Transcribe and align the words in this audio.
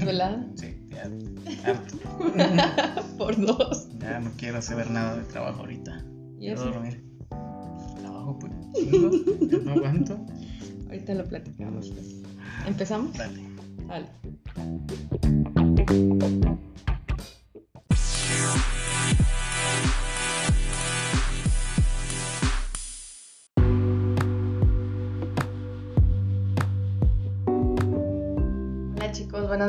¿Desvelada? 0.00 0.46
Sí, 0.54 0.74
ya. 0.88 1.02
harto. 1.70 1.98
Por 3.18 3.38
dos. 3.38 3.88
Ya 3.98 4.18
no 4.18 4.30
quiero 4.38 4.62
saber 4.62 4.90
nada 4.90 5.16
de 5.16 5.24
trabajo 5.24 5.60
ahorita. 5.60 6.02
¿Y 6.38 6.46
Quiero 6.46 6.64
dormir. 6.64 7.04
Trabajo, 7.98 8.38
pues. 8.38 8.52
ya 9.50 9.58
no 9.58 9.72
aguanto. 9.72 10.18
Ahorita 10.86 11.14
lo 11.14 11.28
platicamos, 11.28 11.90
pues. 11.90 12.22
¿Empezamos? 12.66 13.12
Dale. 13.18 13.42
Dale. 13.88 14.08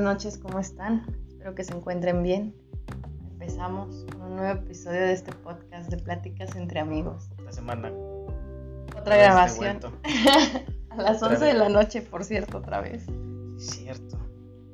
Buenas 0.02 0.16
noches, 0.16 0.40
¿cómo 0.40 0.58
están? 0.58 1.06
Espero 1.28 1.54
que 1.54 1.64
se 1.64 1.76
encuentren 1.76 2.24
bien. 2.24 2.56
Empezamos 3.34 4.04
con 4.12 4.22
un 4.32 4.36
nuevo 4.38 4.60
episodio 4.60 5.00
de 5.00 5.14
este 5.14 5.32
podcast 5.32 5.92
de 5.92 5.98
pláticas 5.98 6.56
entre 6.56 6.80
amigos. 6.80 7.30
La 7.46 7.52
semana. 7.52 7.92
Otra 9.00 9.16
de 9.16 9.22
grabación. 9.22 9.78
A 10.90 10.96
las 10.98 11.18
Otra 11.22 11.36
11 11.36 11.46
de 11.46 11.54
la 11.54 11.70
noche, 11.70 12.02
por 12.02 12.24
cierto, 12.24 12.58
otra 12.58 12.82
vez. 12.82 13.06
Cierto. 13.58 14.18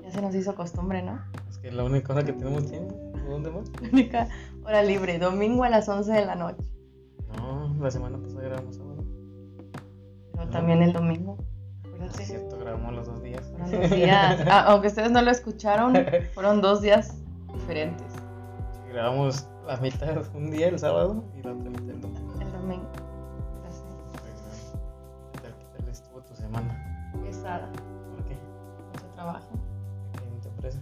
Ya 0.02 0.12
se 0.12 0.22
nos 0.22 0.34
hizo 0.34 0.56
costumbre, 0.56 1.04
¿no? 1.04 1.20
Es 1.50 1.58
que 1.58 1.74
la 1.74 1.84
única 1.84 2.14
hora 2.14 2.24
que 2.24 2.32
tenemos 2.32 2.66
tiempo. 2.66 2.96
¿Dónde 3.28 3.52
más? 3.52 3.70
La 3.82 3.90
única 3.90 4.30
hora 4.64 4.82
libre, 4.82 5.20
domingo 5.20 5.66
a 5.66 5.70
las 5.70 5.90
11 5.90 6.10
de 6.14 6.26
la 6.26 6.36
noche. 6.36 6.64
No, 7.38 7.76
la 7.82 7.92
semana 7.92 8.18
pasada 8.18 8.44
grabamos 8.44 8.78
sábado. 8.78 9.04
Pero 10.32 10.46
No. 10.46 10.52
también 10.52 10.82
el 10.84 10.94
domingo. 10.94 11.38
Es 12.08 12.28
cierto, 12.28 12.58
grabamos 12.58 12.94
los 12.94 13.06
dos 13.08 13.22
días. 13.24 13.42
Fueron 13.52 13.82
dos 13.82 13.90
días. 13.92 14.46
Ah, 14.50 14.66
aunque 14.68 14.88
ustedes 14.88 15.12
no 15.12 15.22
lo 15.22 15.32
escucharon, 15.32 15.94
fueron 16.34 16.62
dos 16.62 16.82
días 16.82 17.16
diferentes. 17.54 18.08
grabamos 18.90 19.48
la 19.66 19.78
mitad 19.78 20.18
un 20.34 20.50
día 20.50 20.70
el 20.70 20.80
sábado 20.80 21.24
y 21.38 21.44
la 21.44 21.52
otra 21.52 21.70
mitad 21.70 21.90
el 21.90 22.02
domingo. 22.02 22.42
El 22.42 22.52
domingo. 22.52 22.90
Ya 23.64 23.72
sé. 23.72 23.84
¿Qué 25.34 25.78
tal, 25.78 25.90
estuvo 25.90 26.22
tu 26.22 26.36
semana? 26.36 27.12
Pesada. 27.24 27.70
¿Por 28.16 28.24
qué? 28.26 28.38
Mucho 28.94 29.06
trabajo. 29.14 29.50
¿Aquí 30.14 30.24
en 30.24 30.42
tu 30.42 30.48
empresa? 30.50 30.80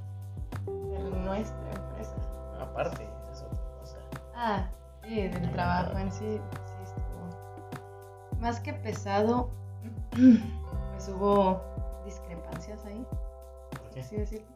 De 0.67 0.99
nuestra 1.25 1.71
empresa. 1.73 2.15
Aparte, 2.61 3.03
esa 3.23 3.31
es 3.31 3.41
otra 3.43 3.79
cosa. 3.79 3.97
Ah, 4.35 4.69
sí, 5.03 5.27
del 5.27 5.51
trabajo 5.51 5.97
en 5.97 6.11
sí, 6.11 6.19
sí 6.65 6.83
estuvo. 6.83 8.39
Más 8.39 8.59
que 8.59 8.73
pesado, 8.73 9.49
pues 10.95 11.09
hubo 11.09 11.61
discrepancias 12.05 12.83
ahí. 12.85 13.05
¿Por 13.71 13.89
qué? 13.91 13.99
así 14.01 14.15
decirlo. 14.15 14.47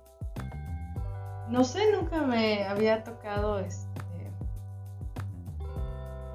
No 1.50 1.64
sé, 1.64 1.92
nunca 1.92 2.22
me 2.22 2.64
había 2.66 3.04
tocado 3.04 3.60
este, 3.60 3.90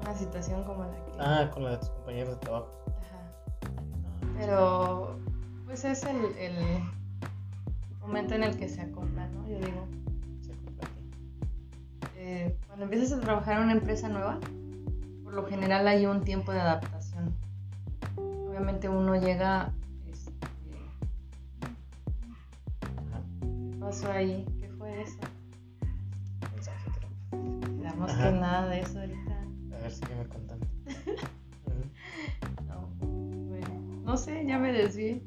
una 0.01 0.13
situación 0.15 0.63
como 0.63 0.83
la 0.83 0.91
que. 1.05 1.11
Ah, 1.19 1.49
con 1.53 1.63
la 1.63 1.71
de 1.71 1.77
tus 1.77 1.89
compañeros 1.89 2.29
de 2.31 2.35
trabajo. 2.37 2.69
Ajá. 2.87 3.71
No, 4.21 4.33
Pero, 4.37 5.19
pues 5.65 5.85
es 5.85 6.03
el, 6.03 6.17
el 6.37 6.55
momento 8.01 8.35
en 8.35 8.43
el 8.43 8.57
que 8.57 8.67
se 8.67 8.81
acopla, 8.81 9.27
¿no? 9.29 9.47
Yo 9.47 9.57
digo, 9.59 9.87
se 10.41 10.51
acopla 10.51 10.83
aquí. 10.83 11.09
eh, 12.17 12.57
cuando 12.67 12.83
empiezas 12.85 13.17
a 13.17 13.21
trabajar 13.21 13.57
en 13.57 13.63
una 13.63 13.73
empresa 13.73 14.09
nueva, 14.09 14.39
por 15.23 15.33
lo 15.33 15.45
general 15.47 15.87
hay 15.87 16.05
un 16.05 16.21
tiempo 16.23 16.51
de 16.51 16.59
adaptación. 16.59 17.33
Obviamente 18.17 18.89
uno 18.89 19.15
llega. 19.15 19.71
Pasó 23.85 24.11
ahí? 24.11 24.43
¿Qué 24.59 24.67
fue 24.69 25.03
eso? 25.03 25.19
Mensaje, 26.55 26.89
creo. 26.97 27.59
Que 28.07 28.31
nada 28.31 28.67
de 28.67 28.79
eso 28.79 28.99
ahorita. 28.99 29.31
A 29.75 29.79
ver, 29.79 29.91
sígueme 29.91 30.27
contando. 30.27 30.65
Ujú. 31.67 32.65
No, 32.67 32.87
bueno, 32.99 34.01
no 34.03 34.17
sé, 34.17 34.43
ya 34.47 34.57
me 34.57 34.73
desvié. 34.73 35.21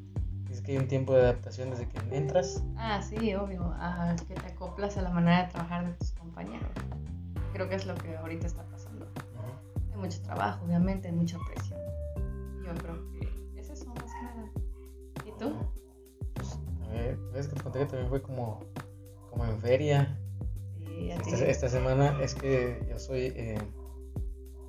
Es 0.51 0.61
que 0.61 0.73
hay 0.73 0.77
un 0.77 0.89
tiempo 0.89 1.13
de 1.13 1.21
adaptación 1.21 1.69
desde 1.69 1.87
que 1.87 1.99
entras. 2.17 2.61
Ah, 2.75 3.01
sí, 3.01 3.33
obvio. 3.33 3.63
Ajá, 3.79 4.17
que 4.27 4.33
te 4.33 4.47
acoplas 4.47 4.97
a 4.97 5.03
la 5.03 5.11
manera 5.11 5.45
de 5.45 5.51
trabajar 5.51 5.87
de 5.87 5.93
tus 5.93 6.11
compañeros. 6.11 6.69
Creo 7.53 7.69
que 7.69 7.75
es 7.75 7.85
lo 7.85 7.95
que 7.95 8.17
ahorita 8.17 8.45
está 8.45 8.63
pasando. 8.63 9.07
Hay 9.93 9.97
mucho 9.97 10.21
trabajo, 10.21 10.65
obviamente, 10.65 11.07
hay 11.07 11.13
mucha 11.13 11.37
presión. 11.47 11.79
Yo 12.65 12.73
creo 12.75 13.08
ves 17.33 17.47
que 17.47 17.55
te 17.55 17.61
conté 17.61 17.79
que 17.79 17.85
también 17.85 18.09
fue 18.09 18.21
como, 18.21 18.59
como 19.29 19.45
en 19.45 19.59
feria. 19.59 20.17
Sí. 20.77 21.11
Esta, 21.11 21.45
esta 21.45 21.69
semana 21.69 22.17
es 22.21 22.35
que 22.35 22.85
yo 22.89 22.99
soy, 22.99 23.33
eh, 23.35 23.57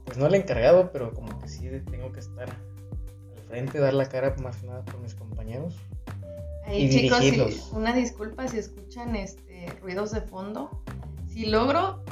pues 0.04 0.18
no 0.18 0.26
el 0.26 0.34
encargado, 0.34 0.92
pero 0.92 1.12
como 1.12 1.38
que 1.40 1.48
sí 1.48 1.68
tengo 1.90 2.12
que 2.12 2.20
estar 2.20 2.48
al 2.48 3.42
frente, 3.48 3.78
dar 3.78 3.94
la 3.94 4.08
cara 4.08 4.34
más 4.42 4.56
que 4.58 4.66
nada 4.66 4.84
por 4.84 5.00
mis 5.00 5.14
compañeros. 5.14 5.76
Ahí, 6.66 6.84
y 6.84 6.90
chicos, 6.90 7.20
dirigirlos. 7.20 7.70
una 7.72 7.92
disculpa 7.94 8.46
si 8.46 8.58
escuchan 8.58 9.16
este 9.16 9.66
ruidos 9.82 10.12
de 10.12 10.20
fondo. 10.20 10.82
Si 11.28 11.46
logro 11.46 12.02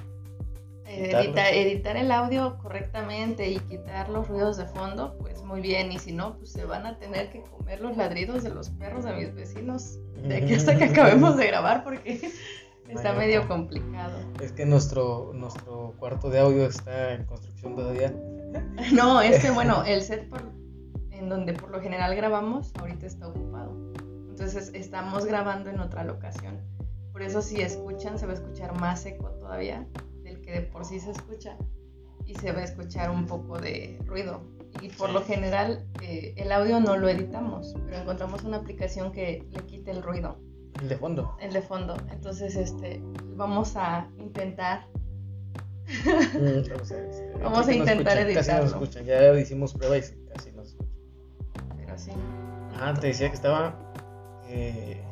eh, 0.86 1.10
editar, 1.12 1.52
editar 1.52 1.96
el 1.96 2.10
audio 2.10 2.56
correctamente 2.58 3.50
y 3.50 3.58
quitar 3.60 4.08
los 4.08 4.26
ruidos 4.26 4.56
de 4.56 4.64
fondo, 4.64 5.16
pues 5.18 5.27
muy 5.48 5.60
bien. 5.60 5.90
Y 5.90 5.98
si 5.98 6.12
no, 6.12 6.36
pues 6.38 6.52
se 6.52 6.64
van 6.64 6.86
a 6.86 6.98
tener 6.98 7.30
que 7.30 7.42
comer 7.42 7.80
los 7.80 7.96
ladridos 7.96 8.42
de 8.44 8.50
los 8.50 8.70
perros 8.70 9.04
de 9.04 9.14
mis 9.14 9.34
vecinos 9.34 9.98
de 10.22 10.36
aquí 10.36 10.54
hasta 10.54 10.76
que 10.78 10.84
acabemos 10.92 11.36
de 11.36 11.46
grabar 11.48 11.82
porque 11.82 12.20
está 12.88 13.12
medio 13.14 13.48
complicado. 13.48 14.12
Es 14.40 14.52
que 14.52 14.64
nuestro, 14.66 15.32
nuestro 15.34 15.94
cuarto 15.98 16.30
de 16.30 16.38
audio 16.40 16.66
está 16.66 17.14
en 17.14 17.24
construcción 17.26 17.74
todavía. 17.74 18.14
No, 18.94 19.20
es 19.20 19.42
que 19.42 19.50
bueno, 19.50 19.84
el 19.84 20.00
set 20.00 20.26
por- 20.30 20.52
en 21.10 21.28
donde 21.28 21.52
por 21.52 21.70
lo 21.70 21.80
general 21.82 22.14
grabamos 22.16 22.72
ahorita 22.78 23.06
está 23.06 23.28
ocupado. 23.28 23.72
Entonces 24.30 24.70
estamos 24.72 25.26
grabando 25.26 25.68
en 25.68 25.80
otra 25.80 26.04
locación. 26.04 26.58
Por 27.12 27.22
eso 27.22 27.42
si 27.42 27.60
escuchan 27.60 28.18
se 28.18 28.24
va 28.26 28.32
a 28.32 28.36
escuchar 28.36 28.78
más 28.80 29.04
eco 29.04 29.28
todavía 29.32 29.86
del 30.22 30.40
que 30.40 30.52
de 30.52 30.60
por 30.62 30.84
sí 30.86 30.98
se 31.00 31.10
escucha 31.10 31.56
y 32.24 32.36
se 32.36 32.52
va 32.52 32.60
a 32.60 32.64
escuchar 32.64 33.10
un 33.10 33.26
poco 33.26 33.58
de 33.58 33.98
ruido. 34.06 34.40
Y 34.80 34.88
por 34.90 35.08
Sí. 35.08 35.14
lo 35.14 35.22
general 35.22 35.84
eh, 36.02 36.34
el 36.36 36.52
audio 36.52 36.80
no 36.80 36.96
lo 36.96 37.08
editamos, 37.08 37.74
pero 37.86 37.96
encontramos 37.98 38.42
una 38.44 38.58
aplicación 38.58 39.12
que 39.12 39.46
le 39.50 39.60
quite 39.66 39.90
el 39.90 40.02
ruido, 40.02 40.38
El 40.80 40.88
de 40.88 40.96
fondo. 40.96 41.36
el 41.40 41.52
de 41.52 41.62
fondo. 41.62 41.96
Entonces 42.10 42.54
este 42.56 43.02
vamos 43.36 43.76
a 43.76 44.08
intentar 44.18 44.86
este, 45.88 47.32
Vamos 47.42 47.66
a 47.66 47.70
no 47.70 47.72
intentar 47.72 48.04
Casi 48.16 48.24
no 48.24 48.28
editarlo. 48.30 48.66
escuchan. 48.66 49.04
Ya 49.04 49.32
hicimos 49.40 49.72
prueba 49.74 49.96
y 49.96 50.02
casi 50.34 50.52
no 50.52 50.62
escuchan. 50.62 50.88
pero 51.76 51.98
sí. 51.98 52.10
Ah, 52.80 52.94
te 52.98 53.06
decía 53.08 53.28
que 53.28 53.34
estaba. 53.34 53.74
eh, 54.48 55.02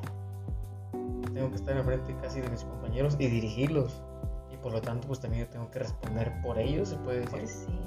tengo 1.33 1.51
que 1.51 1.57
estar 1.57 1.77
enfrente 1.77 2.15
casi 2.23 2.41
de 2.41 2.49
mis 2.51 2.63
compañeros 2.65 3.17
y 3.19 3.27
dirigirlos. 3.27 4.03
Y 4.53 4.57
por 4.59 4.73
lo 4.73 4.81
tanto, 4.81 5.07
pues 5.09 5.21
también 5.21 5.45
yo 5.45 5.51
tengo 5.51 5.71
que 5.71 5.79
responder 5.81 6.33
por 6.43 6.59
ellos, 6.59 6.89
se 6.91 6.97
puede 6.97 7.21
decir. 7.21 7.39
Pues 7.41 7.67
sí. 7.67 7.79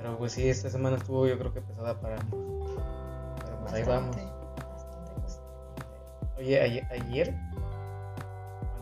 Pero 0.00 0.16
pues 0.16 0.32
sí, 0.32 0.48
esta 0.48 0.70
semana 0.70 0.96
estuvo 0.96 1.26
yo 1.26 1.38
creo 1.38 1.52
que 1.52 1.60
pesada 1.60 2.00
para 2.00 2.18
ambos. 2.18 2.70
Pero 3.44 3.60
pues 3.60 3.72
ahí 3.74 3.82
vamos. 3.84 4.16
Bastante. 4.16 4.40
Oye, 6.38 6.58
ayer, 6.58 6.86
ayer, 6.90 7.34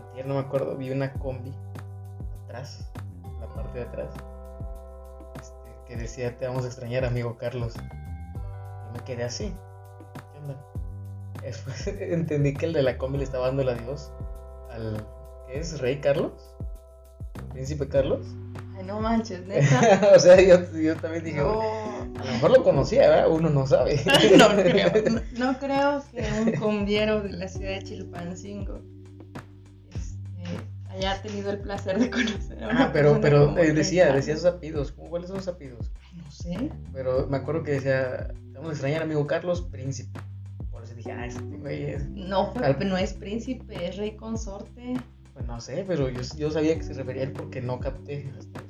antier, 0.06 0.26
no 0.26 0.34
me 0.34 0.40
acuerdo, 0.40 0.76
vi 0.76 0.92
una 0.92 1.12
combi 1.14 1.52
atrás, 2.44 2.88
en 3.24 3.40
la 3.40 3.48
parte 3.48 3.80
de 3.80 3.84
atrás, 3.84 4.14
este, 5.40 5.74
que 5.88 5.96
decía, 5.96 6.38
te 6.38 6.46
vamos 6.46 6.62
a 6.62 6.68
extrañar, 6.68 7.04
amigo 7.04 7.36
Carlos. 7.36 7.74
Y 7.74 8.96
me 8.96 9.04
quedé 9.04 9.24
así. 9.24 9.52
¿Qué 10.14 10.38
onda? 10.38 10.64
Después 11.42 11.86
entendí 12.00 12.54
que 12.54 12.66
el 12.66 12.74
de 12.74 12.82
la 12.84 12.96
combi 12.96 13.18
le 13.18 13.24
estaba 13.24 13.46
dando 13.46 13.62
el 13.62 13.70
adiós 13.70 14.12
al, 14.70 15.04
¿qué 15.48 15.58
es? 15.58 15.80
¿Rey 15.80 16.00
Carlos? 16.00 16.54
¿Príncipe 17.50 17.88
Carlos? 17.88 18.24
No 18.88 19.00
manches, 19.00 19.46
neta. 19.46 20.12
o 20.16 20.18
sea, 20.18 20.40
yo, 20.40 20.58
yo 20.78 20.96
también 20.96 21.22
dije, 21.24 21.38
No, 21.38 21.60
a 21.60 22.24
lo 22.24 22.32
mejor 22.32 22.50
lo 22.50 22.64
conocía, 22.64 23.08
¿verdad? 23.08 23.30
Uno 23.30 23.50
no 23.50 23.66
sabe. 23.66 24.00
no 24.38 24.48
creo. 24.56 24.90
No, 25.36 25.52
no 25.52 25.58
creo 25.58 26.02
que 26.10 26.26
un 26.42 26.52
combiero 26.58 27.20
de 27.22 27.30
la 27.30 27.48
ciudad 27.48 27.72
de 27.78 27.82
Chilpancingo 27.84 28.80
este, 29.94 30.88
haya 30.90 31.20
tenido 31.22 31.50
el 31.50 31.58
placer 31.60 31.98
de 31.98 32.10
conocer 32.10 32.64
a 32.64 32.68
una 32.68 32.84
Ah, 32.86 32.90
pero, 32.92 33.20
pero 33.20 33.56
eh, 33.58 33.72
decía, 33.72 34.12
decía 34.12 34.36
apellidos. 34.48 34.92
¿Cómo, 34.92 35.10
¿Cuáles 35.10 35.28
son 35.28 35.38
sus 35.38 35.48
apellidos? 35.48 35.90
Ay, 36.02 36.18
No 36.22 36.30
sé. 36.30 36.70
Pero 36.92 37.26
me 37.28 37.36
acuerdo 37.36 37.62
que 37.62 37.72
decía, 37.72 38.28
vamos 38.52 38.70
a 38.70 38.72
extrañar, 38.72 39.02
amigo 39.02 39.26
Carlos, 39.26 39.62
príncipe. 39.62 40.18
Por 40.70 40.82
eso 40.84 40.94
dije, 40.94 41.12
ah, 41.12 41.26
este 41.26 41.42
güey 41.42 41.84
es. 41.90 42.08
No, 42.08 42.52
fue- 42.52 42.64
Al- 42.64 42.88
no 42.88 42.96
es 42.96 43.12
príncipe, 43.12 43.86
es 43.86 43.96
rey 43.96 44.16
consorte. 44.16 44.94
Pues 45.34 45.46
no 45.46 45.60
sé, 45.60 45.84
pero 45.86 46.08
yo, 46.08 46.20
yo 46.36 46.50
sabía 46.50 46.74
que 46.76 46.82
se 46.82 46.94
refería 46.94 47.22
a 47.22 47.26
él 47.26 47.32
porque 47.32 47.60
no 47.62 47.78
capté 47.78 48.28
hasta 48.36 48.60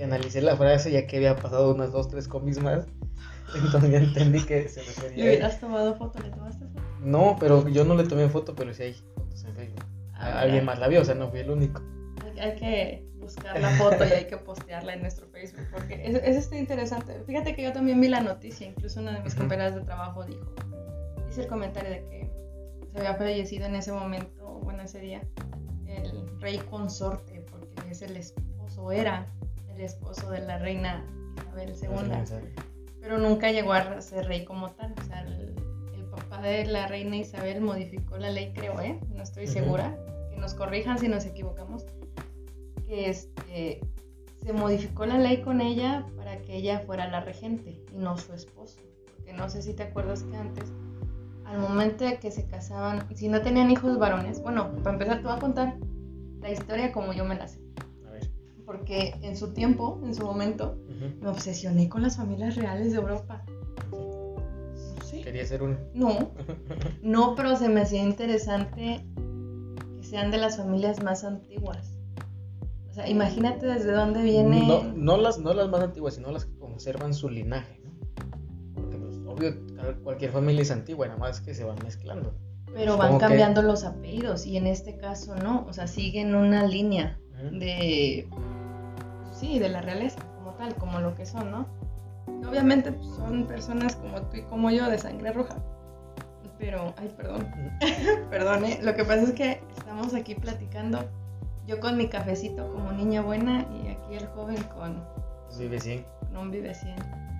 que 0.00 0.04
analicé 0.04 0.40
la 0.40 0.56
frase, 0.56 0.90
ya 0.90 1.06
que 1.06 1.18
había 1.18 1.36
pasado 1.36 1.74
unas 1.74 1.92
dos, 1.92 2.08
tres 2.08 2.26
comis 2.26 2.58
más. 2.58 2.86
Entonces 3.54 3.90
ya 3.90 3.98
entendí 3.98 4.42
que 4.42 4.66
se 4.66 4.80
¿Le 4.80 4.86
refería 4.86 5.24
él. 5.24 5.28
hubieras 5.28 5.60
tomado 5.60 5.94
foto? 5.94 6.18
¿Le 6.20 6.30
tomaste 6.30 6.64
foto? 6.64 6.80
No, 7.02 7.36
pero 7.38 7.68
yo 7.68 7.84
no 7.84 7.94
le 7.94 8.04
tomé 8.04 8.26
foto, 8.30 8.54
pero 8.54 8.72
sí 8.72 8.84
hay 8.84 8.94
fotos 8.94 9.44
en 9.44 9.54
Facebook. 9.54 9.84
A 10.14 10.40
Alguien 10.40 10.60
ver, 10.60 10.64
más 10.64 10.78
la 10.78 10.88
vio, 10.88 11.02
o 11.02 11.04
sea, 11.04 11.14
no 11.14 11.28
fui 11.28 11.40
el 11.40 11.50
único. 11.50 11.82
Hay, 12.40 12.54
que 12.54 13.06
buscar 13.18 13.60
la 13.60 13.68
foto 13.72 14.06
y 14.06 14.12
hay 14.12 14.24
que 14.24 14.38
postearla 14.38 14.94
en 14.94 15.02
nuestro 15.02 15.26
Facebook 15.28 15.66
porque 15.70 16.00
es, 16.02 16.14
es 16.14 16.36
este 16.36 16.58
interesante. 16.58 17.22
Fíjate 17.26 17.54
que 17.54 17.62
yo 17.62 17.72
también 17.74 18.00
vi 18.00 18.08
la 18.08 18.20
noticia, 18.20 18.66
incluso 18.66 19.00
una 19.00 19.12
de 19.12 19.20
mis 19.22 19.34
compañeras 19.34 19.74
de 19.74 19.82
trabajo 19.82 20.24
dijo, 20.24 20.54
hice 21.28 21.42
el 21.42 21.46
comentario 21.46 21.90
de 21.90 22.04
que 22.04 22.30
se 22.90 22.98
había 22.98 23.16
fallecido 23.16 23.66
en 23.66 23.74
ese 23.74 23.92
momento, 23.92 24.60
bueno, 24.62 24.82
ese 24.82 25.00
día, 25.00 25.20
el 25.86 26.40
rey 26.40 26.58
consorte, 26.70 27.44
porque 27.50 27.90
es 27.90 28.00
el 28.00 28.16
esposo, 28.16 28.92
era 28.92 29.26
el 29.80 29.86
esposo 29.86 30.30
de 30.30 30.40
la 30.40 30.58
reina 30.58 31.02
Isabel 31.38 31.74
II, 31.80 32.52
pero 33.00 33.18
nunca 33.18 33.50
llegó 33.50 33.72
a 33.72 34.00
ser 34.02 34.26
rey 34.26 34.44
como 34.44 34.70
tal. 34.72 34.94
O 35.00 35.04
sea, 35.04 35.22
el, 35.22 35.54
el 35.94 36.04
papá 36.10 36.42
de 36.42 36.66
la 36.66 36.86
reina 36.86 37.16
Isabel 37.16 37.62
modificó 37.62 38.18
la 38.18 38.30
ley, 38.30 38.52
creo, 38.54 38.78
¿eh? 38.80 39.00
No 39.14 39.22
estoy 39.22 39.46
segura. 39.46 39.96
Que 40.30 40.36
nos 40.36 40.54
corrijan 40.54 40.98
si 40.98 41.08
nos 41.08 41.24
equivocamos. 41.24 41.86
Que 42.86 43.08
este, 43.08 43.80
se 44.42 44.52
modificó 44.52 45.06
la 45.06 45.18
ley 45.18 45.40
con 45.40 45.62
ella 45.62 46.06
para 46.16 46.42
que 46.42 46.56
ella 46.56 46.80
fuera 46.80 47.08
la 47.08 47.20
regente 47.20 47.82
y 47.90 47.96
no 47.96 48.18
su 48.18 48.34
esposo. 48.34 48.78
Porque 49.16 49.32
no 49.32 49.48
sé 49.48 49.62
si 49.62 49.72
te 49.72 49.84
acuerdas 49.84 50.24
que 50.24 50.36
antes, 50.36 50.70
al 51.46 51.58
momento 51.58 52.04
de 52.04 52.18
que 52.18 52.30
se 52.30 52.46
casaban, 52.46 53.06
si 53.16 53.28
no 53.28 53.40
tenían 53.40 53.70
hijos 53.70 53.98
varones, 53.98 54.42
bueno, 54.42 54.76
para 54.82 54.92
empezar, 54.92 55.18
te 55.18 55.24
voy 55.24 55.36
a 55.36 55.38
contar 55.38 55.76
la 56.40 56.50
historia 56.50 56.92
como 56.92 57.14
yo 57.14 57.24
me 57.24 57.36
la 57.36 57.48
sé. 57.48 57.59
Porque 58.70 59.16
en 59.22 59.36
su 59.36 59.52
tiempo, 59.52 60.00
en 60.04 60.14
su 60.14 60.24
momento, 60.24 60.78
me 61.20 61.28
obsesioné 61.28 61.88
con 61.88 62.02
las 62.02 62.16
familias 62.18 62.54
reales 62.54 62.92
de 62.92 62.98
Europa. 62.98 63.42
Sí. 65.04 65.22
Quería 65.22 65.44
ser 65.44 65.64
uno. 65.64 65.76
No, 65.92 66.30
no, 67.02 67.34
pero 67.34 67.56
se 67.56 67.68
me 67.68 67.80
hacía 67.80 68.00
interesante 68.00 69.04
que 70.00 70.04
sean 70.06 70.30
de 70.30 70.38
las 70.38 70.56
familias 70.56 71.02
más 71.02 71.24
antiguas. 71.24 71.98
O 72.88 72.92
sea, 72.92 73.08
imagínate 73.08 73.66
desde 73.66 73.90
dónde 73.90 74.22
viene. 74.22 74.64
No, 74.64 74.84
no, 74.94 75.16
las, 75.16 75.40
no 75.40 75.52
las 75.52 75.68
más 75.68 75.82
antiguas, 75.82 76.14
sino 76.14 76.30
las 76.30 76.44
que 76.44 76.56
conservan 76.56 77.12
su 77.12 77.28
linaje, 77.28 77.80
¿no? 77.82 77.90
Porque, 78.76 78.98
pues, 78.98 79.16
obvio, 79.26 79.56
cualquier 80.04 80.30
familia 80.30 80.62
es 80.62 80.70
antigua, 80.70 81.08
nada 81.08 81.18
más 81.18 81.40
que 81.40 81.54
se 81.54 81.64
van 81.64 81.78
mezclando. 81.82 82.34
pero 82.72 82.96
van 82.96 83.14
que- 83.14 83.18
cambiando 83.18 83.62
los 83.62 83.82
apellidos 83.82 84.46
y 84.46 84.56
en 84.56 84.68
este 84.68 84.96
caso 84.96 85.34
no. 85.34 85.66
O 85.68 85.72
sea, 85.72 85.88
siguen 85.88 86.36
una 86.36 86.64
línea 86.68 87.18
de. 87.50 88.28
Sí, 89.40 89.58
de 89.58 89.70
la 89.70 89.80
realeza, 89.80 90.20
como 90.36 90.52
tal, 90.52 90.74
como 90.74 91.00
lo 91.00 91.14
que 91.14 91.24
son, 91.24 91.50
¿no? 91.50 91.66
Y 92.42 92.44
Obviamente 92.44 92.92
pues, 92.92 93.08
son 93.08 93.46
personas 93.46 93.96
como 93.96 94.20
tú 94.22 94.36
y 94.36 94.42
como 94.42 94.70
yo 94.70 94.88
de 94.90 94.98
sangre 94.98 95.32
roja. 95.32 95.56
Pero, 96.58 96.92
ay, 96.98 97.08
perdón. 97.16 97.50
Perdón, 98.30 98.66
¿eh? 98.66 98.78
Lo 98.82 98.94
que 98.94 99.02
pasa 99.04 99.22
es 99.22 99.32
que 99.32 99.62
estamos 99.78 100.12
aquí 100.12 100.34
platicando. 100.34 100.98
Yo 101.66 101.80
con 101.80 101.96
mi 101.96 102.08
cafecito 102.08 102.70
como 102.74 102.92
niña 102.92 103.22
buena 103.22 103.66
y 103.82 103.88
aquí 103.88 104.16
el 104.16 104.26
joven 104.28 104.62
con, 104.64 105.02
vive 105.58 105.80
100. 105.80 106.04
con 106.26 106.36
un 106.36 106.50
vive 106.50 106.74
100 106.74 106.96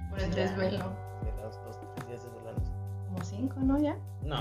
por 0.09 0.21
el 0.21 0.35
desvelo. 0.35 0.79
Dos, 1.43 1.59
tres 1.95 2.09
días 2.09 2.25
desvelándose. 2.25 2.73
Como 3.09 3.23
cinco, 3.25 3.61
¿no? 3.61 3.79
Ya. 3.79 3.97
No, 4.23 4.39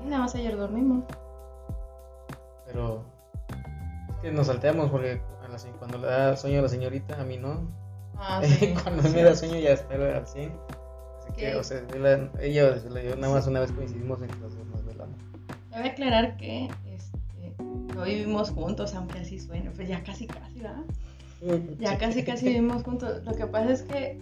Sí, 0.00 0.06
nada 0.08 0.22
más 0.22 0.34
ayer 0.34 0.56
dormimos. 0.56 1.04
pero 2.66 3.04
es 4.08 4.16
que 4.22 4.32
nos 4.32 4.46
salteamos 4.46 4.90
porque 4.90 5.20
la 5.52 5.72
cuando 5.78 5.98
le 5.98 6.06
da 6.06 6.36
sueño 6.36 6.58
a 6.60 6.62
la 6.62 6.68
señorita, 6.68 7.20
a 7.20 7.24
mí 7.24 7.36
no. 7.36 7.70
Ah, 8.16 8.40
cuando 8.82 9.02
me 9.10 9.22
da 9.22 9.34
sueño 9.34 9.58
ya 9.58 9.70
está 9.72 9.94
al 9.94 10.26
100. 10.26 10.52
Así 11.18 11.32
que, 11.36 11.54
o 11.56 11.62
sea, 11.62 11.80
ella 12.40 12.70
desvela, 12.72 13.02
yo 13.02 13.16
nada 13.16 13.32
más 13.34 13.46
una 13.46 13.60
vez 13.60 13.70
coincidimos 13.72 14.20
en 14.22 14.28
que 14.28 14.36
nos 14.38 14.84
velamos. 14.84 15.16
Cabe 15.70 15.88
aclarar 15.90 16.36
que 16.36 16.68
este, 16.86 17.54
no 17.94 18.02
vivimos 18.04 18.50
juntos, 18.50 18.94
aunque 18.94 19.18
así 19.20 19.38
suene. 19.38 19.70
Pues 19.70 19.88
ya 19.88 20.02
casi, 20.02 20.26
casi, 20.26 20.60
¿verdad? 20.60 20.82
Ya 21.78 21.98
casi, 21.98 22.24
casi 22.24 22.46
vivimos 22.48 22.82
juntos. 22.82 23.24
Lo 23.24 23.32
que 23.34 23.46
pasa 23.46 23.72
es 23.72 23.82
que 23.82 24.18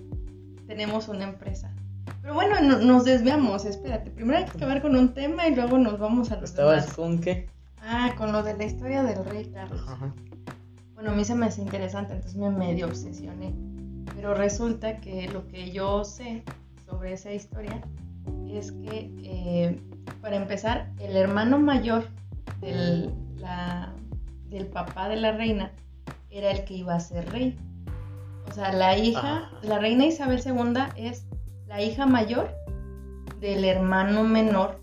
tenemos 0.66 1.08
una 1.08 1.24
empresa. 1.24 1.72
Pero 2.22 2.34
bueno, 2.34 2.60
no- 2.60 2.78
nos 2.78 3.04
desviamos, 3.04 3.64
espérate. 3.64 4.10
Primero 4.10 4.38
hay 4.38 4.44
que 4.44 4.56
acabar 4.56 4.82
con 4.82 4.94
un 4.94 5.14
tema 5.14 5.48
y 5.48 5.54
luego 5.54 5.78
nos 5.78 5.98
vamos 5.98 6.30
a 6.32 6.36
los 6.36 6.50
¿Estabas 6.50 6.82
demás. 6.82 6.96
con 6.96 7.18
qué? 7.20 7.48
Ah, 7.82 8.14
con 8.16 8.30
lo 8.30 8.42
de 8.42 8.56
la 8.56 8.64
historia 8.64 9.02
del 9.02 9.24
rey 9.24 9.50
Carlos. 9.52 9.82
Ajá. 9.88 10.14
Bueno, 11.00 11.14
a 11.14 11.16
mí 11.16 11.24
se 11.24 11.34
me 11.34 11.46
hace 11.46 11.62
interesante, 11.62 12.12
entonces 12.12 12.36
me 12.38 12.50
medio 12.50 12.86
obsesioné. 12.86 13.54
Pero 14.14 14.34
resulta 14.34 15.00
que 15.00 15.28
lo 15.30 15.48
que 15.48 15.70
yo 15.70 16.04
sé 16.04 16.42
sobre 16.86 17.14
esa 17.14 17.32
historia 17.32 17.80
es 18.50 18.72
que, 18.72 19.10
eh, 19.24 19.80
para 20.20 20.36
empezar, 20.36 20.90
el 21.00 21.16
hermano 21.16 21.58
mayor 21.58 22.04
del, 22.60 23.14
la- 23.38 23.94
del 24.50 24.66
papá 24.66 25.08
de 25.08 25.16
la 25.16 25.32
reina 25.32 25.72
era 26.28 26.50
el 26.50 26.64
que 26.64 26.74
iba 26.74 26.94
a 26.96 27.00
ser 27.00 27.30
rey. 27.32 27.56
O 28.46 28.52
sea, 28.52 28.70
la 28.74 28.98
hija, 28.98 29.48
Ah. 29.50 29.58
la 29.62 29.78
reina 29.78 30.04
Isabel 30.04 30.42
II 30.44 30.82
es 30.96 31.24
la 31.66 31.80
hija 31.80 32.04
mayor 32.04 32.50
del 33.40 33.64
hermano 33.64 34.22
menor 34.22 34.82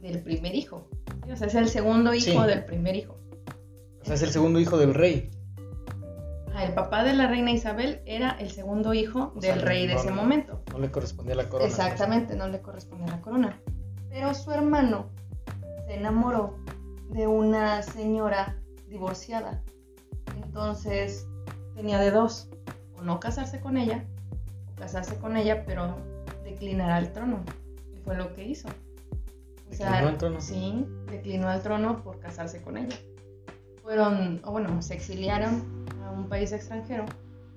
del 0.00 0.20
primer 0.22 0.54
hijo. 0.54 0.88
O 1.30 1.36
sea, 1.36 1.46
es 1.46 1.54
el 1.56 1.68
segundo 1.68 2.14
hijo 2.14 2.40
Sí. 2.42 2.46
del 2.48 2.64
primer 2.64 2.96
hijo. 2.96 3.19
Es 4.10 4.22
el 4.22 4.30
segundo 4.30 4.58
hijo 4.58 4.76
del 4.76 4.94
rey. 4.94 5.30
Ah, 6.54 6.64
el 6.64 6.74
papá 6.74 7.04
de 7.04 7.14
la 7.14 7.28
reina 7.28 7.52
Isabel 7.52 8.02
era 8.06 8.30
el 8.32 8.50
segundo 8.50 8.92
hijo 8.92 9.32
O 9.36 9.40
del 9.40 9.62
rey 9.62 9.86
de 9.86 9.94
no- 9.94 10.00
ese 10.00 10.10
momento. 10.10 10.62
No 10.72 10.78
le 10.78 10.90
correspondía 10.90 11.36
la 11.36 11.48
corona. 11.48 11.68
Exactamente, 11.68 12.34
no 12.34 12.48
le 12.48 12.60
corresponde 12.60 13.10
la 13.10 13.20
corona. 13.20 13.60
Pero 14.08 14.34
su 14.34 14.50
hermano 14.50 15.10
se 15.86 15.94
enamoró 15.94 16.56
de 17.10 17.26
una 17.28 17.82
señora 17.82 18.56
divorciada. 18.88 19.62
Entonces 20.42 21.26
tenía 21.76 21.98
de 22.00 22.10
dos, 22.10 22.48
o 22.98 23.02
no 23.02 23.20
casarse 23.20 23.60
con 23.60 23.76
ella, 23.76 24.04
o 24.72 24.74
casarse 24.76 25.16
con 25.18 25.36
ella, 25.36 25.64
pero 25.64 25.96
declinar 26.42 26.90
al 26.90 27.12
trono. 27.12 27.44
Y 27.94 27.98
fue 28.00 28.16
lo 28.16 28.34
que 28.34 28.44
hizo. 28.44 28.68
O 28.68 29.70
¿Declinó 29.70 30.08
al 30.08 30.18
trono? 30.18 30.40
Sí, 30.40 30.84
declinó 31.06 31.48
al 31.48 31.62
trono 31.62 32.02
por 32.02 32.18
casarse 32.18 32.60
con 32.60 32.76
ella. 32.76 32.96
Fueron, 33.90 34.40
o 34.44 34.52
bueno, 34.52 34.80
se 34.82 34.94
exiliaron 34.94 35.84
a 36.04 36.12
un 36.12 36.28
país 36.28 36.52
extranjero 36.52 37.06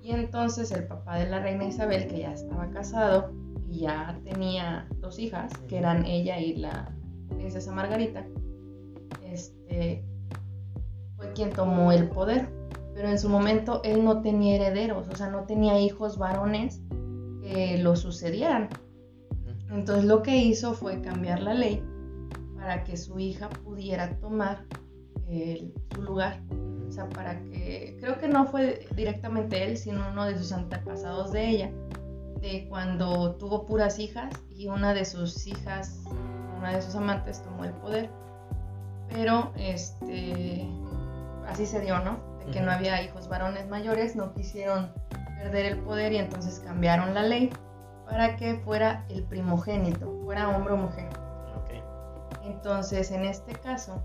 y 0.02 0.10
entonces 0.10 0.72
el 0.72 0.84
papá 0.84 1.16
de 1.16 1.30
la 1.30 1.38
reina 1.38 1.62
Isabel, 1.62 2.08
que 2.08 2.18
ya 2.18 2.32
estaba 2.32 2.68
casado 2.70 3.30
y 3.70 3.82
ya 3.82 4.18
tenía 4.24 4.88
dos 5.00 5.20
hijas, 5.20 5.52
que 5.68 5.78
eran 5.78 6.04
ella 6.04 6.40
y 6.40 6.56
la 6.56 6.92
princesa 7.28 7.70
Margarita, 7.70 8.26
este, 9.22 10.04
fue 11.16 11.32
quien 11.34 11.50
tomó 11.50 11.92
el 11.92 12.08
poder. 12.08 12.48
Pero 12.96 13.10
en 13.10 13.20
su 13.20 13.28
momento 13.28 13.80
él 13.84 14.04
no 14.04 14.20
tenía 14.20 14.56
herederos, 14.56 15.08
o 15.08 15.14
sea, 15.14 15.30
no 15.30 15.44
tenía 15.44 15.78
hijos 15.78 16.18
varones 16.18 16.82
que 17.42 17.78
lo 17.78 17.94
sucedieran. 17.94 18.70
Entonces 19.70 20.04
lo 20.04 20.24
que 20.24 20.36
hizo 20.36 20.74
fue 20.74 21.00
cambiar 21.00 21.40
la 21.42 21.54
ley 21.54 21.80
para 22.56 22.82
que 22.82 22.96
su 22.96 23.20
hija 23.20 23.48
pudiera 23.50 24.18
tomar 24.18 24.64
el- 25.28 25.74
su 25.94 26.02
lugar. 26.02 26.40
O 26.88 26.92
sea, 26.92 27.08
para 27.08 27.40
que, 27.44 27.96
creo 28.00 28.18
que 28.18 28.28
no 28.28 28.46
fue 28.46 28.86
directamente 28.94 29.64
él, 29.64 29.76
sino 29.76 30.08
uno 30.10 30.26
de 30.26 30.38
sus 30.38 30.52
antepasados 30.52 31.32
de 31.32 31.48
ella, 31.48 31.70
de 32.40 32.66
cuando 32.68 33.34
tuvo 33.36 33.66
puras 33.66 33.98
hijas 33.98 34.32
y 34.50 34.68
una 34.68 34.94
de 34.94 35.04
sus 35.04 35.46
hijas, 35.46 36.04
una 36.58 36.72
de 36.72 36.82
sus 36.82 36.94
amantes 36.94 37.42
tomó 37.42 37.64
el 37.64 37.72
poder. 37.72 38.10
Pero, 39.08 39.52
este, 39.56 40.68
así 41.48 41.66
se 41.66 41.80
dio, 41.80 41.98
¿no? 42.00 42.18
De 42.44 42.52
que 42.52 42.60
no 42.60 42.70
había 42.70 43.02
hijos 43.02 43.28
varones 43.28 43.68
mayores, 43.68 44.14
no 44.14 44.34
quisieron 44.34 44.92
perder 45.38 45.66
el 45.66 45.78
poder 45.78 46.12
y 46.12 46.18
entonces 46.18 46.60
cambiaron 46.60 47.14
la 47.14 47.22
ley 47.22 47.50
para 48.06 48.36
que 48.36 48.56
fuera 48.56 49.04
el 49.08 49.24
primogénito, 49.24 50.20
fuera 50.24 50.48
hombre 50.50 50.74
o 50.74 50.76
mujer. 50.76 51.08
Ok. 51.56 52.44
Entonces, 52.44 53.10
en 53.10 53.24
este 53.24 53.52
caso, 53.54 54.02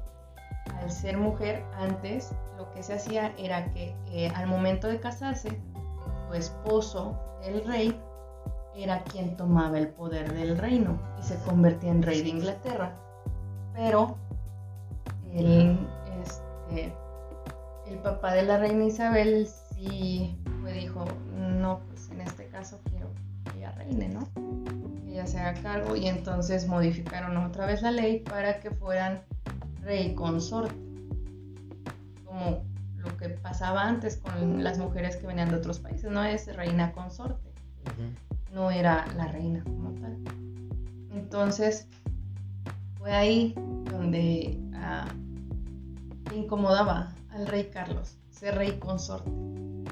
al 0.77 0.91
ser 0.91 1.17
mujer, 1.17 1.63
antes 1.77 2.31
lo 2.57 2.71
que 2.71 2.83
se 2.83 2.93
hacía 2.93 3.33
era 3.37 3.71
que 3.73 3.95
eh, 4.11 4.31
al 4.35 4.47
momento 4.47 4.87
de 4.87 4.99
casarse, 4.99 5.59
su 6.27 6.33
esposo, 6.33 7.17
el 7.43 7.65
rey, 7.65 7.99
era 8.75 9.03
quien 9.03 9.35
tomaba 9.35 9.77
el 9.77 9.89
poder 9.89 10.33
del 10.33 10.57
reino 10.57 10.99
y 11.19 11.23
se 11.23 11.37
convertía 11.39 11.91
en 11.91 12.01
rey 12.01 12.21
de 12.21 12.29
Inglaterra. 12.29 12.95
Pero 13.73 14.17
el, 15.33 15.77
este, 16.23 16.93
el 17.87 17.97
papá 17.99 18.33
de 18.33 18.43
la 18.43 18.57
reina 18.57 18.85
Isabel 18.85 19.47
sí 19.47 20.39
fue, 20.61 20.73
dijo, 20.73 21.05
no, 21.35 21.81
pues 21.89 22.09
en 22.11 22.21
este 22.21 22.47
caso 22.47 22.79
quiero 22.89 23.09
que 23.51 23.59
ella 23.59 23.71
reine, 23.71 24.09
¿no? 24.09 24.27
Que 25.03 25.13
ella 25.13 25.27
se 25.27 25.39
haga 25.39 25.61
cargo 25.61 25.95
y 25.95 26.07
entonces 26.07 26.67
modificaron 26.67 27.37
otra 27.37 27.65
vez 27.65 27.81
la 27.81 27.91
ley 27.91 28.19
para 28.19 28.59
que 28.59 28.71
fueran 28.71 29.23
rey 29.81 30.13
consorte, 30.15 30.75
como 32.25 32.63
lo 32.97 33.17
que 33.17 33.29
pasaba 33.29 33.87
antes 33.87 34.17
con 34.17 34.63
las 34.63 34.77
mujeres 34.77 35.17
que 35.17 35.27
venían 35.27 35.49
de 35.49 35.57
otros 35.57 35.79
países, 35.79 36.11
no 36.11 36.23
es 36.23 36.53
reina 36.55 36.91
consorte, 36.91 37.51
no 38.53 38.71
era 38.71 39.07
la 39.15 39.27
reina 39.27 39.63
como 39.63 39.91
tal. 39.93 40.17
Entonces, 41.11 41.87
fue 42.97 43.11
ahí 43.11 43.53
donde 43.89 44.59
ah, 44.75 45.07
incomodaba 46.35 47.13
al 47.31 47.47
rey 47.47 47.69
Carlos 47.71 48.17
ser 48.29 48.55
rey 48.55 48.77
consorte, 48.79 49.29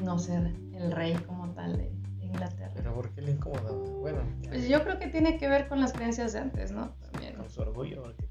no 0.04 0.18
ser 0.20 0.54
el 0.74 0.92
rey 0.92 1.16
como 1.28 1.50
tal 1.52 1.78
de, 1.78 1.92
Inglaterra. 2.28 2.72
¿Pero 2.76 2.94
por 2.94 3.10
qué 3.12 3.22
le 3.22 3.32
incomodaba? 3.32 3.72
Bueno, 4.00 4.20
pues 4.48 4.68
yo 4.68 4.84
creo 4.84 5.00
que 5.00 5.08
tiene 5.08 5.38
que 5.38 5.48
ver 5.48 5.68
con 5.68 5.80
las 5.80 5.94
creencias 5.94 6.34
de 6.34 6.40
antes, 6.40 6.72
¿no? 6.72 6.90
También. 7.12 7.36
Con 7.36 7.50
su 7.50 7.62
orgullo, 7.62 8.04
porque 8.04 8.27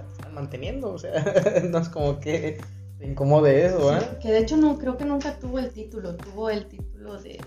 están 0.00 0.34
manteniendo, 0.34 0.92
o 0.92 0.98
sea, 0.98 1.12
no 1.70 1.78
es 1.78 1.88
como 1.88 2.18
que 2.18 2.58
te 2.98 3.06
incomode 3.06 3.66
eso, 3.66 3.96
¿eh? 3.96 4.18
que 4.20 4.30
de 4.30 4.38
hecho 4.38 4.56
no, 4.56 4.78
creo 4.78 4.96
que 4.96 5.04
nunca 5.04 5.38
tuvo 5.38 5.58
el 5.58 5.70
título, 5.70 6.16
tuvo 6.16 6.50
el 6.50 6.66
título 6.66 7.20
de 7.20 7.40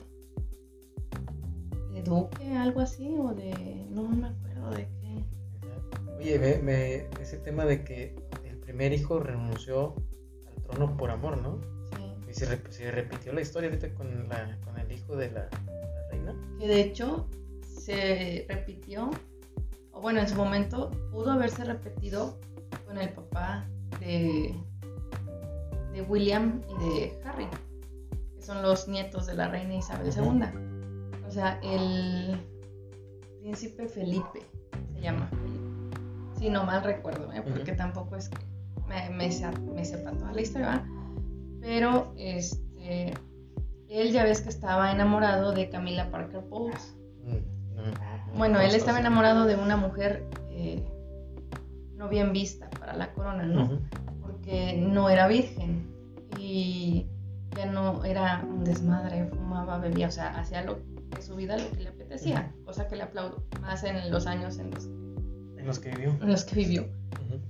de 1.96 2.04
duque, 2.04 2.54
algo 2.56 2.82
así, 2.82 3.16
o 3.18 3.34
de, 3.34 3.88
no 3.90 4.04
me 4.10 4.28
acuerdo 4.28 4.70
de 4.72 4.88
qué. 5.00 5.24
Oye, 6.18 6.60
me, 6.62 7.08
ese 7.22 7.38
tema 7.38 7.66
de 7.66 7.84
que 7.84 8.16
el 8.44 8.58
primer 8.58 8.92
hijo 8.92 9.20
renunció 9.20 9.96
al 10.46 10.62
trono 10.64 10.98
por 10.98 11.10
amor, 11.10 11.42
¿no? 11.42 11.62
Sí. 11.96 12.30
Y 12.30 12.34
se, 12.34 12.92
repitió 12.92 13.32
la 13.32 13.42
historia 13.42 13.70
ahorita 13.70 13.94
con, 13.96 14.28
la, 14.28 14.60
con 14.66 14.78
el 14.78 14.92
hijo 14.92 15.16
de 15.16 15.32
la, 15.32 15.50
reina. 16.12 16.36
Que 16.60 16.68
de 16.68 16.82
hecho 16.82 17.30
se 17.62 18.46
repitió, 18.50 19.10
o 19.96 20.02
bueno, 20.02 20.20
en 20.20 20.28
su 20.28 20.36
momento 20.36 20.92
pudo 21.12 21.32
haberse 21.32 21.64
repetido 21.64 22.38
con 22.86 22.98
el 22.98 23.10
papá 23.10 23.66
de, 24.00 24.54
de 25.94 26.02
William 26.04 26.62
y 26.70 26.84
de 26.84 27.22
Harry, 27.26 27.48
que 28.36 28.42
son 28.42 28.62
los 28.62 28.88
nietos 28.88 29.26
de 29.26 29.36
la 29.36 29.48
reina 29.48 29.76
Isabel 29.76 30.14
II. 30.14 31.26
O 31.26 31.32
sea, 31.32 31.60
el 31.64 32.40
príncipe 33.42 33.88
Felipe 33.88 34.42
se 34.94 35.02
llama 35.02 35.30
si 36.38 36.50
no 36.50 36.66
mal 36.66 36.84
recuerdo, 36.84 37.32
¿eh? 37.32 37.42
porque 37.42 37.74
tampoco 37.74 38.16
es 38.16 38.30
que 38.30 38.38
me, 38.88 39.10
me, 39.10 39.32
sepa 39.32 40.12
toda 40.12 40.34
la 40.34 40.42
historia, 40.42 40.86
pero 41.62 42.14
este, 42.18 43.14
él 43.88 44.12
ya 44.12 44.24
ves 44.24 44.42
que 44.42 44.50
estaba 44.50 44.92
enamorado 44.92 45.54
de 45.54 45.70
Camila 45.70 46.12
Parker 46.12 46.42
Bowles. 46.42 46.98
Mm, 47.24 48.15
bueno, 48.36 48.60
él 48.60 48.76
estaba 48.76 49.00
enamorado 49.00 49.46
de 49.46 49.56
una 49.56 49.78
mujer 49.78 50.26
eh, 50.50 50.84
no 51.96 52.10
bien 52.10 52.34
vista 52.34 52.70
para 52.72 52.96
la 52.96 53.14
corona, 53.14 53.44
¿no? 53.44 53.80
Porque 54.22 54.78
no 54.78 55.10
era 55.10 55.28
virgen 55.28 55.88
y 56.38 57.08
ya 57.56 57.66
no 57.66 58.04
era 58.04 58.46
un 58.48 58.64
desmadre, 58.64 59.28
fumaba, 59.28 59.80
bebía, 59.80 60.08
o 60.08 60.12
sea, 60.12 60.38
hacía 60.38 60.64
lo, 60.64 60.80
de 61.16 61.22
su 61.22 61.36
vida 61.36 61.58
lo 61.58 61.70
que 61.72 61.84
le 61.84 61.90
apetecía, 61.90 62.54
cosa 62.66 62.88
que 62.88 62.96
le 62.96 63.04
aplaudo 63.04 63.44
más 63.62 63.84
en 63.84 64.12
los 64.12 64.28
años 64.28 64.60
en 64.60 64.72
los 64.72 64.86
que 64.88 65.06
en 65.58 65.68
los 65.68 65.80
que 65.80 65.90
vivió. 65.92 66.10
En 66.22 66.32
los 66.32 66.44
que 66.44 66.56
vivió. 66.56 66.88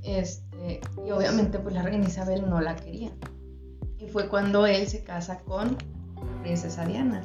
este, 0.04 0.82
y 1.06 1.12
obviamente 1.12 1.60
pues 1.60 1.76
la 1.76 1.82
reina 1.82 2.06
Isabel 2.06 2.50
no 2.50 2.62
la 2.62 2.76
quería. 2.76 3.12
Y 3.98 4.08
fue 4.08 4.30
cuando 4.30 4.66
él 4.66 4.88
se 4.88 5.04
casa 5.04 5.40
con 5.40 5.76
la 6.16 6.42
princesa 6.42 6.86
Diana. 6.86 7.24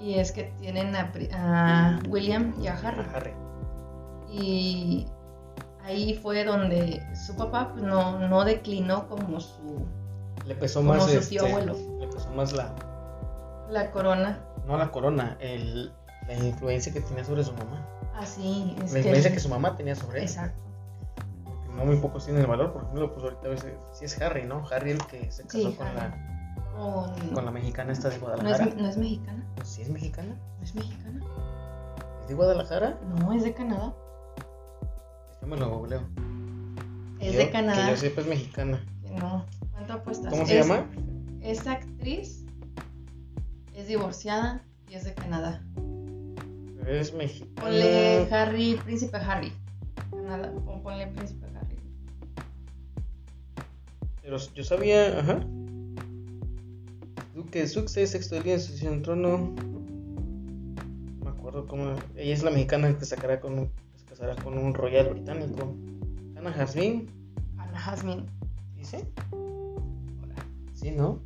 Y 0.00 0.18
es 0.18 0.32
que 0.32 0.44
tienen 0.58 0.94
a, 0.96 2.00
William 2.08 2.54
y 2.60 2.68
a 2.68 2.74
Harry. 2.74 3.06
Harry. 3.14 3.32
Y 4.30 5.06
ahí 5.84 6.14
fue 6.14 6.44
donde 6.44 7.02
su 7.14 7.36
papá 7.36 7.72
pues, 7.72 7.82
no, 7.82 8.18
no 8.28 8.44
declinó 8.44 9.08
como 9.08 9.40
su 9.40 9.86
le 10.46 10.54
pesó 10.54 10.82
más 10.82 11.04
su 11.04 11.28
tío 11.28 11.42
este, 11.42 11.48
abuelo. 11.48 11.76
Le 11.98 12.08
pesó 12.08 12.30
más 12.30 12.52
la 12.52 12.74
la 13.70 13.90
corona. 13.90 14.40
No 14.66 14.76
la 14.76 14.90
corona, 14.90 15.36
el, 15.40 15.92
la 16.26 16.34
influencia 16.34 16.92
que 16.92 17.00
tenía 17.00 17.24
sobre 17.24 17.44
su 17.44 17.52
mamá. 17.52 17.86
Así 18.14 18.76
es. 18.82 18.92
La 18.92 18.98
influencia 18.98 19.32
que... 19.32 19.40
su 19.40 19.48
mamá 19.48 19.76
tenía 19.76 19.94
sobre 19.94 20.18
él. 20.18 20.24
Exacto. 20.24 20.60
no 21.76 21.84
muy 21.84 21.96
pocos 21.96 22.24
tienen 22.24 22.42
el 22.42 22.48
valor, 22.48 22.72
por 22.72 22.82
ejemplo, 22.82 23.12
pues 23.12 23.24
ahorita 23.24 23.46
a 23.46 23.50
veces, 23.50 23.74
sí 23.92 24.04
es 24.04 24.20
Harry, 24.20 24.44
¿no? 24.44 24.64
Harry 24.70 24.92
el 24.92 25.06
que 25.06 25.30
se 25.30 25.44
casó 25.44 25.76
con 25.76 25.86
la 25.94 26.39
con 27.34 27.44
la 27.44 27.50
mexicana 27.50 27.92
esta 27.92 28.08
de 28.08 28.18
Guadalajara. 28.18 28.74
¿No 28.76 28.88
es, 28.88 28.96
mexicana? 28.96 29.44
¿Sí 29.64 29.82
es 29.82 29.90
mexicana? 29.90 30.34
¿No 30.58 30.64
es 30.64 30.74
mexicana? 30.74 31.20
¿Es 32.22 32.28
de 32.28 32.34
Guadalajara? 32.34 32.98
No, 33.18 33.32
es 33.32 33.44
de 33.44 33.52
Canadá. 33.52 33.94
Yo 35.40 35.46
me 35.46 35.56
lo 35.56 35.70
googleo. 35.70 36.02
Es 37.18 37.36
de 37.36 37.50
Canadá. 37.50 37.84
Que 37.84 37.90
yo 37.90 37.96
sepa 37.96 38.22
es 38.22 38.26
mexicana. 38.26 38.84
No. 39.18 39.44
¿Cuánto 39.72 39.92
apuestas? 39.92 40.32
¿Cómo 40.32 40.46
se 40.46 40.54
llama? 40.62 40.86
Es 41.42 41.66
actriz, 41.66 42.44
es 43.74 43.88
divorciada 43.88 44.62
y 44.88 44.94
es 44.94 45.04
de 45.04 45.14
Canadá. 45.14 45.62
Es 46.86 47.12
mexicano. 47.12 47.54
Ponle 47.60 48.28
Harry, 48.32 48.80
Príncipe 48.84 49.18
Harry. 49.18 49.52
Nada, 50.12 50.50
ponle 50.82 51.06
Príncipe 51.08 51.46
Harry. 51.46 51.78
Pero 54.22 54.38
yo 54.54 54.64
sabía, 54.64 55.18
ajá. 55.18 55.40
Duque 57.34 57.60
de 57.60 57.68
Sussex, 57.68 58.10
sexto 58.10 58.34
de 58.34 58.42
línea 58.42 58.58
sucesión 58.58 58.94
al 58.94 59.02
trono. 59.02 59.54
No 61.18 61.24
me 61.24 61.30
acuerdo 61.30 61.66
cómo. 61.66 61.94
Ella 62.16 62.34
es 62.34 62.42
la 62.42 62.50
mexicana 62.50 62.96
que 62.98 63.04
sacará 63.04 63.40
con, 63.40 63.70
se 63.96 64.04
casará 64.06 64.34
con 64.36 64.58
un 64.58 64.74
royal 64.74 65.10
británico. 65.10 65.74
Ana 66.36 66.52
Jasmine. 66.52 67.06
Ana 67.56 67.78
Jasmine. 67.78 68.24
¿Dice? 68.76 69.06
Sí, 70.74 70.90
¿no? 70.90 71.20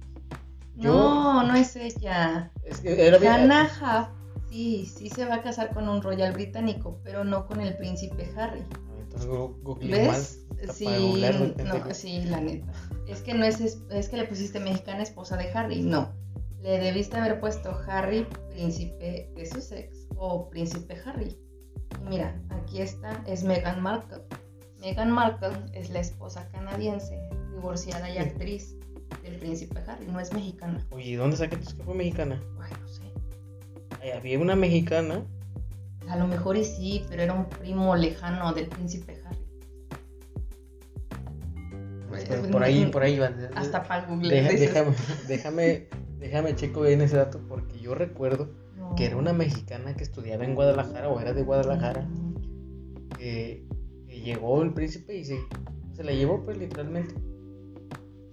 No, 0.76 1.46
no 1.46 1.54
es 1.54 1.76
ella. 1.76 2.50
Es 2.64 2.80
que 2.80 3.06
era 3.06 3.34
Ana 3.34 4.10
Sí, 4.50 4.86
sí 4.86 5.08
se 5.08 5.24
va 5.24 5.36
a 5.36 5.42
casar 5.42 5.74
con 5.74 5.88
un 5.88 6.00
royal 6.00 6.32
británico, 6.32 7.00
pero 7.02 7.24
no 7.24 7.46
con 7.46 7.60
el 7.60 7.76
príncipe 7.76 8.30
Harry. 8.36 8.62
Entonces 9.00 9.28
Google 9.28 9.88
¿Ves? 9.88 10.43
Sí, 10.72 10.86
no, 10.86 11.94
sí, 11.94 12.22
la 12.24 12.40
neta. 12.40 12.72
Es 13.06 13.22
que 13.22 13.34
no 13.34 13.44
es, 13.44 13.60
es 13.60 14.08
que 14.08 14.16
le 14.16 14.24
pusiste 14.24 14.60
mexicana 14.60 15.02
esposa 15.02 15.36
de 15.36 15.50
Harry, 15.52 15.82
no. 15.82 16.12
Le 16.62 16.78
debiste 16.78 17.16
haber 17.16 17.40
puesto 17.40 17.78
Harry, 17.86 18.26
príncipe 18.50 19.30
de 19.34 19.46
Sussex 19.46 20.08
o 20.16 20.48
príncipe 20.48 20.96
Harry. 21.04 21.36
Y 22.00 22.08
mira, 22.08 22.40
aquí 22.50 22.80
está, 22.80 23.22
es 23.26 23.44
Meghan 23.44 23.82
Markle. 23.82 24.22
Meghan 24.80 25.10
Markle 25.10 25.52
es 25.72 25.90
la 25.90 26.00
esposa 26.00 26.48
canadiense, 26.52 27.18
divorciada 27.52 28.10
y 28.10 28.18
actriz 28.18 28.76
del 29.22 29.36
príncipe 29.36 29.80
Harry, 29.86 30.06
no 30.06 30.20
es 30.20 30.32
mexicana. 30.32 30.86
Oye, 30.90 31.16
¿dónde 31.16 31.36
sacaste 31.36 31.76
que 31.76 31.82
fue 31.82 31.94
mexicana? 31.94 32.42
Bueno, 32.56 32.76
no 32.80 32.88
sé 32.88 33.04
había 34.12 34.38
una 34.38 34.56
mexicana. 34.56 35.24
A 36.08 36.16
lo 36.16 36.26
mejor 36.26 36.56
y 36.56 36.64
sí, 36.64 37.04
pero 37.08 37.22
era 37.22 37.32
un 37.32 37.48
primo 37.48 37.96
lejano 37.96 38.52
del 38.52 38.66
príncipe 38.66 39.20
Harry. 39.24 39.43
Por 42.50 42.62
ahí, 42.62 42.86
por 42.86 43.02
ahí 43.02 43.20
Hasta 43.54 43.82
para 43.82 44.06
Google. 44.06 44.42
déjame, 44.42 44.94
déjame, 45.28 45.88
déjame 46.18 46.54
checo 46.54 46.82
bien 46.82 47.00
ese 47.00 47.16
dato 47.16 47.40
porque 47.48 47.78
yo 47.80 47.94
recuerdo 47.94 48.50
que 48.96 49.06
era 49.06 49.16
una 49.16 49.32
mexicana 49.32 49.94
que 49.94 50.04
estudiaba 50.04 50.44
en 50.44 50.54
Guadalajara 50.54 51.08
o 51.08 51.20
era 51.20 51.32
de 51.32 51.42
Guadalajara. 51.42 52.06
Que, 53.18 53.66
llegó 54.08 54.62
el 54.62 54.72
príncipe 54.72 55.14
y 55.16 55.24
se, 55.24 55.38
se 55.92 56.02
la 56.02 56.12
llevó 56.12 56.42
pues 56.44 56.56
literalmente. 56.56 57.14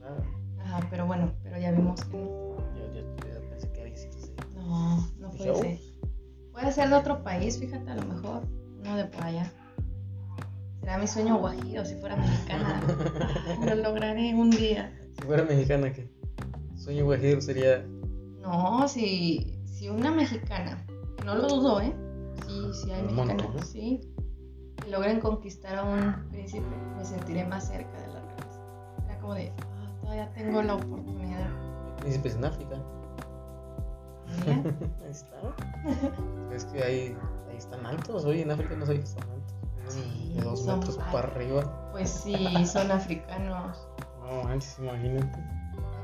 Ah. 0.01 0.17
Ajá, 0.63 0.87
pero 0.89 1.05
bueno, 1.05 1.33
pero 1.43 1.59
ya 1.59 1.71
vimos 1.71 2.01
que 2.05 2.17
no. 2.17 2.55
No, 4.55 5.07
no 5.19 5.31
puede 5.31 5.55
ser. 5.55 5.79
Puede 6.53 6.71
ser 6.71 6.89
de 6.89 6.95
otro 6.95 7.23
país, 7.23 7.59
fíjate, 7.59 7.89
a 7.89 7.95
lo 7.95 8.03
mejor. 8.03 8.43
Uno 8.79 8.95
de 8.95 9.05
por 9.05 9.23
allá. 9.23 9.51
Será 10.81 10.97
mi 10.97 11.07
sueño 11.07 11.37
guajiro 11.37 11.85
si 11.85 11.95
fuera 11.95 12.15
mexicana. 12.15 12.81
lo 13.65 13.75
lograré 13.75 14.33
un 14.33 14.49
día. 14.49 14.91
Si 15.15 15.21
fuera 15.21 15.43
mexicana, 15.43 15.93
¿qué? 15.93 16.09
Sueño 16.75 17.05
guajiro 17.05 17.39
sería. 17.39 17.85
No, 18.39 18.87
si, 18.87 19.59
si 19.65 19.89
una 19.89 20.09
mexicana, 20.09 20.83
no 21.23 21.35
lo 21.35 21.47
dudo, 21.47 21.81
¿eh? 21.81 21.93
Sí, 22.47 22.71
sí 22.73 22.91
hay 22.91 23.03
mexicanas, 23.03 23.67
sí. 23.69 24.01
Que 24.77 24.89
logren 24.89 25.19
conquistar 25.19 25.77
a 25.77 25.83
un 25.83 26.29
príncipe, 26.31 26.65
me 26.97 27.05
sentiré 27.05 27.45
más 27.45 27.67
cerca 27.67 28.01
de 28.01 28.07
la 28.07 28.21
realeza. 28.21 29.05
Era 29.05 29.19
como 29.19 29.35
de, 29.35 29.53
ah, 29.61 29.93
todavía 30.01 30.33
tengo 30.33 30.63
la 30.63 30.75
oportunidad. 30.75 31.47
Príncipes 31.99 32.35
en 32.35 32.45
África. 32.45 32.81
ahí 34.47 35.11
está. 35.11 35.35
es 36.55 36.65
que 36.65 36.81
ahí, 36.81 37.15
ahí 37.51 37.57
están 37.57 37.85
altos. 37.85 38.25
Hoy 38.25 38.41
en 38.41 38.49
África 38.49 38.75
no 38.75 38.87
sé 38.87 38.95
que 38.95 39.03
están 39.03 39.29
altos. 39.29 39.60
Sí, 39.87 40.33
de 40.35 40.41
dos 40.41 40.65
metros 40.65 40.97
para 41.11 41.27
arriba. 41.27 41.91
Pues 41.91 42.09
sí, 42.09 42.65
son 42.65 42.91
africanos. 42.91 43.87
No 44.19 44.43
manches, 44.43 44.77
imagínate. 44.79 45.39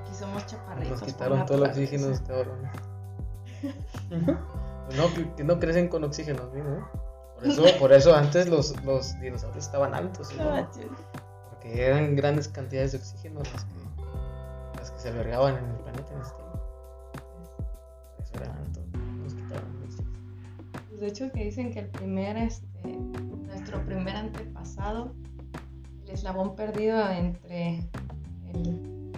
Aquí 0.02 0.14
somos 0.14 0.46
chaparritos. 0.46 1.02
Nos 1.02 1.04
quitaron 1.04 1.46
todo 1.46 1.64
el 1.64 1.70
oxígeno, 1.70 2.08
cabrones. 2.28 2.72
no, 4.98 5.36
que, 5.36 5.44
no 5.44 5.60
crecen 5.60 5.88
con 5.88 6.04
oxígeno, 6.04 6.44
¿no? 6.54 6.90
Por 7.36 7.48
eso, 7.48 7.64
por 7.80 7.94
eso 7.94 8.16
antes 8.16 8.50
los, 8.50 8.84
los 8.84 9.20
dinosaurios 9.20 9.66
estaban 9.66 9.94
altos. 9.94 10.36
¿no? 10.36 10.70
Porque 11.50 11.86
eran 11.86 12.16
grandes 12.16 12.48
cantidades 12.48 12.92
de 12.94 12.98
oxígeno 12.98 13.40
las 13.40 13.64
que, 13.64 14.80
las 14.80 14.92
que 14.92 15.00
se 15.00 15.10
albergaban 15.10 15.58
en 15.58 15.66
el 15.66 15.76
planeta 15.78 16.14
en 16.14 16.22
este 16.22 16.48
pues 20.98 21.02
de 21.02 21.08
hecho 21.08 21.32
que 21.32 21.44
dicen 21.44 21.72
que 21.72 21.80
el 21.80 21.90
primer, 21.90 22.38
este, 22.38 22.67
nuestro 22.84 23.84
primer 23.86 24.16
antepasado 24.16 25.14
el 26.08 26.14
eslabón 26.14 26.56
perdido 26.56 27.10
entre 27.10 27.80
el, 28.54 29.12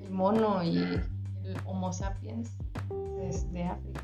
el 0.00 0.10
mono 0.10 0.62
y 0.64 0.78
el 0.78 1.56
Homo 1.66 1.92
sapiens 1.92 2.50
desde 3.16 3.64
África. 3.64 4.00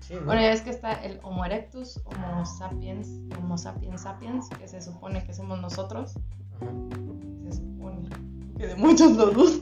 Sí, 0.00 0.14
¿no? 0.14 0.26
Bueno, 0.26 0.40
ya 0.42 0.52
es 0.52 0.62
que 0.62 0.70
está 0.70 0.92
el 0.92 1.18
Homo 1.22 1.44
erectus, 1.44 2.00
Homo 2.04 2.44
sapiens, 2.44 3.08
Homo 3.38 3.56
sapiens 3.58 4.02
sapiens, 4.02 4.48
que 4.50 4.68
se 4.68 4.80
supone 4.80 5.24
que 5.24 5.32
somos 5.32 5.60
nosotros. 5.60 6.14
Ajá. 6.56 6.72
Se 7.44 7.56
supone 7.58 8.08
que 8.56 8.66
de 8.66 8.76
muchos 8.76 9.12
lo 9.12 9.30
dudo. 9.30 9.60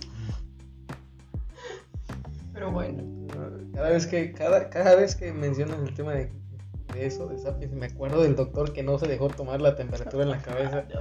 Pero 2.53 2.71
bueno, 2.71 3.03
Cada 3.75 3.91
vez 3.91 4.07
que, 4.07 4.33
cada, 4.33 4.71
cada 4.71 4.95
vez 4.95 5.17
que 5.17 5.33
mencionas 5.33 5.79
el 5.81 5.95
tema 5.95 6.13
de, 6.13 6.31
de 6.93 7.07
eso, 7.07 7.27
de 7.27 7.39
Sapiens, 7.39 7.73
me 7.75 7.87
acuerdo 7.87 8.23
del 8.23 8.37
doctor 8.37 8.73
que 8.73 8.83
no 8.83 8.99
se 8.99 9.07
dejó 9.09 9.29
tomar 9.29 9.61
la 9.61 9.77
temperatura 9.77 10.23
en 10.25 10.31
la 10.31 10.39
cabeza. 10.43 10.85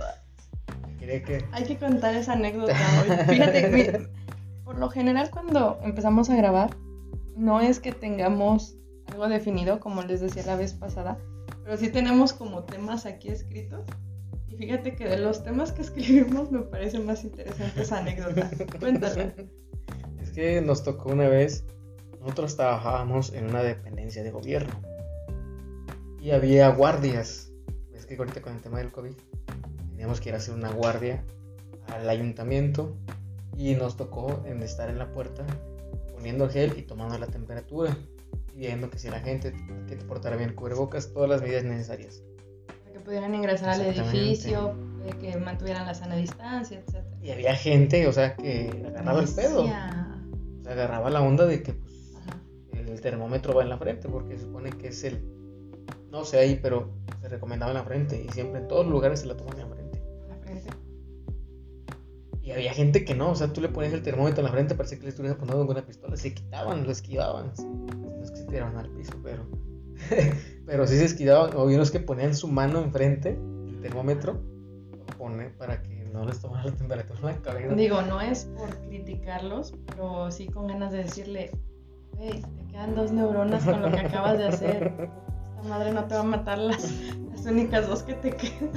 Que. 1.01 1.43
hay 1.51 1.63
que 1.65 1.77
contar 1.77 2.15
esa 2.15 2.33
anécdota 2.33 2.73
hoy. 3.01 3.17
Fíjate, 3.35 3.67
mi- 3.99 4.07
por 4.63 4.77
lo 4.77 4.87
general 4.89 5.29
cuando 5.31 5.79
empezamos 5.83 6.29
a 6.29 6.35
grabar, 6.35 6.69
no 7.35 7.59
es 7.59 7.79
que 7.79 7.91
tengamos 7.91 8.77
algo 9.07 9.27
definido, 9.27 9.79
como 9.79 10.03
les 10.03 10.21
decía 10.21 10.43
la 10.45 10.55
vez 10.55 10.73
pasada, 10.73 11.17
pero 11.65 11.75
sí 11.75 11.89
tenemos 11.89 12.33
como 12.33 12.63
temas 12.63 13.05
aquí 13.07 13.29
escritos. 13.29 13.81
Y 14.47 14.55
fíjate 14.57 14.95
que 14.95 15.07
de 15.09 15.17
los 15.17 15.43
temas 15.43 15.71
que 15.71 15.81
escribimos 15.81 16.51
me 16.51 16.59
parece 16.61 16.99
más 16.99 17.23
interesante 17.23 17.81
esa 17.81 17.97
anécdota. 17.97 18.49
Cuéntala. 18.79 19.33
Es 20.21 20.29
que 20.31 20.61
nos 20.61 20.83
tocó 20.83 21.09
una 21.09 21.27
vez, 21.27 21.65
nosotros 22.21 22.55
trabajábamos 22.55 23.33
en 23.33 23.49
una 23.49 23.63
dependencia 23.63 24.23
de 24.23 24.29
gobierno 24.31 24.71
y 26.21 26.31
había 26.31 26.69
guardias. 26.69 27.51
Es 27.93 28.05
que 28.05 28.15
ahorita 28.15 28.41
con 28.41 28.53
el 28.53 28.61
tema 28.61 28.77
del 28.77 28.91
COVID 28.91 29.13
teníamos 29.89 30.21
que 30.21 30.29
ir 30.29 30.35
a 30.35 30.37
hacer 30.37 30.53
una 30.53 30.71
guardia 30.71 31.23
al 31.87 32.07
ayuntamiento 32.07 32.95
y 33.57 33.73
nos 33.73 33.97
tocó 33.97 34.43
en 34.45 34.61
estar 34.61 34.89
en 34.89 34.99
la 34.99 35.11
puerta 35.11 35.45
poniendo 36.13 36.47
gel 36.47 36.77
y 36.77 36.83
tomando 36.83 37.17
la 37.17 37.27
temperatura 37.27 37.97
y 38.53 38.59
viendo 38.59 38.89
que 38.89 38.99
si 38.99 39.09
la 39.09 39.19
gente 39.19 39.53
que 39.87 39.95
te 39.95 40.05
portara 40.05 40.35
bien 40.35 40.53
cubrebocas, 40.53 41.11
todas 41.11 41.29
las 41.29 41.41
medidas 41.41 41.63
necesarias. 41.63 42.21
Para 42.67 42.91
que 42.93 42.99
pudieran 42.99 43.33
ingresar 43.33 43.69
al 43.69 43.81
edificio, 43.81 44.75
que 45.19 45.35
mantuvieran 45.37 45.87
la 45.87 45.95
sana 45.95 46.15
distancia, 46.15 46.79
etc. 46.79 47.03
Y 47.21 47.31
había 47.31 47.55
gente, 47.55 48.07
o 48.07 48.13
sea, 48.13 48.35
que 48.35 48.69
agarraba 48.87 49.21
el 49.21 49.29
pedo. 49.29 49.63
O 49.63 49.67
sea, 49.67 50.21
agarraba 50.69 51.09
la 51.09 51.21
onda 51.21 51.45
de 51.47 51.63
que 51.63 51.73
pues, 51.73 52.13
el 52.71 53.01
termómetro 53.01 53.55
va 53.55 53.63
en 53.63 53.69
la 53.69 53.77
frente 53.77 54.07
porque 54.07 54.37
se 54.37 54.43
supone 54.43 54.69
que 54.69 54.89
es 54.89 55.03
el 55.03 55.40
no 56.11 56.23
sé 56.25 56.39
ahí 56.39 56.59
pero 56.61 56.89
se 57.21 57.29
recomendaba 57.29 57.71
en 57.71 57.77
la 57.77 57.83
frente 57.83 58.23
y 58.23 58.29
siempre 58.29 58.61
en 58.61 58.67
todos 58.67 58.85
los 58.85 58.91
lugares 58.91 59.21
se 59.21 59.25
la 59.25 59.37
toman 59.37 59.59
en 59.59 59.69
la 59.69 59.75
frente 59.75 60.03
La 60.29 60.35
frente. 60.37 60.69
y 62.41 62.51
había 62.51 62.73
gente 62.73 63.05
que 63.05 63.15
no 63.15 63.31
o 63.31 63.35
sea 63.35 63.51
tú 63.51 63.61
le 63.61 63.69
ponías 63.69 63.93
el 63.93 64.03
termómetro 64.03 64.39
en 64.39 64.45
la 64.45 64.51
frente 64.51 64.75
parecía 64.75 64.97
que 64.97 65.03
le 65.03 65.09
estuvieras 65.09 65.37
apuntando 65.37 65.65
con 65.65 65.75
una 65.75 65.85
pistola 65.85 66.17
se 66.17 66.33
quitaban 66.33 66.83
lo 66.83 66.91
esquivaban 66.91 67.51
no 67.57 68.23
es 68.23 68.31
que 68.31 68.37
se 68.37 68.45
tiraban 68.45 68.77
al 68.77 68.89
piso 68.89 69.13
pero 69.23 69.43
pero 70.65 70.87
sí 70.87 70.97
se 70.97 71.05
esquivaban 71.05 71.55
o 71.55 71.63
unos 71.65 71.91
que 71.91 71.99
ponían 71.99 72.35
su 72.35 72.47
mano 72.47 72.79
enfrente 72.81 73.39
el 73.67 73.79
termómetro 73.81 74.41
lo 74.91 75.05
ponen 75.17 75.53
para 75.57 75.81
que 75.81 76.01
no 76.11 76.25
les 76.25 76.41
tomara 76.41 76.65
la 76.65 76.71
temperatura 76.71 77.19
en 77.19 77.25
la 77.25 77.41
cabeza 77.41 77.73
Digo, 77.75 78.01
no 78.01 78.19
es 78.19 78.45
por 78.57 78.69
criticarlos, 78.79 79.73
pero 79.85 80.29
sí 80.29 80.47
con 80.47 80.67
ganas 80.67 80.91
de 80.91 81.03
decirle, 81.03 81.51
hey, 82.19 82.43
te 82.57 82.71
quedan 82.71 82.95
dos 82.95 83.13
neuronas 83.13 83.63
con 83.63 83.81
lo 83.81 83.89
que 83.91 83.99
acabas 84.01 84.37
de 84.37 84.45
hacer. 84.47 84.91
Esta 85.61 85.69
madre 85.77 85.91
no 85.91 86.05
te 86.05 86.15
va 86.15 86.21
a 86.21 86.23
matar 86.23 86.57
las, 86.57 86.91
las 87.31 87.45
únicas 87.45 87.87
dos 87.87 88.03
que 88.03 88.13
te 88.15 88.31
quedan. 88.35 88.71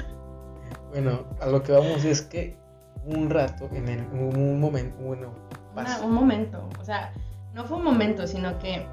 bueno 0.91 1.25
a 1.41 1.47
lo 1.47 1.63
que 1.63 1.73
vamos 1.73 2.05
es 2.05 2.23
que 2.23 2.57
un 3.05 3.29
rato 3.31 3.69
en 3.73 3.89
el, 3.89 4.01
un, 4.13 4.37
un 4.37 4.61
momento 4.61 4.97
bueno 5.03 5.31
Una- 5.77 6.01
un 6.03 6.13
momento, 6.15 6.69
o 6.81 6.85
sea, 6.85 7.13
no 7.53 7.65
fue 7.65 7.79
un 7.79 7.85
momento, 7.85 8.27
sino 8.27 8.59
que 8.59 8.87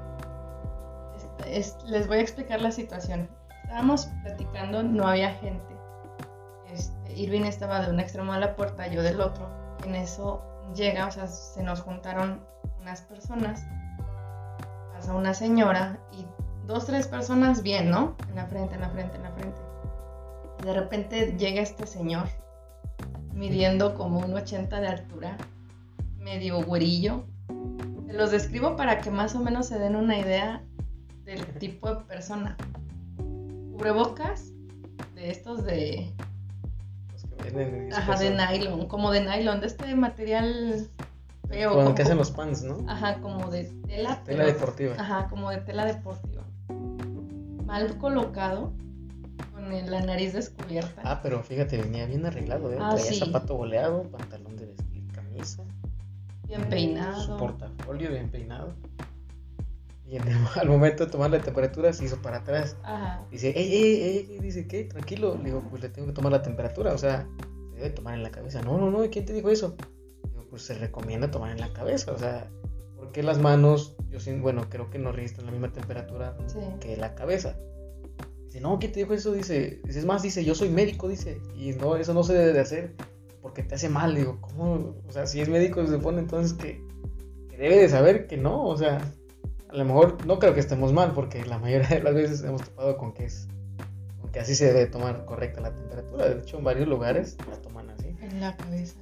es- 1.46 1.76
les 1.86 2.06
voy 2.08 2.18
a 2.18 2.20
explicar 2.20 2.60
la 2.60 2.70
situación. 2.72 3.28
Estábamos 3.64 4.06
platicando, 4.22 4.82
no 4.82 5.06
había 5.06 5.30
gente. 5.34 5.74
Este, 6.72 7.12
Irving 7.14 7.42
estaba 7.44 7.80
de 7.80 7.90
un 7.90 8.00
extremo 8.00 8.32
de 8.34 8.40
la 8.40 8.54
puerta, 8.56 8.86
yo 8.88 9.02
del 9.02 9.20
otro. 9.20 9.48
En 9.84 9.94
eso 9.94 10.42
llega, 10.74 11.06
o 11.06 11.10
sea, 11.10 11.26
se 11.26 11.62
nos 11.62 11.80
juntaron 11.82 12.40
unas 12.80 13.02
personas. 13.02 13.64
Pasa 14.92 15.14
una 15.14 15.34
señora 15.34 15.98
y 16.12 16.26
dos, 16.72 16.86
tres 16.86 17.06
personas 17.06 17.62
bien, 17.62 17.90
¿no? 17.90 18.16
En 18.28 18.36
la 18.36 18.46
frente, 18.46 18.74
en 18.74 18.80
la 18.80 18.90
frente, 18.90 19.16
en 19.16 19.22
la 19.22 19.30
frente. 19.32 19.60
Y 20.62 20.64
de 20.66 20.72
repente 20.74 21.36
llega 21.38 21.60
este 21.60 21.86
señor, 21.86 22.26
midiendo 23.34 23.94
como 23.94 24.20
un 24.20 24.32
80 24.34 24.80
de 24.80 24.88
altura, 24.88 25.36
medio 26.18 26.62
güerillo. 26.62 27.24
Se 28.06 28.12
los 28.14 28.30
describo 28.30 28.76
para 28.76 28.98
que 29.00 29.10
más 29.10 29.34
o 29.34 29.40
menos 29.40 29.66
se 29.66 29.78
den 29.78 29.96
una 29.96 30.18
idea 30.18 30.62
del 31.24 31.44
tipo 31.58 31.94
de 31.94 32.04
persona. 32.04 32.56
Cubrebocas 33.72 34.52
de 35.14 35.30
estos 35.30 35.64
de, 35.64 36.12
Los 37.12 37.22
que 37.24 37.50
venden 37.50 37.86
en 37.86 37.92
ajá, 37.92 38.16
de 38.18 38.30
nylon, 38.30 38.86
como 38.86 39.10
de 39.10 39.20
nylon, 39.24 39.60
de 39.60 39.66
este 39.66 39.94
material 39.94 40.88
feo. 41.48 41.70
Con 41.72 41.84
como- 41.84 41.94
que 41.94 42.02
hacen 42.02 42.18
los 42.18 42.30
pants, 42.30 42.62
¿no? 42.62 42.78
Ajá, 42.88 43.20
como 43.20 43.50
de 43.50 43.64
tela. 43.86 44.22
Tela 44.24 44.44
pero- 44.44 44.46
deportiva. 44.46 44.94
Ajá, 44.98 45.26
como 45.28 45.50
de 45.50 45.58
tela 45.58 45.84
deportiva. 45.84 46.41
Mal 47.72 47.96
colocado, 47.96 48.70
con 49.54 49.90
la 49.90 50.00
nariz 50.02 50.34
descubierta. 50.34 51.00
Ah, 51.06 51.20
pero 51.22 51.42
fíjate, 51.42 51.80
venía 51.80 52.04
bien 52.04 52.26
arreglado, 52.26 52.70
¿eh? 52.70 52.76
Ah, 52.78 52.90
Traía 52.96 53.12
sí. 53.12 53.18
zapato 53.18 53.56
boleado, 53.56 54.02
pantalón 54.10 54.56
de 54.56 54.66
vestir, 54.66 55.02
camisa. 55.14 55.64
bien 56.46 56.64
Su 56.64 56.68
peinado. 56.68 57.38
portafolio 57.38 58.10
bien 58.10 58.28
peinado. 58.30 58.74
Y 60.06 60.16
en 60.16 60.28
el- 60.28 60.36
al 60.60 60.68
momento 60.68 61.06
de 61.06 61.10
tomar 61.12 61.30
la 61.30 61.40
temperatura 61.40 61.94
se 61.94 62.04
hizo 62.04 62.20
para 62.20 62.36
atrás. 62.38 62.76
Ajá. 62.82 63.22
Dice, 63.30 63.54
ey, 63.58 63.72
ey, 63.72 64.02
ey, 64.02 64.26
ey", 64.32 64.38
dice, 64.40 64.66
¿qué? 64.68 64.84
Tranquilo. 64.84 65.34
Le 65.38 65.44
digo, 65.44 65.62
pues 65.70 65.80
le 65.82 65.88
tengo 65.88 66.08
que 66.08 66.12
tomar 66.12 66.30
la 66.32 66.42
temperatura, 66.42 66.92
o 66.92 66.98
sea, 66.98 67.26
se 67.70 67.76
debe 67.76 67.88
tomar 67.88 68.12
en 68.12 68.22
la 68.22 68.30
cabeza. 68.30 68.60
No, 68.60 68.76
no, 68.76 68.90
no, 68.90 69.02
¿y 69.02 69.08
¿quién 69.08 69.24
te 69.24 69.32
dijo 69.32 69.48
eso? 69.48 69.76
Digo, 70.28 70.44
pues 70.50 70.60
se 70.60 70.74
recomienda 70.74 71.30
tomar 71.30 71.52
en 71.52 71.60
la 71.60 71.72
cabeza, 71.72 72.12
o 72.12 72.18
sea, 72.18 72.50
porque 73.02 73.24
las 73.24 73.40
manos, 73.40 73.96
yo 74.10 74.20
sí, 74.20 74.32
bueno, 74.38 74.68
creo 74.70 74.88
que 74.88 74.96
no 74.96 75.10
registran 75.10 75.46
la 75.46 75.52
misma 75.52 75.72
temperatura 75.72 76.36
Sí. 76.46 76.60
que 76.78 76.96
la 76.96 77.16
cabeza. 77.16 77.58
Dice, 78.46 78.60
no, 78.60 78.78
¿quién 78.78 78.92
te 78.92 79.00
dijo 79.00 79.12
eso? 79.12 79.32
Dice, 79.32 79.80
dice, 79.84 79.98
es 79.98 80.04
más, 80.04 80.22
dice, 80.22 80.44
yo 80.44 80.54
soy 80.54 80.68
médico, 80.68 81.08
dice, 81.08 81.40
y 81.58 81.72
no, 81.72 81.96
eso 81.96 82.14
no 82.14 82.22
se 82.22 82.32
debe 82.32 82.52
de 82.52 82.60
hacer 82.60 82.94
porque 83.40 83.64
te 83.64 83.74
hace 83.74 83.88
mal. 83.88 84.14
Digo, 84.14 84.38
¿cómo? 84.40 84.94
O 85.08 85.10
sea, 85.10 85.26
si 85.26 85.40
es 85.40 85.48
médico 85.48 85.84
se 85.84 85.94
supone 85.94 86.20
entonces 86.20 86.52
que, 86.52 86.80
que 87.50 87.56
debe 87.56 87.76
de 87.76 87.88
saber 87.88 88.28
que 88.28 88.36
no, 88.36 88.62
o 88.66 88.76
sea, 88.76 89.00
a 89.68 89.74
lo 89.74 89.84
mejor 89.84 90.24
no 90.24 90.38
creo 90.38 90.54
que 90.54 90.60
estemos 90.60 90.92
mal 90.92 91.10
porque 91.12 91.44
la 91.44 91.58
mayoría 91.58 91.88
de 91.88 92.02
las 92.04 92.14
veces 92.14 92.44
hemos 92.44 92.62
topado 92.62 92.96
con 92.98 93.14
que 93.14 93.24
es, 93.24 93.48
con 94.20 94.30
que 94.30 94.38
así 94.38 94.54
se 94.54 94.66
debe 94.72 94.86
tomar 94.86 95.24
correcta 95.24 95.60
la 95.60 95.74
temperatura. 95.74 96.28
De 96.28 96.40
hecho, 96.40 96.56
en 96.56 96.62
varios 96.64 96.86
lugares 96.86 97.36
la 97.50 97.56
toman 97.56 97.90
así. 97.90 98.14
En 98.20 98.40
la 98.40 98.56
cabeza. 98.56 98.94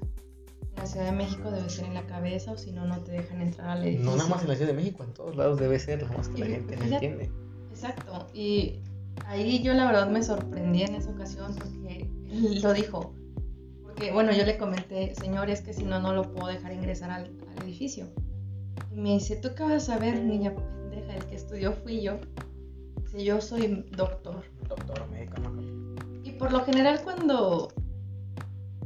La 0.80 0.86
Ciudad 0.86 1.04
de 1.04 1.12
México 1.12 1.50
debe 1.50 1.68
ser 1.68 1.84
en 1.84 1.92
la 1.92 2.06
cabeza 2.06 2.52
o 2.52 2.56
si 2.56 2.72
no, 2.72 2.86
no 2.86 2.98
te 3.00 3.12
dejan 3.12 3.42
entrar 3.42 3.68
al 3.68 3.84
edificio. 3.84 4.10
No 4.10 4.16
nada 4.16 4.30
más 4.30 4.42
en 4.42 4.48
la 4.48 4.54
Ciudad 4.54 4.70
de 4.70 4.76
México, 4.76 5.04
en 5.04 5.12
todos 5.12 5.36
lados 5.36 5.60
debe 5.60 5.78
ser, 5.78 6.02
nada 6.02 6.16
más 6.16 6.28
que 6.30 6.38
la 6.38 6.48
Y 6.48 6.52
gente 6.52 6.76
no 6.78 6.84
entiende. 6.84 7.30
Exacto. 7.70 8.26
Y 8.32 8.80
ahí 9.26 9.62
yo 9.62 9.74
la 9.74 9.84
verdad 9.84 10.08
me 10.08 10.22
sorprendí 10.22 10.82
en 10.82 10.94
esa 10.94 11.10
ocasión 11.10 11.54
porque 11.54 12.08
él 12.30 12.62
lo 12.62 12.72
dijo. 12.72 13.14
Porque, 13.82 14.10
bueno, 14.10 14.32
yo 14.32 14.46
le 14.46 14.56
comenté, 14.56 15.14
señor, 15.16 15.50
es 15.50 15.60
que 15.60 15.74
si 15.74 15.84
no, 15.84 16.00
no 16.00 16.14
lo 16.14 16.32
puedo 16.32 16.46
dejar 16.46 16.72
ingresar 16.72 17.10
al, 17.10 17.24
al 17.24 17.64
edificio. 17.64 18.06
Y 18.90 18.96
me 18.96 19.10
dice, 19.10 19.36
¿tú 19.36 19.50
qué 19.54 19.64
vas 19.64 19.90
a 19.90 19.98
ver, 19.98 20.22
niña 20.22 20.54
pendeja? 20.54 21.14
El 21.14 21.26
que 21.26 21.34
estudió 21.34 21.74
fui 21.74 22.00
yo. 22.00 22.20
Dice, 23.02 23.22
yo 23.22 23.42
soy 23.42 23.84
doctor. 23.90 24.44
Doctor 24.66 25.10
médico, 25.10 25.40
no. 25.40 25.60
Y 26.24 26.30
por 26.32 26.52
lo 26.52 26.64
general 26.64 27.02
cuando 27.04 27.68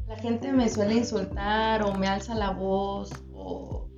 la 0.06 0.16
gente 0.16 0.52
me 0.52 0.68
suele 0.68 0.94
insultar 0.94 1.82
o 1.82 1.94
me 1.94 2.06
alza 2.08 2.34
la 2.34 2.50
voz 2.50 3.10
o, 3.32 3.88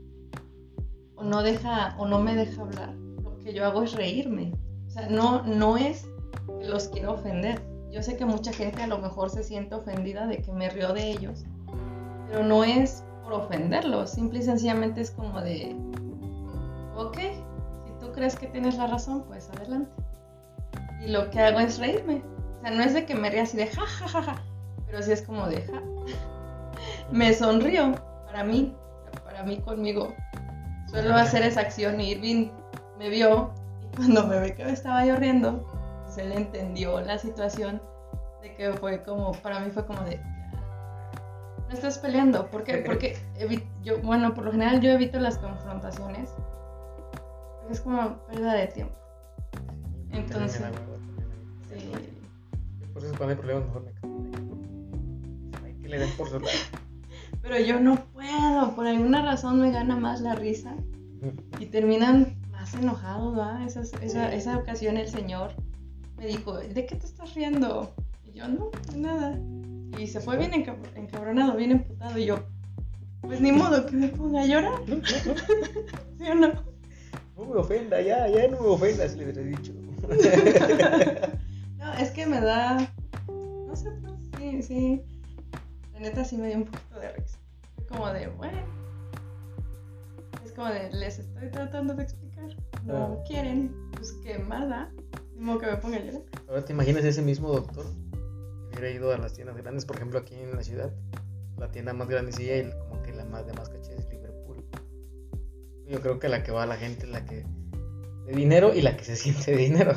no 1.23 1.43
deja 1.43 1.97
o 1.99 2.07
no 2.07 2.21
me 2.21 2.37
deja 2.37 2.63
hablar, 2.63 2.95
lo 2.95 3.39
que 3.39 3.53
yo 3.53 3.65
hago 3.65 3.83
es 3.83 3.93
reírme. 3.95 4.53
O 4.87 4.91
sea, 4.91 5.09
no, 5.09 5.43
no 5.43 5.77
es 5.77 6.07
que 6.61 6.69
los 6.69 6.89
quiero 6.89 7.15
ofender. 7.15 7.61
Yo 7.91 8.03
sé 8.03 8.17
que 8.17 8.25
mucha 8.25 8.53
gente 8.53 8.83
a 8.83 8.87
lo 8.87 8.99
mejor 8.99 9.31
se 9.31 9.43
siente 9.43 9.75
ofendida 9.75 10.27
de 10.27 10.39
que 10.39 10.53
me 10.53 10.69
río 10.69 10.93
de 10.93 11.11
ellos, 11.11 11.45
pero 12.29 12.45
no 12.45 12.63
es 12.63 13.03
por 13.25 13.33
ofenderlos, 13.33 14.11
simple 14.11 14.39
y 14.39 14.43
sencillamente 14.43 15.01
es 15.01 15.11
como 15.11 15.41
de, 15.41 15.75
ok, 16.95 17.19
si 17.19 17.93
tú 17.99 18.13
crees 18.13 18.37
que 18.37 18.47
tienes 18.47 18.77
la 18.77 18.87
razón, 18.87 19.25
pues 19.27 19.51
adelante. 19.51 19.91
Y 21.05 21.09
lo 21.11 21.31
que 21.31 21.41
hago 21.41 21.59
es 21.61 21.79
reírme. 21.79 22.23
O 22.59 22.61
sea, 22.61 22.71
no 22.71 22.83
es 22.83 22.95
de 22.95 23.07
que 23.07 23.15
me 23.15 23.31
ría 23.31 23.43
así 23.43 23.57
de 23.57 23.67
ja, 23.67 23.87
ja, 23.87 24.09
ja, 24.09 24.23
ja, 24.23 24.43
pero 24.87 25.03
sí 25.03 25.13
es 25.13 25.23
como 25.23 25.47
de 25.49 25.63
ja. 25.63 25.83
Me 27.11 27.33
sonrío 27.35 27.95
para 28.27 28.45
mí, 28.45 28.75
para 29.25 29.43
mí 29.43 29.59
conmigo. 29.59 30.15
Suelo 30.89 31.15
hacer 31.15 31.43
esa 31.43 31.61
acción 31.61 32.01
y 32.01 32.13
Irving 32.13 32.51
me 32.99 33.09
vio 33.09 33.53
y 33.83 33.97
cuando 33.97 34.27
me 34.27 34.41
ve 34.41 34.55
que 34.55 34.65
me 34.65 34.73
estaba 34.73 35.05
yo 35.05 35.17
riendo, 35.17 35.67
pues 36.05 36.19
él 36.19 36.33
entendió 36.33 37.01
la 37.01 37.19
situación 37.19 37.83
de 38.43 38.55
que 38.55 38.73
fue 38.75 39.03
como, 39.03 39.33
para 39.33 39.61
mí 39.61 39.71
fue 39.71 39.85
como 39.87 40.01
de, 40.03 40.21
no 41.69 41.75
estás 41.75 41.99
peleando. 41.99 42.49
¿Por 42.51 42.65
qué? 42.65 42.79
Porque 42.79 43.17
yo, 43.83 43.99
bueno, 44.01 44.35
por 44.35 44.45
lo 44.45 44.53
general 44.53 44.81
yo 44.81 44.91
evito 44.91 45.19
las 45.19 45.39
confrontaciones. 45.39 46.31
Es 47.71 47.81
como 47.81 48.19
pérdida 48.29 48.55
de 48.55 48.67
tiempo. 48.69 48.95
Entonces, 50.13 50.63
sí. 51.69 51.93
Por 52.93 53.05
eso 53.05 53.15
cuando 53.17 53.35
hay 53.35 53.37
problemas 53.37 53.67
mejor 53.67 53.83
me 53.83 54.06
que 55.87 55.91
le 55.93 55.99
den 55.99 56.11
por 56.17 56.29
su 56.29 56.41
lado. 56.41 56.53
Pero 57.43 57.61
yo 57.61 57.81
no 57.81 58.05
puedo, 58.13 58.75
por 58.75 58.87
alguna 58.87 59.23
razón 59.23 59.61
me 59.61 59.71
gana 59.71 59.97
más 59.97 60.21
la 60.21 60.35
risa 60.35 60.75
y 61.59 61.67
terminan 61.67 62.37
más 62.51 62.75
enojados, 62.75 63.39
¿va? 63.39 63.65
Esa, 63.65 63.83
esa, 64.03 64.35
esa 64.35 64.59
ocasión 64.59 64.97
el 64.97 65.09
señor 65.09 65.53
me 66.19 66.27
dijo, 66.27 66.59
¿de 66.59 66.87
qué 66.87 66.97
te 66.97 67.07
estás 67.07 67.35
riendo? 67.35 67.95
Y 68.25 68.33
yo, 68.33 68.49
no, 68.49 68.71
de 68.93 68.99
nada. 68.99 69.39
Y 69.99 70.07
se 70.09 70.21
fue 70.21 70.37
bien 70.37 70.53
encabronado, 70.95 71.57
bien 71.57 71.73
emputado. 71.73 72.19
Y 72.19 72.27
yo, 72.27 72.41
pues 73.21 73.41
ni 73.41 73.53
modo 73.53 73.87
que 73.87 73.97
me 73.97 74.09
ponga 74.09 74.43
a 74.43 74.47
llorar. 74.47 74.81
¿Sí 76.19 76.25
o 76.29 76.35
no? 76.35 76.53
No 77.37 77.45
me 77.45 77.61
ofenda, 77.61 78.01
ya, 78.01 78.29
ya 78.29 78.49
no 78.49 78.61
me 78.61 78.69
ofendas, 78.69 79.15
le 79.17 79.25
hubiera 79.25 79.43
dicho. 79.43 79.73
no, 81.79 81.95
es 81.95 82.11
que 82.11 82.27
me 82.27 82.41
da. 82.41 82.91
No 83.29 83.77
sé, 83.77 83.91
pues 84.01 84.15
sí, 84.39 84.63
sí. 84.63 85.03
La 85.97 86.03
neta 86.03 86.25
sí 86.25 86.37
me 86.37 86.49
dio 86.49 86.59
un 86.59 86.65
poquito 86.67 87.01
de 87.01 87.11
risa. 87.13 87.39
Como 87.89 88.07
de, 88.13 88.29
bueno. 88.29 88.59
Es 90.45 90.53
como 90.53 90.69
de, 90.69 90.93
les 90.93 91.19
estoy 91.19 91.51
tratando 91.51 91.95
de 91.95 92.03
explicar. 92.03 92.55
No 92.85 93.19
ah. 93.19 93.25
quieren. 93.27 93.75
Pues 93.93 94.13
qué 94.23 94.39
más 94.39 94.69
da. 94.69 94.93
Como 95.37 95.59
que 95.59 95.67
me 95.67 95.77
ponga 95.79 95.97
a 95.97 96.01
llorar. 96.01 96.23
Ahora 96.49 96.65
te 96.67 96.75
imaginas 96.75 97.03
ese 97.03 97.23
mismo 97.23 97.51
doctor 97.51 97.87
que 97.87 98.79
hubiera 98.79 98.91
ido 98.91 99.11
a 99.11 99.17
las 99.17 99.33
tiendas 99.33 99.57
grandes, 99.57 99.87
por 99.87 99.97
ejemplo, 99.97 100.19
aquí 100.19 100.35
en 100.35 100.55
la 100.55 100.63
ciudad. 100.63 100.93
La 101.57 101.71
tienda 101.71 101.95
más 101.95 102.09
grandecilla 102.09 102.59
y 102.59 102.71
como 102.71 103.03
que 103.03 103.15
la 103.15 103.25
más 103.25 103.47
de 103.47 103.55
más 103.55 103.71
caché 103.71 103.95
es 103.95 104.07
Liverpool. 104.11 104.63
Yo 105.89 106.03
creo 106.03 106.19
que 106.19 106.29
la 106.29 106.43
que 106.43 106.53
va 106.53 106.65
a 106.65 106.67
la 106.67 106.77
gente 106.77 107.07
es 107.07 107.11
la 107.11 107.25
que 107.25 107.47
de 108.27 108.33
dinero 108.35 108.75
y 108.75 108.83
la 108.83 108.99
que 108.99 109.05
se 109.05 109.17
siente 109.17 109.53
de 109.53 109.57
dinero. 109.57 109.95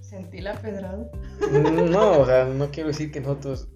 Sentí 0.00 0.40
la 0.40 0.54
pedrada. 0.62 1.10
No, 1.90 2.20
o 2.20 2.26
sea, 2.26 2.46
no 2.46 2.70
quiero 2.70 2.88
decir 2.88 3.12
que 3.12 3.20
nosotros 3.20 3.68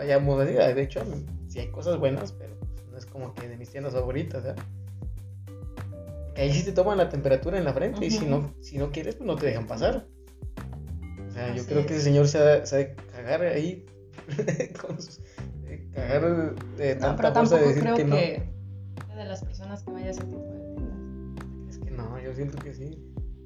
vayamos 0.00 0.40
así. 0.40 0.54
De 0.54 0.82
hecho, 0.82 1.02
sí 1.48 1.58
hay 1.58 1.68
cosas 1.68 1.98
buenas, 1.98 2.32
pero 2.32 2.54
no 2.90 2.96
es 2.96 3.04
como 3.06 3.34
que 3.34 3.48
de 3.48 3.56
mis 3.56 3.68
tiendas 3.68 3.92
favoritas, 3.92 4.44
¿eh? 4.46 4.54
Que 6.34 6.42
ahí 6.42 6.52
sí 6.52 6.64
te 6.64 6.72
toman 6.72 6.96
la 6.96 7.08
temperatura 7.08 7.58
en 7.58 7.64
la 7.64 7.74
frente 7.74 8.06
y 8.06 8.10
si 8.10 8.24
no, 8.24 8.54
si 8.60 8.78
no 8.78 8.90
quieres, 8.90 9.16
pues 9.16 9.26
no 9.26 9.36
te 9.36 9.46
dejan 9.46 9.66
pasar. 9.66 10.06
O 11.28 11.32
sea, 11.32 11.54
yo 11.54 11.64
creo 11.66 11.84
que 11.84 11.94
ese 11.94 12.04
señor 12.04 12.28
se 12.28 12.38
ha, 12.38 12.60
de 12.60 12.94
cagar 13.12 13.42
ahí. 13.42 13.84
con 14.80 15.00
sus, 15.00 15.20
de 15.62 15.88
cagar 15.92 16.54
de 16.76 16.94
no, 16.96 17.16
tanta 17.16 17.32
pero 17.32 17.48
de 17.48 17.66
decir 17.68 17.82
creo 17.82 17.96
que, 17.96 18.04
no. 18.04 18.16
que 18.16 18.42
de 19.16 19.24
las 19.24 19.42
personas 19.42 19.82
que 19.82 19.90
vaya 19.90 20.06
a 20.06 20.10
ese 20.10 20.20
tipo 20.20 20.38
de 20.38 20.70
yo 22.22 22.34
siento 22.34 22.58
que 22.58 22.74
sí. 22.74 22.98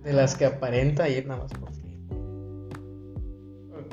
De 0.02 0.12
las 0.12 0.34
que 0.34 0.44
aparenta 0.44 1.08
ir 1.08 1.26
nada 1.26 1.42
más 1.42 1.52
porque. 1.52 1.83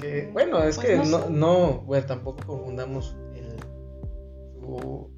Porque, 0.02 0.30
bueno, 0.34 0.64
es 0.64 0.78
pues 0.78 0.88
que 0.88 0.98
no, 0.98 1.30
no, 1.30 1.82
bueno, 1.82 2.08
tampoco 2.08 2.44
confundamos 2.44 3.16
el. 3.36 3.56
Su. 4.60 5.12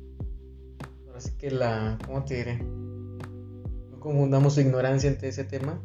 Ahora 1.08 1.22
sí 1.22 1.32
que 1.38 1.52
la. 1.52 1.98
¿Cómo 2.06 2.26
te 2.26 2.36
diré? 2.36 2.58
No 2.58 3.98
confundamos 4.02 4.56
su 4.56 4.60
ignorancia 4.60 5.10
ante 5.10 5.30
ese 5.30 5.46
tema 5.46 5.82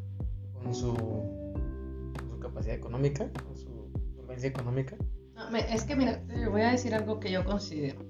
con 0.52 0.74
su. 0.74 0.94
Con 0.96 2.28
su 2.28 2.40
capacidad 2.40 2.74
económica, 2.74 3.30
con 3.46 3.56
su 3.56 3.88
solvencia 4.16 4.48
económica. 4.48 4.96
es 5.70 5.84
que, 5.84 5.94
mira, 5.94 6.20
te 6.26 6.48
voy 6.48 6.62
a 6.62 6.72
decir 6.72 6.92
algo 6.92 7.20
que 7.20 7.30
yo 7.30 7.44
considero. 7.44 8.00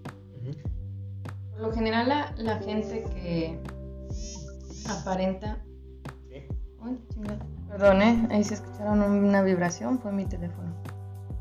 Por 1.50 1.60
lo 1.60 1.72
general, 1.72 2.08
la, 2.08 2.34
la 2.38 2.60
gente 2.60 3.04
que 3.14 3.60
aparenta 4.88 5.62
Perdón, 7.68 8.02
¿eh? 8.02 8.28
ahí 8.30 8.42
se 8.42 8.54
escucharon 8.54 9.02
una 9.02 9.42
vibración, 9.42 9.98
fue 9.98 10.10
mi 10.10 10.24
teléfono. 10.24 10.72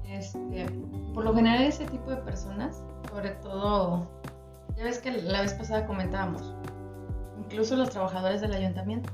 Este, 0.05 0.65
por 1.13 1.23
lo 1.23 1.33
general 1.33 1.63
ese 1.63 1.85
tipo 1.85 2.11
de 2.11 2.17
personas, 2.17 2.83
sobre 3.09 3.31
todo, 3.31 4.07
ya 4.75 4.83
ves 4.83 4.99
que 4.99 5.11
la 5.11 5.41
vez 5.41 5.53
pasada 5.53 5.85
comentábamos, 5.85 6.53
incluso 7.39 7.75
los 7.75 7.89
trabajadores 7.89 8.41
del 8.41 8.53
ayuntamiento, 8.53 9.09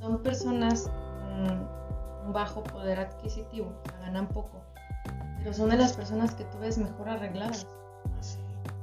son 0.00 0.22
personas 0.22 0.90
con 1.20 2.32
bajo 2.32 2.62
poder 2.62 3.00
adquisitivo, 3.00 3.72
ganan 4.00 4.28
poco, 4.28 4.60
pero 5.38 5.52
son 5.54 5.70
de 5.70 5.76
las 5.76 5.94
personas 5.94 6.34
que 6.34 6.44
tú 6.44 6.58
ves 6.58 6.78
mejor 6.78 7.08
arregladas. 7.08 7.66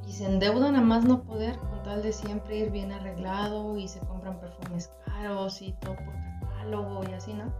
Y 0.08 0.12
se 0.12 0.25
endeudan 0.25 0.75
a 0.75 0.81
más 0.81 1.03
no 1.03 1.23
poder 1.23 1.58
con 1.58 1.81
tal 1.84 2.03
de 2.03 2.13
siempre 2.13 2.58
ir 2.58 2.69
bien 2.69 2.91
arreglado 2.91 3.75
y 3.75 3.88
se 3.88 3.99
compran 4.01 4.39
perfumes 4.39 4.91
caros 5.03 5.62
y 5.63 5.73
todo 5.73 5.95
por 5.95 6.13
y 7.10 7.13
así, 7.13 7.34
¿no? 7.34 7.51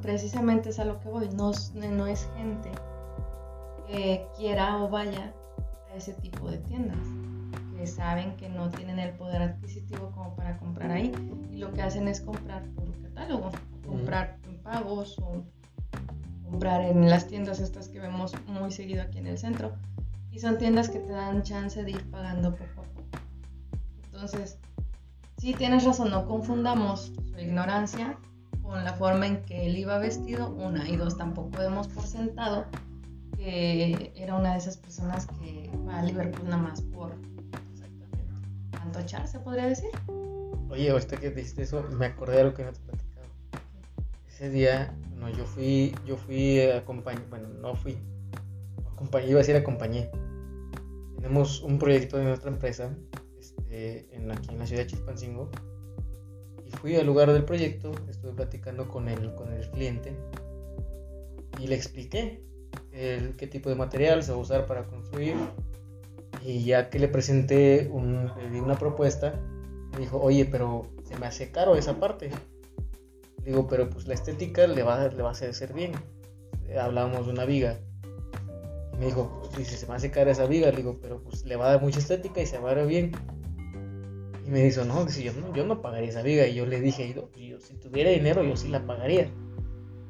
precisamente 0.00 0.70
es 0.70 0.78
a 0.78 0.84
lo 0.84 1.00
que 1.00 1.08
voy, 1.08 1.28
no, 1.30 1.50
no 1.74 2.06
es 2.06 2.28
gente 2.36 2.70
que 3.88 4.26
quiera 4.36 4.76
o 4.82 4.88
vaya 4.88 5.32
a 5.90 5.96
ese 5.96 6.12
tipo 6.14 6.48
de 6.48 6.58
tiendas, 6.58 6.98
que 7.76 7.86
saben 7.86 8.36
que 8.36 8.48
no 8.48 8.70
tienen 8.70 8.98
el 8.98 9.12
poder 9.14 9.42
adquisitivo 9.42 10.12
como 10.12 10.36
para 10.36 10.58
comprar 10.58 10.92
ahí 10.92 11.12
y 11.50 11.56
lo 11.56 11.72
que 11.72 11.82
hacen 11.82 12.06
es 12.06 12.20
comprar 12.20 12.62
por 12.70 12.84
catálogo, 13.02 13.50
comprar 13.84 14.38
en 14.44 14.58
pagos 14.62 15.18
o 15.18 15.42
comprar 16.48 16.82
en 16.82 17.08
las 17.10 17.26
tiendas 17.26 17.58
estas 17.58 17.88
que 17.88 17.98
vemos 17.98 18.34
muy 18.46 18.70
seguido 18.70 19.02
aquí 19.02 19.18
en 19.18 19.26
el 19.26 19.38
centro 19.38 19.72
y 20.30 20.38
son 20.38 20.58
tiendas 20.58 20.90
que 20.90 21.00
te 21.00 21.12
dan 21.12 21.42
chance 21.42 21.82
de 21.82 21.90
ir 21.90 22.10
pagando 22.10 22.52
poco 22.52 22.82
a 22.82 22.84
poco. 22.84 23.18
Entonces, 24.04 24.58
sí 25.46 25.54
tienes 25.54 25.84
razón, 25.84 26.10
no 26.10 26.26
confundamos 26.26 27.12
su 27.30 27.38
ignorancia 27.38 28.18
con 28.62 28.82
la 28.82 28.94
forma 28.94 29.28
en 29.28 29.44
que 29.44 29.66
él 29.66 29.76
iba 29.76 29.96
vestido, 29.96 30.50
una, 30.50 30.88
y 30.88 30.96
dos, 30.96 31.16
tampoco 31.16 31.62
demos 31.62 31.86
por 31.86 32.02
sentado 32.02 32.64
que 33.36 34.12
era 34.16 34.34
una 34.34 34.54
de 34.54 34.58
esas 34.58 34.76
personas 34.76 35.28
que 35.38 35.70
va 35.86 36.00
a 36.00 36.02
Liverpool 36.02 36.48
nada 36.48 36.56
más 36.60 36.82
por 36.82 37.12
antochar, 38.82 39.28
se 39.28 39.38
podría 39.38 39.66
decir. 39.66 39.90
Oye, 40.68 40.90
ahorita 40.90 41.16
que 41.16 41.30
dijiste 41.30 41.62
eso, 41.62 41.84
me 41.96 42.06
acordé 42.06 42.38
de 42.38 42.44
lo 42.44 42.52
que 42.52 42.64
me 42.64 42.70
has 42.70 42.80
platicado. 42.80 43.26
Ese 44.26 44.50
día, 44.50 44.96
no, 45.14 45.28
yo 45.28 45.44
fui, 45.44 45.94
yo 46.04 46.16
fui 46.16 46.60
acompañé, 46.62 47.20
bueno, 47.30 47.46
no 47.60 47.76
fui, 47.76 47.96
acompañé, 48.92 49.28
iba 49.28 49.38
a 49.38 49.42
decir 49.42 49.54
acompañé. 49.54 50.10
Tenemos 51.14 51.62
un 51.62 51.78
proyecto 51.78 52.16
de 52.16 52.24
nuestra 52.24 52.50
empresa 52.50 52.90
este, 53.66 54.14
en, 54.14 54.30
aquí 54.30 54.50
en 54.50 54.58
la 54.58 54.66
ciudad 54.66 54.82
de 54.82 54.88
Chilpancingo. 54.88 55.50
Y 56.64 56.70
fui 56.70 56.96
al 56.96 57.06
lugar 57.06 57.32
del 57.32 57.44
proyecto, 57.44 57.92
estuve 58.08 58.32
platicando 58.32 58.88
con 58.88 59.08
el, 59.08 59.34
con 59.34 59.52
el 59.52 59.70
cliente 59.70 60.12
y 61.60 61.68
le 61.68 61.76
expliqué 61.76 62.42
el, 62.92 63.36
qué 63.36 63.46
tipo 63.46 63.68
de 63.68 63.76
material 63.76 64.22
se 64.22 64.32
va 64.32 64.38
a 64.38 64.40
usar 64.40 64.66
para 64.66 64.84
construir. 64.84 65.36
Y 66.44 66.64
ya 66.64 66.90
que 66.90 66.98
le 66.98 67.08
presenté 67.08 67.88
un, 67.90 68.30
una 68.62 68.78
propuesta, 68.78 69.40
me 69.92 70.00
dijo, 70.00 70.20
oye, 70.20 70.44
pero 70.44 70.86
se 71.04 71.16
me 71.16 71.26
hace 71.26 71.50
caro 71.50 71.76
esa 71.76 71.98
parte. 71.98 72.30
Digo, 73.44 73.66
pero 73.68 73.88
pues 73.88 74.06
la 74.06 74.14
estética 74.14 74.66
le 74.66 74.82
va, 74.82 75.08
le 75.08 75.22
va 75.22 75.30
a 75.30 75.32
hacer 75.32 75.72
bien. 75.72 75.92
Hablábamos 76.78 77.26
de 77.26 77.32
una 77.32 77.44
viga. 77.44 77.78
Me 78.98 79.06
dijo, 79.06 79.40
pues 79.40 79.56
dice, 79.56 79.76
se 79.76 79.86
me 79.86 79.94
hace 79.94 80.10
cara 80.10 80.32
esa 80.32 80.46
viga. 80.46 80.70
Le 80.70 80.78
digo, 80.78 80.98
pero 81.00 81.22
pues 81.22 81.44
le 81.44 81.56
va 81.56 81.68
a 81.68 81.70
dar 81.72 81.82
mucha 81.82 82.00
estética 82.00 82.40
y 82.40 82.46
se 82.46 82.58
va 82.58 82.72
a 82.72 82.74
ver 82.74 82.86
bien. 82.86 83.12
Y 84.46 84.50
me 84.50 84.62
dijo, 84.62 84.84
no, 84.84 85.04
dice, 85.04 85.24
yo, 85.24 85.32
no, 85.32 85.52
yo 85.54 85.66
no 85.66 85.82
pagaría 85.82 86.08
esa 86.08 86.22
viga. 86.22 86.46
Y 86.46 86.54
yo 86.54 86.66
le 86.66 86.80
dije, 86.80 87.12
yo, 87.12 87.28
si 87.58 87.74
tuviera 87.74 88.10
dinero, 88.10 88.44
yo 88.44 88.56
sí 88.56 88.68
la 88.68 88.86
pagaría. 88.86 89.28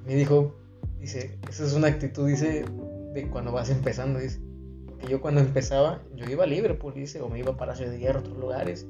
Me 0.05 0.14
dijo, 0.14 0.55
dice, 1.01 1.38
esa 1.49 1.64
es 1.64 1.72
una 1.72 1.88
actitud, 1.88 2.29
dice, 2.29 2.66
de 3.14 3.29
cuando 3.31 3.53
vas 3.53 3.70
empezando, 3.70 4.18
dice. 4.18 4.38
Porque 4.87 5.09
yo 5.09 5.22
cuando 5.22 5.40
empezaba, 5.40 6.03
yo 6.14 6.27
iba 6.31 6.44
a 6.44 6.46
Liverpool, 6.46 6.92
dice, 6.92 7.22
o 7.22 7.31
me 7.31 7.38
iba 7.38 7.57
para 7.57 7.75
Ciudad 7.75 7.90
de 7.90 7.99
Guerra, 7.99 8.20
otros 8.20 8.37
lugares, 8.37 8.87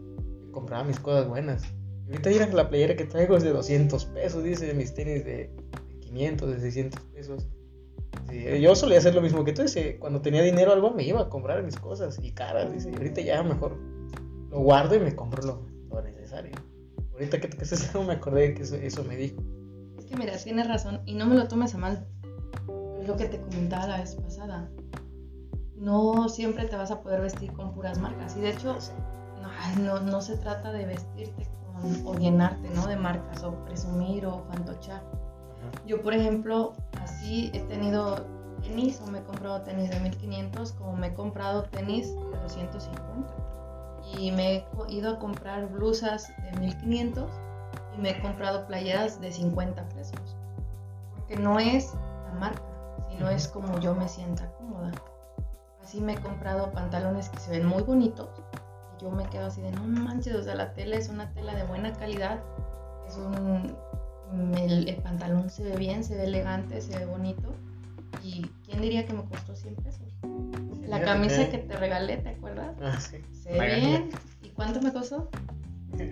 compraba 0.51 0.83
mis 0.83 0.99
cosas 0.99 1.29
buenas. 1.29 1.63
Y 2.09 2.11
ahorita 2.11 2.31
mira 2.31 2.47
la 2.49 2.69
playera 2.69 2.97
que 2.97 3.05
traigo 3.05 3.37
es 3.37 3.45
de 3.45 3.51
200 3.51 4.05
pesos, 4.07 4.43
dice, 4.43 4.75
mis 4.75 4.95
tenis 4.95 5.25
de, 5.25 5.51
500, 6.01 6.51
de 6.51 6.61
600 6.61 7.01
pesos. 7.15 7.47
yo 8.61 8.75
solía 8.75 8.99
hacer 8.99 9.15
lo 9.15 9.21
mismo 9.21 9.45
que 9.45 9.53
tú, 9.53 9.63
dice, 9.63 9.97
cuando 10.01 10.21
tenía 10.23 10.43
dinero 10.43 10.73
algo 10.73 10.91
me 10.91 11.05
iba 11.05 11.21
a 11.21 11.29
comprar 11.29 11.63
mis 11.63 11.77
cosas 11.77 12.19
y 12.21 12.33
caras, 12.33 12.73
dice, 12.73 12.91
y 12.91 12.97
ahorita 12.97 13.21
ya 13.21 13.43
mejor 13.45 13.77
lo 14.57 14.62
guardo 14.62 14.95
y 14.95 15.01
me 15.01 15.14
compro 15.14 15.42
lo, 15.42 16.03
necesario. 16.03 16.53
Ahorita 17.12 17.40
que 17.40 17.49
te 17.49 17.62
eso 17.62 18.03
me 18.03 18.14
acordé 18.14 18.55
que 18.55 18.62
eso, 18.62 19.05
me 19.05 19.16
dijo. 19.16 19.37
Es 19.99 20.07
que 20.07 20.16
mira, 20.16 20.37
tienes 20.38 20.66
razón 20.66 21.03
y 21.05 21.14
no 21.14 21.27
me 21.27 21.35
lo 21.35 21.47
tomes 21.47 21.75
a 21.75 21.79
mal. 21.79 22.07
Es 22.99 23.07
lo 23.07 23.16
que 23.16 23.27
te 23.27 23.38
comentaba 23.38 23.87
la 23.87 23.99
vez 23.99 24.14
pasada. 24.14 24.71
No 25.77 26.29
siempre 26.31 26.64
te 26.64 26.77
vas 26.77 26.90
a 26.90 27.03
poder 27.03 27.21
vestir 27.21 27.53
con 27.53 27.75
puras 27.75 27.99
marcas. 27.99 28.35
Y 28.37 28.40
de 28.40 28.51
hecho, 28.51 28.79
no, 29.83 30.01
no, 30.01 30.23
se 30.23 30.38
trata 30.38 30.73
de 30.73 30.87
vestirte 30.87 31.47
con, 31.61 32.07
o 32.07 32.19
llenarte 32.19 32.71
¿no? 32.71 32.87
de 32.87 32.97
marcas 32.97 33.45
o 33.45 33.62
presumir 33.66 34.25
o 34.25 34.42
fantochar. 34.49 35.03
Yo, 35.87 36.01
por 36.01 36.14
ejemplo, 36.14 36.73
así 37.03 37.51
he 37.53 37.61
tenido 37.61 38.27
tenis 38.62 39.03
o 39.03 39.11
me 39.11 39.19
he 39.19 39.23
comprado 39.23 39.61
tenis 39.62 39.90
de 39.90 40.01
1500 40.01 40.73
como 40.73 40.97
me 40.97 41.09
he 41.09 41.14
comprado 41.14 41.64
tenis 41.64 42.14
de 42.14 42.38
250. 42.42 43.46
Y 44.19 44.31
me 44.33 44.57
he 44.57 44.65
ido 44.89 45.15
a 45.15 45.19
comprar 45.19 45.69
blusas 45.69 46.33
de 46.43 46.61
1500 46.61 47.31
y 47.97 48.01
me 48.01 48.11
he 48.11 48.23
comprado 48.23 48.67
playeras 48.67 49.21
de 49.21 49.33
50 49.33 49.89
pesos. 49.91 50.37
Porque 51.15 51.37
no 51.37 51.59
es 51.59 51.93
la 52.27 52.39
marca, 52.39 52.63
sino 53.11 53.29
es 53.29 53.49
como 53.49 53.79
yo 53.81 53.95
me 53.95 54.09
sienta 54.09 54.51
cómoda. 54.53 54.93
Así 55.83 56.01
me 56.01 56.15
he 56.15 56.21
comprado 56.21 56.73
pantalones 56.73 57.29
que 57.29 57.39
se 57.39 57.51
ven 57.51 57.67
muy 57.67 57.83
bonitos 57.83 58.29
y 58.97 59.03
yo 59.03 59.11
me 59.11 59.25
quedo 59.27 59.47
así 59.47 59.61
de 59.61 59.71
no 59.73 59.83
manches, 59.83 60.35
o 60.35 60.43
sea, 60.43 60.55
la 60.55 60.73
tela 60.75 60.97
es 60.97 61.09
una 61.09 61.33
tela 61.33 61.55
de 61.55 61.65
buena 61.65 61.93
calidad, 61.93 62.41
es 63.07 63.17
un 63.17 63.77
el, 64.57 64.89
el 64.89 64.97
pantalón 64.97 65.51
se 65.51 65.63
ve 65.63 65.77
bien, 65.77 66.03
se 66.05 66.17
ve 66.17 66.25
elegante, 66.25 66.81
se 66.81 66.99
ve 66.99 67.07
bonito 67.07 67.55
y 68.23 68.43
quién 68.65 68.81
diría 68.81 69.07
que 69.07 69.13
me 69.13 69.25
costó 69.25 69.55
100 69.55 69.77
pesos. 69.77 70.06
La 70.88 71.03
camisa 71.03 71.51
que 71.51 71.59
te 71.59 71.77
regalé, 71.77 72.18
¿te 72.18 72.31
acuerdas? 72.31 72.77
Ah, 72.81 72.99
sí. 73.01 73.18
Se 73.42 73.53
ve 73.53 73.77
bien. 73.77 74.11
¿Y 74.42 74.49
cuánto 74.51 74.81
me 74.81 74.92
costó? 74.92 75.31
¿Sí? 75.96 76.11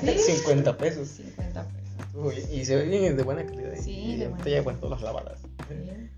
Sí. 0.00 0.32
50 0.36 0.76
pesos. 0.76 1.08
50 1.08 1.64
pesos. 1.64 2.14
Uy, 2.14 2.34
y 2.52 2.64
se 2.64 2.76
ve 2.76 2.84
bien, 2.88 3.04
es 3.04 3.16
de 3.16 3.22
buena 3.22 3.44
calidad. 3.44 3.74
Sí, 3.76 4.14
y 4.14 4.16
de 4.16 4.28
buena 4.28 4.44
ya 4.44 4.62
cuento 4.62 4.88
las 4.88 5.02
lavadas. 5.02 5.40
Sí. 5.68 6.10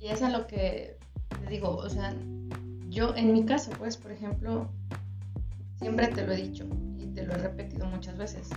Y 0.00 0.08
eso 0.08 0.26
es 0.26 0.32
lo 0.32 0.46
que 0.46 0.98
te 1.28 1.50
digo, 1.50 1.76
o 1.76 1.88
sea, 1.88 2.14
yo 2.88 3.14
en 3.16 3.32
mi 3.32 3.44
caso, 3.44 3.70
pues, 3.78 3.96
por 3.96 4.12
ejemplo, 4.12 4.68
siempre 5.78 6.08
te 6.08 6.26
lo 6.26 6.32
he 6.32 6.36
dicho 6.36 6.66
y 6.98 7.06
te 7.06 7.24
lo 7.24 7.34
he 7.34 7.38
repetido 7.38 7.86
muchas 7.86 8.16
veces, 8.16 8.48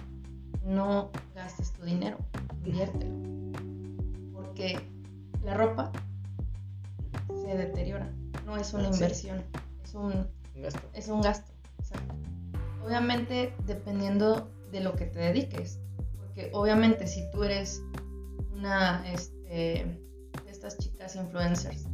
no 0.66 1.12
gastes 1.36 1.72
tu 1.72 1.86
dinero, 1.86 2.18
inviértelo. 2.66 3.12
Porque 4.34 4.80
la 5.44 5.54
ropa 5.56 5.92
se 7.30 7.58
deteriora, 7.58 8.12
no 8.48 8.56
es 8.58 8.74
una 8.74 8.86
Ah, 8.88 8.92
inversión, 8.94 9.44
es 9.84 9.94
un, 9.94 10.28
gasto. 10.56 10.80
es 10.94 11.08
un 11.10 11.22
gasto. 11.22 11.52
exacto. 11.80 12.16
Obviamente 12.86 13.54
dependiendo 13.66 14.50
de 14.72 14.80
lo 14.82 14.94
que 14.96 15.06
te 15.06 15.20
dediques, 15.20 15.80
porque 16.18 16.50
obviamente 16.54 17.06
si 17.08 17.30
tú 17.32 17.44
eres 17.44 17.84
una 18.54 19.04
este, 19.12 19.46
de 19.46 20.50
estas 20.50 20.78
chicas 20.78 21.16
influencers 21.18 21.86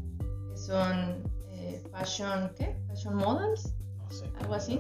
que 0.50 0.58
son 0.58 1.24
eh, 1.50 1.82
fashion, 1.92 2.52
¿qué? 2.56 2.78
Fashion 2.88 3.16
models, 3.16 3.74
No 3.98 4.12
sé. 4.12 4.32
algo 4.39 4.54
así, 4.54 4.80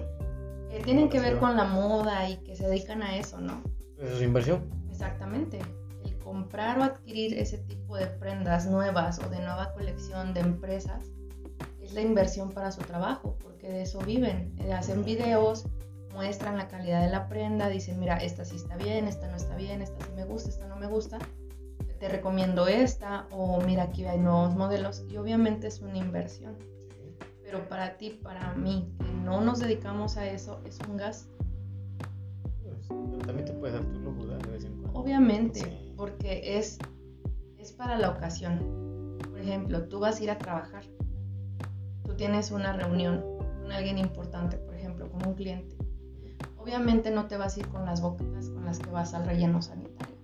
que 0.69 0.79
tienen 0.83 1.09
que 1.09 1.19
ver 1.19 1.39
con 1.39 1.57
la 1.57 1.63
moda 1.65 2.29
y 2.29 2.37
que 2.43 2.55
se 2.55 2.67
dedican 2.67 3.01
a 3.01 3.17
eso, 3.17 3.39
¿no? 3.41 3.63
Eso 3.99 4.15
es 4.15 4.21
inversión. 4.21 4.69
Exactamente. 4.91 5.59
El 6.05 6.15
comprar 6.19 6.77
o 6.79 6.83
adquirir 6.83 7.33
ese 7.39 7.57
tipo 7.57 7.97
de 7.97 8.05
prendas 8.07 8.67
nuevas 8.67 9.19
o 9.19 9.29
de 9.29 9.37
nueva 9.39 9.73
colección 9.73 10.33
de 10.35 10.41
empresas 10.41 11.07
es 11.07 11.22
la 11.93 12.01
inversión 12.01 12.51
para 12.51 12.71
su 12.71 12.81
trabajo, 12.81 13.37
porque 13.41 13.69
de 13.69 13.83
eso 13.83 13.99
viven. 13.99 14.55
Hacen 14.73 15.03
videos, 15.05 15.65
muestran 16.13 16.57
la 16.57 16.67
calidad 16.67 17.01
de 17.01 17.09
la 17.09 17.27
prenda, 17.27 17.69
dicen, 17.69 17.99
mira, 17.99 18.17
esta 18.17 18.45
sí 18.45 18.55
está 18.55 18.75
bien, 18.77 19.07
esta 19.07 19.27
no 19.29 19.35
está 19.35 19.55
bien, 19.55 19.81
esta 19.81 20.03
sí 20.05 20.11
me 20.15 20.25
gusta, 20.25 20.49
esta 20.49 20.67
no 20.67 20.75
me 20.75 20.87
gusta, 20.87 21.19
te 21.99 22.09
recomiendo 22.09 22.67
esta, 22.67 23.27
o 23.31 23.61
mira, 23.61 23.83
aquí 23.83 24.05
hay 24.05 24.19
nuevos 24.19 24.55
modelos, 24.55 25.03
y 25.09 25.17
obviamente 25.17 25.67
es 25.67 25.79
una 25.81 25.97
inversión. 25.97 26.57
Pero 27.43 27.67
para 27.69 27.97
ti, 27.97 28.09
para 28.21 28.53
mí, 28.55 28.91
que 28.99 29.11
no 29.23 29.41
nos 29.41 29.59
dedicamos 29.59 30.17
a 30.17 30.27
eso, 30.27 30.59
es 30.65 30.79
un 30.89 30.97
gasto. 30.97 31.31
Pues, 32.63 32.87
también 33.25 33.45
te 33.45 33.53
puedes 33.53 33.75
dar 33.75 33.85
tu 33.85 33.99
lujo 33.99 34.25
de 34.25 34.49
vez 34.51 34.65
en 34.65 34.73
cuando. 34.81 34.99
Obviamente, 34.99 35.59
Sí. 35.61 35.93
porque 35.95 36.57
es, 36.57 36.77
es 37.57 37.71
para 37.71 37.97
la 37.97 38.09
ocasión. 38.09 39.17
Por 39.29 39.39
ejemplo, 39.39 39.87
tú 39.87 39.99
vas 39.99 40.19
a 40.19 40.23
ir 40.23 40.31
a 40.31 40.37
trabajar. 40.37 40.83
Tú 42.03 42.15
tienes 42.15 42.51
una 42.51 42.73
reunión 42.73 43.23
con 43.61 43.71
alguien 43.71 43.97
importante, 43.97 44.57
por 44.57 44.75
ejemplo, 44.75 45.09
con 45.09 45.25
un 45.27 45.33
cliente. 45.35 45.75
Obviamente 46.57 47.11
no 47.11 47.27
te 47.27 47.37
vas 47.37 47.57
a 47.57 47.59
ir 47.59 47.67
con 47.67 47.85
las 47.85 48.01
botas 48.01 48.49
con 48.49 48.65
las 48.65 48.79
que 48.79 48.89
vas 48.89 49.13
al 49.13 49.25
relleno 49.25 49.61
sanitario. 49.61 50.15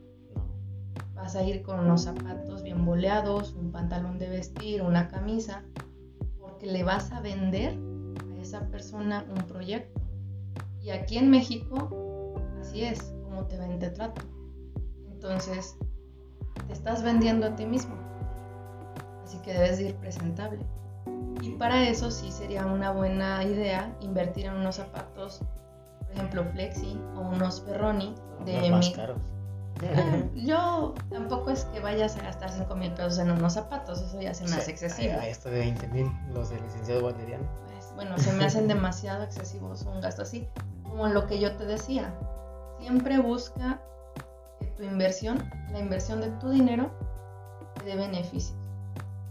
Vas 1.14 1.36
a 1.36 1.44
ir 1.44 1.62
con 1.64 1.80
unos 1.80 2.04
zapatos 2.04 2.64
bien 2.64 2.86
boleados, 2.86 3.54
un 3.54 3.72
pantalón 3.72 4.18
de 4.18 4.30
vestir, 4.30 4.82
una 4.82 5.10
camisa, 5.10 5.64
porque 6.40 6.66
le 6.66 6.84
vas 6.84 7.12
a 7.12 7.20
vender 7.20 7.78
a 8.32 8.42
esa 8.42 8.68
persona 8.68 9.26
un 9.30 9.46
proyecto. 9.48 10.00
Y 10.82 10.92
aquí 10.92 11.18
en 11.18 11.30
México, 11.30 12.36
así 12.62 12.84
es, 12.84 13.14
como 13.24 13.46
te 13.46 13.58
ven, 13.58 13.80
te 13.80 13.90
trato. 13.90 14.22
Entonces, 15.12 15.78
te 16.68 16.74
estás 16.74 17.04
vendiendo 17.04 17.48
a 17.48 17.56
ti 17.56 17.66
mismo. 17.66 17.96
Así 19.24 19.38
que 19.40 19.54
debes 19.54 19.78
de 19.78 19.90
ir 19.90 19.96
presentable. 19.96 20.60
Y 21.42 21.52
para 21.52 21.88
eso 21.88 22.12
sí 22.12 22.32
sería 22.32 22.66
una 22.66 22.92
buena 22.92 23.44
idea 23.44 23.96
invertir 24.02 24.46
en 24.46 24.56
unos 24.56 24.76
zapatos, 24.76 25.42
por 26.00 26.12
ejemplo, 26.12 26.44
Flexi 26.52 27.00
o 27.16 27.22
unos 27.22 27.62
Ferroni 27.62 28.16
de 28.46 28.62
Los 28.62 28.70
más 28.70 28.90
caros. 28.90 29.22
yo 30.36 30.94
tampoco 31.10 31.52
es 31.52 31.66
que 31.66 31.80
vayas 31.80 32.18
a 32.18 32.24
gastar 32.24 32.52
5 32.52 32.76
mil 32.76 32.92
pesos 32.94 33.20
en 33.20 33.32
unos 33.32 33.54
zapatos, 33.54 34.02
eso 34.02 34.20
ya 34.20 34.34
se 34.34 34.46
me 34.46 34.56
hace 34.56 34.72
excesivo. 34.72 35.20
Ahí 35.20 35.30
está 35.30 35.50
de 35.50 35.60
20 35.60 35.88
mil, 35.90 36.12
los 36.34 36.50
del 36.50 36.62
licenciado 36.64 37.04
Valeriano. 37.04 37.46
Pues, 37.68 37.94
bueno, 37.96 38.18
se 38.18 38.34
me 38.34 38.46
hacen 38.46 38.68
demasiado 38.68 39.24
excesivos 39.24 39.84
un 39.84 40.02
gasto 40.02 40.24
así. 40.24 40.48
Como 40.84 41.08
lo 41.08 41.28
que 41.28 41.40
yo 41.40 41.56
te 41.56 41.66
decía, 41.66 42.14
siempre 42.80 43.20
busca 43.20 43.82
que 44.60 44.68
tu 44.68 44.84
inversión, 44.84 45.50
la 45.72 45.80
inversión 45.80 46.20
de 46.20 46.30
tu 46.32 46.50
dinero, 46.50 46.92
te 47.76 47.86
dé 47.86 47.96
beneficios. 47.96 48.58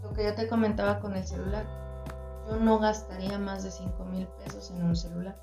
Lo 0.01 0.13
que 0.13 0.23
yo 0.23 0.33
te 0.33 0.47
comentaba 0.47 0.99
con 0.99 1.15
el 1.15 1.25
celular, 1.25 1.65
no 2.57 2.79
gastaría 2.79 3.37
más 3.37 3.63
de 3.63 3.71
5 3.71 4.05
mil 4.05 4.27
pesos 4.43 4.71
en 4.71 4.83
un 4.83 4.95
celular. 4.95 5.37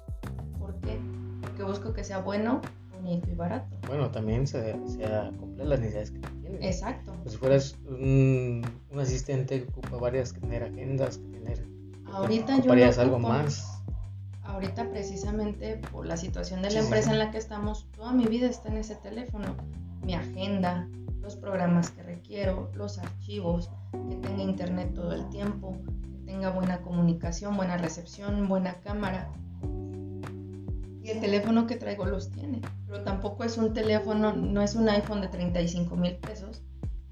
¿Por 0.59 0.75
qué? 0.81 0.99
Porque 1.41 1.63
busco 1.63 1.93
que 1.93 2.05
sea 2.05 2.19
bueno, 2.19 2.61
bonito 2.93 3.31
y 3.31 3.35
barato. 3.35 3.77
Bueno, 3.87 4.11
también 4.11 4.47
se, 4.47 4.77
se 4.89 5.09
las 5.09 5.81
necesidades 5.81 6.11
que 6.11 6.19
tienes. 6.19 6.65
Exacto. 6.65 7.13
Pues 7.23 7.33
si 7.33 7.39
fueras 7.39 7.77
un, 7.89 8.63
un 8.91 9.01
asistente 9.01 9.65
que 9.65 9.69
ocupa 9.71 9.97
varias, 9.97 10.33
que 10.33 10.41
tener 10.41 10.65
agendas, 10.65 11.19
que 11.19 11.29
tener... 11.29 11.67
Ahorita 12.13 12.61
yo 12.61 12.75
no 12.75 13.03
algo 13.03 13.19
más. 13.19 13.83
ahorita 14.45 14.89
precisamente 14.91 15.77
por 15.93 16.07
la 16.07 16.17
situación 16.17 16.63
de 16.63 16.71
la 16.71 16.81
sí, 16.81 16.87
empresa 16.87 17.09
sí. 17.09 17.13
en 17.13 17.19
la 17.19 17.31
que 17.31 17.39
estamos, 17.39 17.87
toda 17.97 18.13
mi 18.13 18.27
vida 18.27 18.49
está 18.49 18.69
en 18.69 18.79
ese 18.79 18.95
teléfono. 18.97 19.57
Mi 20.03 20.15
agenda, 20.15 20.89
los 21.27 21.35
programas 21.35 21.91
que 21.91 22.05
requiero, 22.05 22.71
los 22.75 22.99
archivos, 22.99 23.69
que 24.09 24.15
tenga 24.15 24.45
internet 24.45 24.95
todo 24.95 25.13
el 25.13 25.29
tiempo, 25.29 25.77
que 26.01 26.25
tenga 26.25 26.51
buena 26.51 26.83
comunicación, 26.83 27.57
buena 27.57 27.77
recepción, 27.77 28.47
buena 28.47 28.75
cámara. 28.75 29.29
Y 31.03 31.11
el 31.11 31.19
teléfono 31.21 31.67
que 31.67 31.75
traigo 31.75 32.05
los 32.05 32.31
tiene, 32.31 32.61
pero 32.87 33.03
tampoco 33.03 33.43
es 33.43 33.59
un 33.59 33.75
teléfono, 33.75 34.35
no 34.35 34.63
es 34.63 34.77
un 34.77 34.89
iPhone 34.89 35.21
de 35.21 35.27
35 35.27 35.97
mil 35.97 36.15
pesos, 36.15 36.63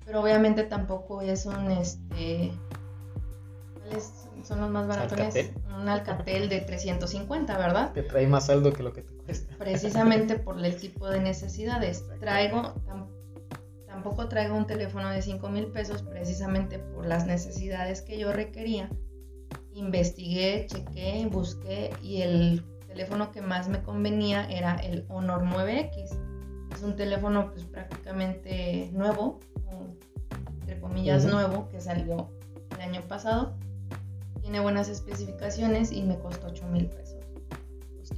pero 0.06 0.22
obviamente 0.22 0.62
tampoco 0.62 1.20
es 1.20 1.44
un, 1.46 1.72
este, 1.72 2.52
¿cuáles 3.80 4.28
son 4.44 4.60
los 4.60 4.70
más 4.70 4.86
baratones? 4.86 5.34
Alcatel. 5.34 5.62
Un 5.76 5.88
Alcatel 5.88 6.48
de 6.48 6.60
350, 6.60 7.58
¿verdad? 7.58 7.92
Te 7.92 8.04
trae 8.04 8.28
más 8.28 8.46
saldo 8.46 8.72
que 8.72 8.84
lo 8.84 8.92
que 8.92 9.02
te 9.02 9.12
cuesta. 9.12 9.56
precisamente 9.58 10.38
por 10.38 10.64
el 10.64 10.76
tipo 10.76 11.08
de 11.08 11.20
necesidades. 11.20 12.04
Traigo, 12.20 12.74
tampoco 14.04 14.28
traigo 14.28 14.54
un 14.54 14.66
teléfono 14.66 15.08
de 15.08 15.22
5 15.22 15.48
mil 15.48 15.68
pesos 15.68 16.02
precisamente 16.02 16.78
por 16.78 17.06
las 17.06 17.26
necesidades 17.26 18.02
que 18.02 18.18
yo 18.18 18.34
requería. 18.34 18.90
Investigué, 19.72 20.66
chequé, 20.66 21.26
busqué 21.32 21.90
y 22.02 22.20
el 22.20 22.62
teléfono 22.86 23.32
que 23.32 23.40
más 23.40 23.66
me 23.68 23.82
convenía 23.82 24.44
era 24.50 24.76
el 24.76 25.06
Honor 25.08 25.44
9X. 25.44 26.18
Es 26.74 26.82
un 26.82 26.96
teléfono 26.96 27.50
pues 27.50 27.64
prácticamente 27.64 28.90
nuevo, 28.92 29.40
entre 30.60 30.78
comillas 30.80 31.24
Ujú. 31.24 31.36
nuevo, 31.36 31.68
que 31.70 31.80
salió 31.80 32.28
el 32.74 32.82
año 32.82 33.00
pasado. 33.08 33.56
Tiene 34.42 34.60
buenas 34.60 34.90
especificaciones 34.90 35.90
y 35.90 36.02
me 36.02 36.18
costó 36.18 36.48
8 36.48 36.66
mil 36.66 36.90
pesos. 36.90 37.24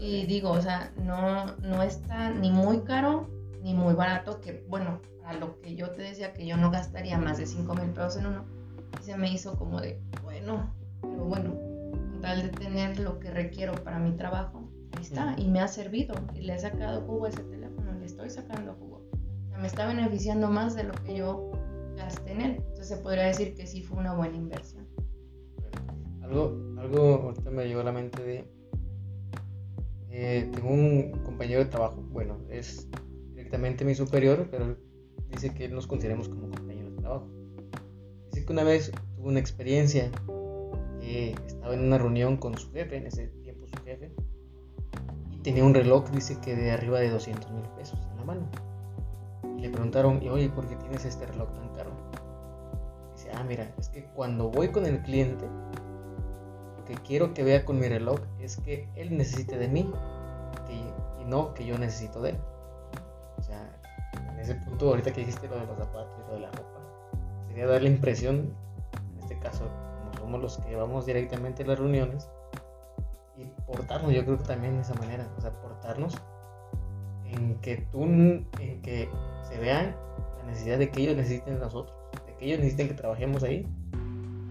Y 0.00 0.26
digo, 0.26 0.50
o 0.50 0.60
sea, 0.60 0.92
no, 0.96 1.46
no 1.58 1.84
está 1.84 2.30
ni 2.30 2.50
muy 2.50 2.80
caro 2.80 3.28
ni 3.62 3.72
muy 3.72 3.94
barato, 3.94 4.40
que 4.40 4.64
bueno, 4.68 5.00
para 5.26 5.40
lo 5.40 5.60
que 5.60 5.74
yo 5.74 5.90
te 5.90 6.02
decía 6.02 6.32
que 6.32 6.46
yo 6.46 6.56
no 6.56 6.70
gastaría 6.70 7.18
más 7.18 7.36
de 7.36 7.46
5 7.46 7.74
mil 7.74 7.90
pesos 7.90 8.18
en 8.18 8.26
uno, 8.26 8.44
y 9.00 9.02
se 9.02 9.16
me 9.16 9.28
hizo 9.32 9.58
como 9.58 9.80
de, 9.80 10.00
bueno, 10.22 10.72
pero 11.02 11.24
bueno, 11.24 11.50
con 11.50 12.20
tal 12.20 12.42
de 12.42 12.48
tener 12.50 13.00
lo 13.00 13.18
que 13.18 13.32
requiero 13.32 13.74
para 13.82 13.98
mi 13.98 14.12
trabajo, 14.12 14.70
ahí 14.92 15.02
está, 15.02 15.34
y 15.36 15.48
me 15.48 15.58
ha 15.58 15.66
servido, 15.66 16.14
y 16.32 16.42
le 16.42 16.54
he 16.54 16.58
sacado 16.60 17.00
jugo 17.02 17.24
a 17.24 17.30
ese 17.30 17.42
teléfono, 17.42 17.92
le 17.94 18.06
estoy 18.06 18.30
sacando 18.30 18.74
jugo. 18.74 19.02
O 19.46 19.48
sea, 19.48 19.58
me 19.58 19.66
está 19.66 19.88
beneficiando 19.88 20.48
más 20.48 20.76
de 20.76 20.84
lo 20.84 20.94
que 20.94 21.16
yo 21.16 21.50
gasté 21.96 22.30
en 22.30 22.40
él. 22.42 22.52
Entonces 22.58 22.88
se 22.88 22.96
podría 22.98 23.24
decir 23.24 23.54
que 23.56 23.66
sí 23.66 23.82
fue 23.82 23.98
una 23.98 24.14
buena 24.14 24.36
inversión. 24.36 24.86
Algo, 26.22 26.56
algo 26.78 27.00
ahorita 27.00 27.50
me 27.50 27.66
llegó 27.66 27.80
a 27.80 27.84
la 27.84 27.92
mente 27.92 28.22
de... 28.22 28.44
eh, 30.10 30.48
tengo 30.54 30.70
un 30.70 31.10
compañero 31.24 31.64
de 31.64 31.66
trabajo, 31.66 32.00
bueno, 32.12 32.38
es 32.48 32.88
directamente 33.34 33.84
mi 33.84 33.94
superior, 33.96 34.46
pero 34.50 34.85
dice 35.36 35.54
que 35.54 35.68
nos 35.68 35.86
consideremos 35.86 36.28
como 36.28 36.48
compañeros 36.48 36.96
de 36.96 37.02
trabajo. 37.02 37.28
Dice 38.30 38.46
que 38.46 38.52
una 38.52 38.64
vez 38.64 38.90
tuvo 39.16 39.28
una 39.28 39.38
experiencia 39.38 40.10
que 41.00 41.34
estaba 41.46 41.74
en 41.74 41.80
una 41.80 41.98
reunión 41.98 42.38
con 42.38 42.56
su 42.56 42.72
jefe, 42.72 42.96
en 42.96 43.06
ese 43.06 43.28
tiempo 43.42 43.66
su 43.66 43.76
jefe, 43.84 44.10
y 45.30 45.38
tenía 45.40 45.64
un 45.64 45.74
reloj, 45.74 46.08
dice 46.10 46.38
que 46.40 46.56
de 46.56 46.72
arriba 46.72 47.00
de 47.00 47.10
200 47.10 47.50
mil 47.52 47.64
pesos 47.76 47.98
en 48.10 48.16
la 48.16 48.24
mano. 48.24 48.48
Y 49.58 49.60
le 49.60 49.70
preguntaron, 49.70 50.22
y 50.22 50.28
oye, 50.28 50.48
¿por 50.48 50.66
qué 50.66 50.76
tienes 50.76 51.04
este 51.04 51.26
reloj 51.26 51.52
tan 51.52 51.68
caro? 51.74 51.90
Dice, 53.14 53.30
ah, 53.34 53.44
mira, 53.44 53.74
es 53.78 53.88
que 53.90 54.04
cuando 54.14 54.50
voy 54.50 54.68
con 54.68 54.86
el 54.86 55.02
cliente, 55.02 55.46
lo 56.78 56.84
que 56.86 56.94
quiero 56.94 57.34
que 57.34 57.44
vea 57.44 57.64
con 57.64 57.78
mi 57.78 57.88
reloj 57.88 58.20
es 58.40 58.56
que 58.56 58.88
él 58.96 59.16
necesite 59.16 59.58
de 59.58 59.68
mí 59.68 59.90
y 61.20 61.24
no 61.26 61.52
que 61.54 61.66
yo 61.66 61.76
necesito 61.78 62.22
de 62.22 62.30
él. 62.30 62.38
O 63.38 63.42
sea, 63.42 63.80
ese 64.46 64.54
punto, 64.54 64.88
ahorita 64.88 65.12
que 65.12 65.20
dijiste 65.20 65.48
lo 65.48 65.56
de 65.58 65.66
los 65.66 65.76
zapatos 65.76 66.14
y 66.18 66.28
lo 66.28 66.34
de 66.34 66.40
la 66.40 66.50
ropa, 66.50 66.80
sería 67.48 67.66
dar 67.66 67.82
la 67.82 67.88
impresión, 67.88 68.54
en 69.14 69.18
este 69.20 69.38
caso, 69.38 69.68
como 70.00 70.14
somos 70.14 70.40
los 70.40 70.58
que 70.58 70.76
vamos 70.76 71.06
directamente 71.06 71.64
a 71.64 71.66
las 71.66 71.78
reuniones, 71.78 72.28
y 73.36 73.44
portarnos, 73.66 74.12
yo 74.12 74.24
creo 74.24 74.38
que 74.38 74.44
también 74.44 74.76
de 74.76 74.82
esa 74.82 74.94
manera, 74.94 75.28
o 75.36 75.40
sea, 75.40 75.50
portarnos 75.60 76.14
en 77.24 77.56
que 77.56 77.76
tú, 77.92 78.04
en 78.04 78.80
que 78.82 79.08
se 79.42 79.58
vean 79.58 79.94
la 80.38 80.44
necesidad 80.44 80.78
de 80.78 80.90
que 80.90 81.02
ellos 81.02 81.16
necesiten 81.16 81.54
de 81.54 81.60
nosotros, 81.60 81.96
de 82.26 82.34
que 82.36 82.46
ellos 82.46 82.58
necesiten 82.58 82.88
que 82.88 82.94
trabajemos 82.94 83.42
ahí, 83.42 83.66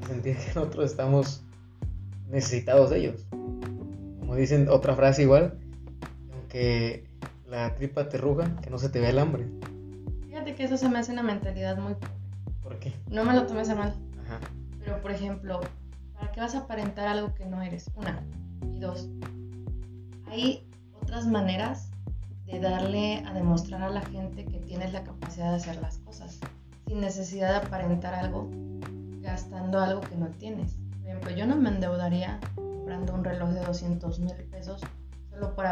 sentir 0.07 0.37
que 0.37 0.47
nosotros 0.47 0.91
estamos 0.91 1.43
necesitados 2.29 2.89
de 2.89 2.97
ellos. 2.97 3.27
Como 4.19 4.35
dicen 4.35 4.67
otra 4.69 4.95
frase 4.95 5.23
igual, 5.23 5.57
aunque 6.33 7.07
la 7.47 7.73
tripa 7.75 8.09
te 8.09 8.17
ruga, 8.17 8.55
que 8.61 8.69
no 8.69 8.77
se 8.77 8.89
te 8.89 8.99
vea 8.99 9.09
el 9.09 9.19
hambre. 9.19 9.47
Que 10.55 10.63
eso 10.63 10.77
se 10.77 10.87
me 10.89 10.99
hace 10.99 11.11
una 11.11 11.23
mentalidad 11.23 11.77
muy 11.77 11.95
¿Por 12.63 12.79
qué? 12.79 12.93
No 13.09 13.25
me 13.25 13.33
lo 13.33 13.45
tomes 13.45 13.69
a 13.69 13.75
mal. 13.75 13.93
Ajá. 14.25 14.39
Pero, 14.79 15.01
por 15.01 15.11
ejemplo, 15.11 15.59
¿para 16.13 16.31
qué 16.31 16.39
vas 16.39 16.55
a 16.55 16.59
aparentar 16.59 17.07
algo 17.07 17.33
que 17.35 17.45
no 17.45 17.61
eres? 17.61 17.91
Una. 17.95 18.23
Y 18.73 18.79
dos, 18.79 19.07
hay 20.27 20.67
otras 21.01 21.27
maneras 21.27 21.89
de 22.45 22.59
darle 22.59 23.23
a 23.25 23.33
demostrar 23.33 23.83
a 23.83 23.89
la 23.89 24.01
gente 24.01 24.45
que 24.45 24.59
tienes 24.59 24.93
la 24.93 25.03
capacidad 25.03 25.51
de 25.51 25.57
hacer 25.57 25.75
las 25.81 25.97
cosas, 25.99 26.39
sin 26.87 27.01
necesidad 27.01 27.49
de 27.49 27.67
aparentar 27.67 28.13
algo, 28.13 28.49
gastando 29.21 29.79
algo 29.79 30.01
que 30.01 30.15
no 30.15 30.27
tienes. 30.27 30.73
Por 31.01 31.09
ejemplo, 31.09 31.31
yo 31.31 31.45
no 31.45 31.55
me 31.55 31.69
endeudaría 31.69 32.39
comprando 32.55 33.13
un 33.13 33.23
reloj 33.23 33.49
de 33.49 33.61
200 33.61 34.19
mil 34.19 34.33
pesos 34.51 34.81
solo 35.29 35.53
por, 35.53 35.65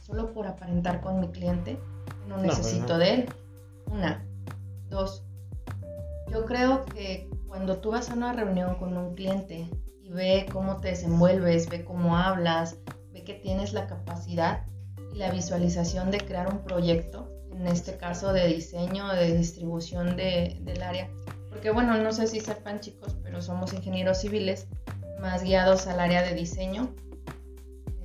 solo 0.00 0.32
por 0.32 0.46
aparentar 0.46 1.00
con 1.00 1.20
mi 1.20 1.28
cliente 1.28 1.78
que 2.06 2.28
no 2.28 2.38
necesito 2.38 2.98
de 2.98 3.14
él. 3.14 3.28
Una. 3.90 4.24
Dos. 4.88 5.24
Yo 6.30 6.44
creo 6.46 6.84
que 6.86 7.28
cuando 7.48 7.78
tú 7.78 7.90
vas 7.90 8.10
a 8.10 8.14
una 8.14 8.32
reunión 8.32 8.76
con 8.76 8.96
un 8.96 9.14
cliente 9.14 9.68
y 10.00 10.10
ve 10.10 10.46
cómo 10.52 10.80
te 10.80 10.88
desenvuelves, 10.88 11.68
ve 11.68 11.84
cómo 11.84 12.16
hablas, 12.16 12.78
ve 13.12 13.24
que 13.24 13.34
tienes 13.34 13.72
la 13.72 13.86
capacidad 13.86 14.64
y 15.12 15.16
la 15.16 15.30
visualización 15.30 16.10
de 16.10 16.18
crear 16.18 16.52
un 16.52 16.62
proyecto, 16.62 17.28
en 17.52 17.66
este 17.66 17.96
caso 17.96 18.32
de 18.32 18.46
diseño, 18.46 19.08
de 19.08 19.36
distribución 19.36 20.16
de, 20.16 20.58
del 20.62 20.82
área. 20.82 21.10
Porque 21.48 21.70
bueno, 21.70 21.98
no 21.98 22.12
sé 22.12 22.28
si 22.28 22.40
sepan 22.40 22.80
chicos, 22.80 23.16
pero 23.22 23.42
somos 23.42 23.72
ingenieros 23.72 24.20
civiles 24.20 24.68
más 25.20 25.42
guiados 25.42 25.86
al 25.88 26.00
área 26.00 26.22
de 26.22 26.34
diseño. 26.34 26.94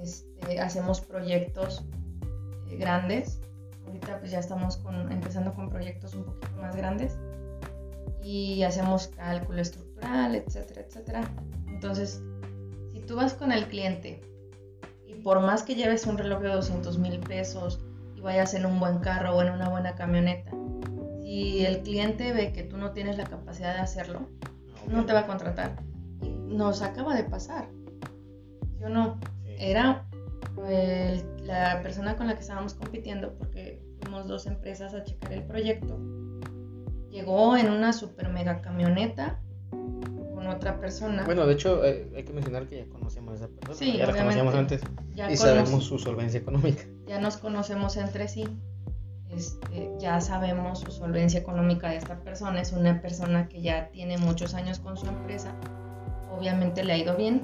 Este, 0.01 0.59
hacemos 0.59 1.01
proyectos 1.01 1.85
eh, 2.69 2.77
grandes. 2.77 3.39
Ahorita 3.95 4.19
pues 4.19 4.31
ya 4.31 4.39
estamos 4.39 4.81
empezando 5.09 5.53
con 5.53 5.69
proyectos 5.69 6.15
un 6.15 6.25
poquito 6.25 6.49
más 6.59 6.75
grandes 6.75 7.17
y 8.21 8.63
hacemos 8.63 9.07
cálculo 9.07 9.61
estructural, 9.61 10.35
etcétera, 10.35 10.81
etcétera. 10.81 11.21
Entonces, 11.67 12.21
si 12.91 12.99
tú 12.99 13.15
vas 13.15 13.33
con 13.35 13.53
el 13.53 13.65
cliente 13.67 14.21
y 15.07 15.13
por 15.15 15.39
más 15.39 15.63
que 15.63 15.75
lleves 15.75 16.07
un 16.07 16.17
reloj 16.17 16.41
de 16.41 16.49
200 16.49 16.97
mil 16.97 17.19
pesos 17.21 17.85
y 18.17 18.19
vayas 18.19 18.53
en 18.53 18.65
un 18.65 18.81
buen 18.81 18.99
carro 18.99 19.33
o 19.33 19.41
en 19.41 19.53
una 19.53 19.69
buena 19.69 19.95
camioneta, 19.95 20.51
si 21.21 21.65
el 21.65 21.81
cliente 21.81 22.33
ve 22.33 22.51
que 22.51 22.63
tú 22.63 22.75
no 22.75 22.91
tienes 22.91 23.17
la 23.17 23.23
capacidad 23.23 23.75
de 23.75 23.79
hacerlo, 23.79 24.27
no 24.89 25.05
te 25.05 25.13
va 25.13 25.21
a 25.21 25.25
contratar. 25.25 25.77
Y 26.21 26.31
nos 26.31 26.81
acaba 26.81 27.15
de 27.15 27.23
pasar. 27.23 27.69
Yo 28.77 28.89
no. 28.89 29.21
Era 29.57 30.05
la 31.45 31.81
persona 31.81 32.15
con 32.15 32.27
la 32.27 32.35
que 32.35 32.41
estábamos 32.41 32.73
compitiendo, 32.73 33.33
porque 33.37 33.74
dos 34.23 34.47
empresas 34.47 34.93
a 34.93 35.03
checar 35.03 35.33
el 35.33 35.43
proyecto 35.43 35.99
llegó 37.15 37.55
en 37.55 37.71
una 37.71 37.93
super 37.93 38.29
mega 38.29 38.61
camioneta 38.61 39.39
con 39.71 40.47
otra 40.47 40.79
persona. 40.79 41.23
Bueno, 41.23 41.47
de 41.47 41.53
hecho, 41.53 41.83
eh, 41.85 42.11
hay 42.13 42.23
que 42.23 42.33
mencionar 42.33 42.67
que 42.67 42.79
ya 42.79 42.85
conocemos 42.89 43.33
a 43.33 43.35
esa 43.35 43.47
persona. 43.47 43.77
Sí, 43.77 43.97
ya 43.97 44.07
la 44.07 44.17
conocíamos 44.17 44.53
antes 44.53 44.81
y 45.29 45.37
sabemos 45.37 45.85
su 45.85 45.97
solvencia 45.97 46.39
económica. 46.39 46.83
Ya 47.07 47.19
nos 47.21 47.37
conocemos 47.37 47.95
entre 47.95 48.27
sí. 48.27 48.45
Este, 49.29 49.91
ya 49.97 50.21
sabemos 50.21 50.79
su 50.79 50.91
solvencia 50.91 51.39
económica 51.39 51.89
de 51.89 51.97
esta 51.97 52.19
persona. 52.19 52.61
Es 52.61 52.73
una 52.73 53.01
persona 53.01 53.47
que 53.47 53.61
ya 53.61 53.89
tiene 53.91 54.17
muchos 54.17 54.53
años 54.53 54.79
con 54.79 54.97
su 54.97 55.07
empresa. 55.07 55.55
Obviamente 56.37 56.83
le 56.83 56.93
ha 56.93 56.97
ido 56.97 57.15
bien, 57.15 57.43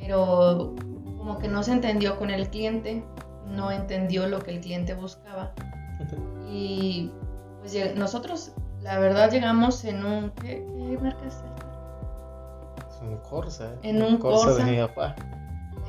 pero 0.00 0.76
como 1.18 1.38
que 1.38 1.48
no 1.48 1.64
se 1.64 1.72
entendió 1.72 2.18
con 2.18 2.30
el 2.30 2.48
cliente, 2.48 3.04
no 3.50 3.70
entendió 3.70 4.26
lo 4.26 4.40
que 4.40 4.52
el 4.52 4.60
cliente 4.60 4.94
buscaba. 4.94 5.52
Y 6.48 7.12
pues 7.60 7.96
nosotros, 7.96 8.52
la 8.82 8.98
verdad, 8.98 9.30
llegamos 9.30 9.84
en 9.84 10.04
un. 10.04 10.30
¿Qué, 10.30 10.66
marca 11.00 11.26
es 11.26 11.34
Es 11.34 13.00
un 13.02 13.16
Corsa. 13.18 13.72
En 13.82 14.02
un 14.02 14.18
Corsa. 14.18 14.64
de 14.64 14.70
mi 14.70 14.78
papá. 14.78 15.14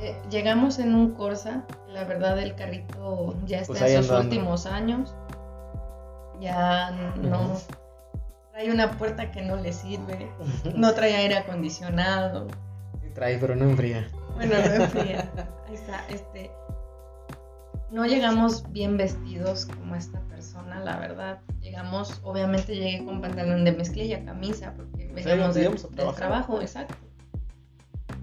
Eh, 0.00 0.20
llegamos 0.30 0.78
en 0.78 0.94
un 0.94 1.12
Corsa. 1.12 1.64
La 1.88 2.04
verdad, 2.04 2.38
el 2.38 2.54
carrito 2.54 3.34
ya 3.46 3.60
está 3.60 3.74
pues 3.74 3.92
en 3.92 4.04
sus 4.04 4.18
últimos 4.18 4.66
años. 4.66 5.14
Ya 6.40 6.90
no. 7.16 7.56
Trae 8.52 8.70
una 8.70 8.90
puerta 8.98 9.30
que 9.30 9.42
no 9.42 9.56
le 9.56 9.72
sirve. 9.72 10.30
No 10.74 10.92
trae 10.94 11.16
aire 11.16 11.36
acondicionado. 11.36 12.48
Sí, 13.00 13.08
trae, 13.14 13.38
pero 13.38 13.56
no 13.56 13.64
enfría. 13.64 14.06
Bueno, 14.34 14.54
no 14.56 14.84
enfría. 14.84 15.30
Ahí 15.68 15.74
está. 15.74 16.04
Este. 16.08 16.50
No 17.92 18.06
llegamos 18.06 18.64
bien 18.72 18.96
vestidos 18.96 19.66
como 19.66 19.94
esta 19.94 20.18
persona, 20.20 20.80
la 20.80 20.98
verdad. 20.98 21.40
Llegamos, 21.60 22.22
obviamente 22.24 22.74
llegué 22.74 23.04
con 23.04 23.20
pantalón 23.20 23.66
de 23.66 23.72
mezclilla, 23.72 24.24
camisa, 24.24 24.72
porque 24.74 25.12
veníamos 25.12 25.54
del, 25.54 25.76
trabajo, 26.14 26.62
exacto. 26.62 26.94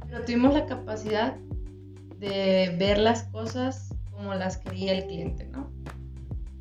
Pero 0.07 0.25
tuvimos 0.25 0.55
la 0.55 0.65
capacidad 0.65 1.35
de 2.17 2.75
ver 2.79 2.97
las 2.97 3.25
cosas 3.25 3.93
como 4.09 4.33
las 4.33 4.57
quería 4.57 4.93
el 4.93 5.05
cliente, 5.05 5.45
¿no? 5.45 5.69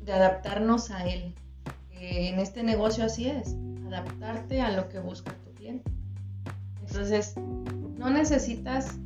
De 0.03 0.13
adaptarnos 0.13 0.91
a 0.91 1.07
él. 1.07 1.33
en 1.89 2.39
este 2.39 2.61
negocio 2.61 3.03
así 3.03 3.27
es, 3.27 3.55
adaptarte 3.87 4.61
a 4.61 4.71
lo 4.71 4.87
que 4.87 4.99
busca 4.99 5.33
tu 5.33 5.51
cliente. 5.55 5.91
Entonces, 6.87 7.33
no 7.97 8.11
necesitas 8.11 8.99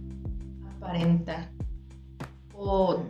aparentar 0.75 1.49
o 2.53 3.01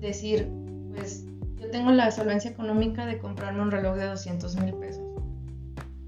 decir, 0.00 0.50
pues 0.94 1.24
yo 1.56 1.70
tengo 1.70 1.90
la 1.90 2.10
solvencia 2.10 2.50
económica 2.50 3.06
de 3.06 3.18
comprarme 3.18 3.62
un 3.62 3.70
reloj 3.70 3.96
de 3.96 4.06
200 4.06 4.56
mil 4.56 4.74
pesos. 4.74 5.04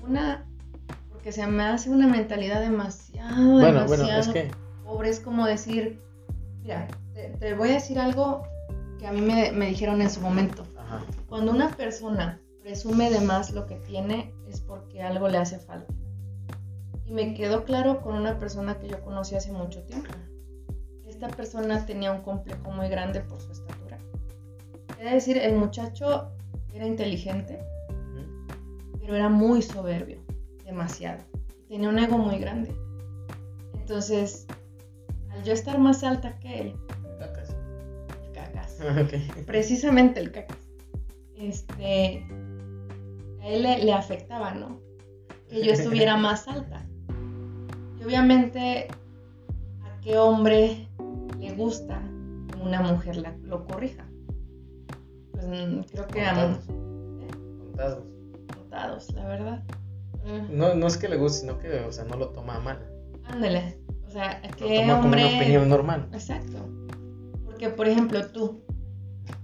Una, 0.02 0.46
porque 1.10 1.30
se 1.30 1.46
me 1.46 1.62
hace 1.62 1.90
una 1.90 2.06
mentalidad 2.06 2.60
demasiado, 2.60 3.58
demasiado 3.58 4.32
pobre. 4.84 5.10
Es 5.10 5.20
como 5.20 5.46
decir, 5.46 6.00
mira, 6.62 6.88
te, 7.38 7.54
voy 7.54 7.70
a 7.70 7.74
decir 7.74 7.98
algo 7.98 8.42
que 8.98 9.06
a 9.06 9.12
mí 9.12 9.20
me, 9.20 9.52
me 9.52 9.66
dijeron 9.66 10.00
en 10.00 10.10
su 10.10 10.20
momento. 10.20 10.64
Cuando 11.28 11.52
una 11.52 11.70
persona 11.70 12.38
presume 12.62 13.10
de 13.10 13.20
más 13.20 13.50
lo 13.50 13.66
que 13.66 13.76
tiene 13.76 14.34
es 14.48 14.60
porque 14.60 15.02
algo 15.02 15.28
le 15.28 15.38
hace 15.38 15.58
falta. 15.58 15.92
Y 17.06 17.12
me 17.12 17.34
quedó 17.34 17.64
claro 17.64 18.00
con 18.02 18.14
una 18.14 18.38
persona 18.38 18.78
que 18.78 18.88
yo 18.88 19.02
conocí 19.02 19.34
hace 19.34 19.52
mucho 19.52 19.82
tiempo. 19.82 20.10
Esta 21.06 21.28
persona 21.28 21.84
tenía 21.84 22.12
un 22.12 22.22
complejo 22.22 22.70
muy 22.70 22.88
grande 22.88 23.20
por 23.20 23.40
su 23.40 23.52
estatura 23.52 23.81
es 25.06 25.12
decir, 25.12 25.38
el 25.38 25.56
muchacho 25.56 26.30
era 26.72 26.86
inteligente, 26.86 27.58
pero 29.00 29.16
era 29.16 29.28
muy 29.28 29.60
soberbio, 29.62 30.18
demasiado. 30.64 31.22
Tenía 31.68 31.88
un 31.88 31.98
ego 31.98 32.18
muy 32.18 32.38
grande. 32.38 32.74
Entonces, 33.74 34.46
al 35.30 35.42
yo 35.42 35.52
estar 35.52 35.78
más 35.78 36.04
alta 36.04 36.38
que 36.38 36.60
él, 36.60 36.76
cacas. 37.18 37.56
El 38.24 38.32
cacas. 38.32 38.78
Precisamente 39.46 40.20
el 40.20 40.30
cacas. 40.30 40.58
Este, 41.36 42.24
a 43.40 43.48
él 43.48 43.62
le, 43.62 43.92
afectaba, 43.92 44.54
¿no? 44.54 44.80
Que 45.48 45.64
yo 45.64 45.72
estuviera 45.72 46.16
más 46.18 46.46
alta. 46.46 46.86
Y 47.98 48.04
obviamente, 48.04 48.86
¿a 49.82 50.00
qué 50.00 50.16
hombre 50.16 50.86
le 51.40 51.52
gusta 51.54 52.00
que 52.48 52.58
una 52.60 52.82
mujer 52.82 53.16
lo 53.42 53.66
corrija? 53.66 54.06
Pues 55.46 55.90
creo 55.92 56.06
que 56.08 56.24
Contados. 56.24 56.58
Contados. 57.58 58.04
Contados, 58.54 59.12
la 59.14 59.28
verdad. 59.28 59.64
Eh, 60.24 60.46
No, 60.50 60.74
no 60.74 60.86
es 60.86 60.96
que 60.96 61.08
le 61.08 61.16
guste, 61.16 61.40
sino 61.40 61.58
que, 61.58 61.80
o 61.80 61.92
sea, 61.92 62.04
no 62.04 62.16
lo 62.16 62.28
toma 62.30 62.58
mal. 62.60 62.78
ándale. 63.24 63.78
O 64.06 64.10
sea, 64.10 64.40
Lo 64.60 64.66
que 64.66 64.80
toma 64.80 64.94
como 64.96 65.04
hombre. 65.06 65.26
una 65.26 65.36
opinión 65.38 65.68
normal. 65.68 66.08
Exacto. 66.12 66.58
Porque, 67.44 67.70
por 67.70 67.88
ejemplo, 67.88 68.26
tú, 68.30 68.62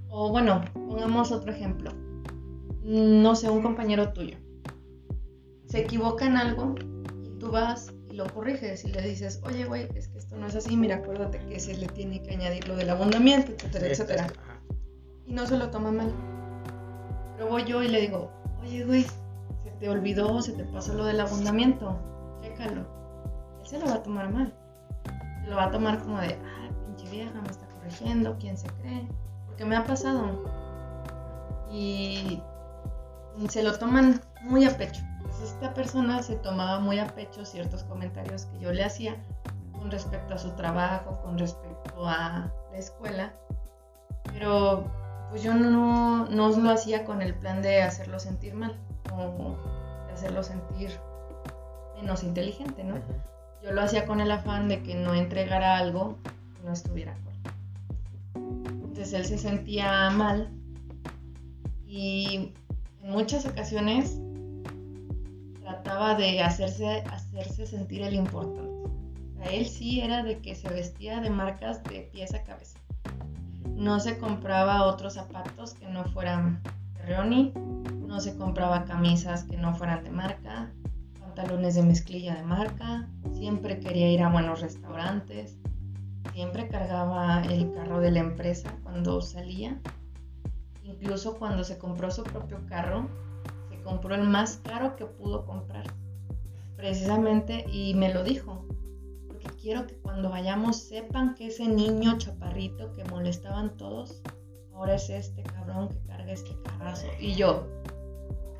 o 0.09 0.31
bueno, 0.31 0.63
pongamos 0.75 1.33
otro 1.33 1.51
ejemplo. 1.53 1.91
No 2.83 3.35
sé, 3.35 3.49
un 3.51 3.63
compañero 3.63 4.13
tuyo 4.13 4.37
se 5.67 5.81
equivoca 5.81 6.25
en 6.27 6.37
algo 6.39 6.75
y 7.23 7.29
tú 7.39 7.51
vas 7.51 7.93
y 8.11 8.15
lo 8.15 8.27
corriges 8.33 8.85
y 8.85 8.89
le 8.91 9.03
dices, 9.03 9.41
oye, 9.45 9.67
güey, 9.67 9.87
es 9.95 10.09
que 10.09 10.17
esto 10.19 10.35
no 10.39 10.47
es 10.47 10.55
así, 10.57 10.77
mira, 10.79 10.97
acuérdate 10.97 11.39
que 11.41 11.61
se 11.61 11.77
le 11.77 11.87
tiene 11.89 12.23
que 12.23 12.31
añadir 12.35 12.67
lo 12.69 12.75
del 12.77 12.89
abundamiento, 12.89 13.53
etcétera, 13.53 13.87
etcétera. 13.89 14.25
ajá. 14.25 14.58
Y 15.29 15.35
no 15.35 15.47
se 15.47 15.59
lo 15.59 15.71
toma 15.71 15.93
mal. 15.93 16.11
Voy 17.49 17.65
yo 17.65 17.83
y 17.83 17.89
le 17.89 18.01
digo, 18.01 18.31
oye, 18.63 18.85
güey, 18.85 19.05
se 19.63 19.71
te 19.79 19.89
olvidó, 19.89 20.41
se 20.41 20.53
te 20.53 20.65
pasó 20.65 20.95
lo 20.95 21.05
del 21.05 21.21
abundamiento, 21.21 21.97
chécalo. 22.41 22.81
Él 23.61 23.67
se 23.67 23.79
lo 23.79 23.87
va 23.87 23.95
a 23.97 24.03
tomar 24.03 24.33
mal. 24.33 24.55
Se 25.45 25.51
lo 25.51 25.57
va 25.57 25.65
a 25.65 25.71
tomar 25.71 26.03
como 26.03 26.19
de, 26.19 26.35
ah, 26.35 26.69
pinche 26.87 27.11
vieja, 27.11 27.41
me 27.41 27.49
está 27.49 27.67
corrigiendo, 27.69 28.37
¿quién 28.41 28.57
se 28.57 28.69
cree? 28.81 29.07
Porque 29.47 29.65
me 29.67 29.77
ha 29.77 29.85
pasado. 29.85 30.43
Y 31.71 32.43
se 33.51 33.63
lo 33.63 33.79
toman 33.79 34.21
muy 34.43 34.65
a 34.65 34.77
pecho. 34.77 35.03
Entonces, 35.19 35.53
esta 35.53 35.75
persona 35.75 36.23
se 36.23 36.37
tomaba 36.37 36.81
muy 36.81 36.99
a 36.99 37.07
pecho 37.07 37.45
ciertos 37.45 37.85
comentarios 37.85 38.47
que 38.47 38.61
yo 38.61 38.73
le 38.73 38.83
hacía 38.83 39.17
con 39.73 39.91
respecto 39.91 40.35
a 40.35 40.39
su 40.39 40.51
trabajo, 40.53 41.21
con 41.23 41.39
respecto 41.39 42.09
a 42.09 42.51
la 42.73 42.79
escuela. 42.79 43.33
Pero 44.33 44.85
pues 45.31 45.43
yo 45.43 45.55
no, 45.55 46.27
no 46.27 46.49
lo 46.49 46.71
hacía 46.71 47.05
con 47.05 47.23
el 47.23 47.35
plan 47.35 47.63
de 47.63 47.83
hacerlo 47.83 48.19
sentir 48.19 48.55
mal 48.55 48.79
o 49.13 49.57
de 50.07 50.13
hacerlo 50.13 50.43
sentir 50.43 50.91
menos 51.97 52.23
inteligente, 52.23 52.85
¿no? 52.85 52.97
Yo 53.63 53.73
lo 53.73 53.83
hacía 53.83 54.07
con 54.07 54.21
el 54.21 54.31
afán 54.31 54.69
de 54.69 54.83
que 54.83 54.95
no 54.95 55.15
entregara 55.15 55.77
algo 55.77 56.17
que 56.23 56.63
no 56.65 56.73
estuviera 56.73 57.15
correcto. 57.25 57.51
Entonces 58.35 59.13
él 59.13 59.25
se 59.25 59.39
sentía 59.39 60.11
mal 60.11 60.51
y 61.87 62.53
en 63.03 63.11
muchas 63.11 63.47
ocasiones 63.47 64.21
trataba 65.61 66.15
de 66.15 66.41
hacerse, 66.43 67.03
hacerse 67.11 67.67
sentir 67.67 68.03
el 68.03 68.15
importante. 68.15 68.69
Sea, 69.37 69.47
él 69.51 69.67
sí 69.67 70.01
era 70.01 70.23
de 70.23 70.39
que 70.39 70.55
se 70.55 70.69
vestía 70.69 71.21
de 71.21 71.31
marcas 71.31 71.83
de 71.85 72.09
pies 72.13 72.35
a 72.35 72.43
cabeza. 72.43 72.78
No 73.75 74.01
se 74.01 74.19
compraba 74.19 74.85
otros 74.85 75.15
zapatos 75.15 75.75
que 75.75 75.89
no 75.89 76.05
fueran 76.05 76.63
de 76.95 77.03
Reoni, 77.03 77.53
no 78.07 78.21
se 78.21 78.37
compraba 78.37 78.85
camisas 78.85 79.45
que 79.45 79.57
no 79.57 79.75
fueran 79.75 80.03
de 80.05 80.11
marca, 80.11 80.73
pantalones 81.21 81.75
de 81.75 81.83
mezclilla 81.83 82.35
de 82.35 82.43
marca, 82.43 83.09
siempre 83.33 83.79
quería 83.79 84.11
ir 84.11 84.23
a 84.23 84.31
buenos 84.31 84.61
restaurantes, 84.61 85.57
siempre 86.33 86.69
cargaba 86.69 87.43
el 87.43 87.73
carro 87.73 88.01
de 88.01 88.11
la 88.11 88.21
empresa 88.21 88.75
cuando 88.83 89.21
salía. 89.21 89.81
Incluso 90.85 91.39
cuando 91.39 91.65
se 91.65 91.79
compró 91.79 92.11
su 92.11 92.25
propio 92.25 92.67
carro, 92.67 93.09
se 93.71 93.81
compró 93.83 94.15
el 94.15 94.23
más 94.23 94.57
caro 94.59 94.97
que 94.97 95.05
pudo 95.05 95.45
comprar. 95.45 95.85
Precisamente, 96.77 97.65
y 97.71 97.95
me 97.95 98.13
lo 98.13 98.25
dijo, 98.25 98.65
quiero 99.61 99.87
que 99.87 99.97
cuando 99.97 100.31
vayamos 100.31 100.77
sepan 100.77 101.35
que 101.35 101.49
ese 101.49 101.67
niño 101.69 102.17
chaparrito 102.19 102.93
que 102.95 103.05
molestaban 103.05 103.77
todos, 103.77 104.23
ahora 104.73 104.95
es 104.95 105.11
este 105.11 105.43
cabrón 105.43 105.89
que 105.89 105.99
carga 106.07 106.33
este 106.33 106.57
carrazo. 106.63 107.07
Y 107.21 107.35
yo, 107.35 107.67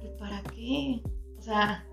¿y 0.03 0.19
para 0.19 0.43
qué? 0.55 1.03
O 1.39 1.43
sea, 1.43 1.85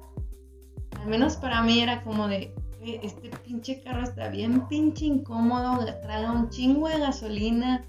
al 1.00 1.08
menos 1.08 1.36
para 1.38 1.62
mí 1.62 1.80
era 1.80 2.04
como 2.04 2.28
de, 2.28 2.54
"Eh, 2.82 3.00
este 3.04 3.30
pinche 3.30 3.82
carro 3.82 4.04
está 4.04 4.30
bien 4.30 4.68
pinche 4.68 5.06
incómodo, 5.06 5.86
traga 6.02 6.32
un 6.32 6.50
chingo 6.50 6.88
de 6.88 7.00
gasolina, 7.00 7.86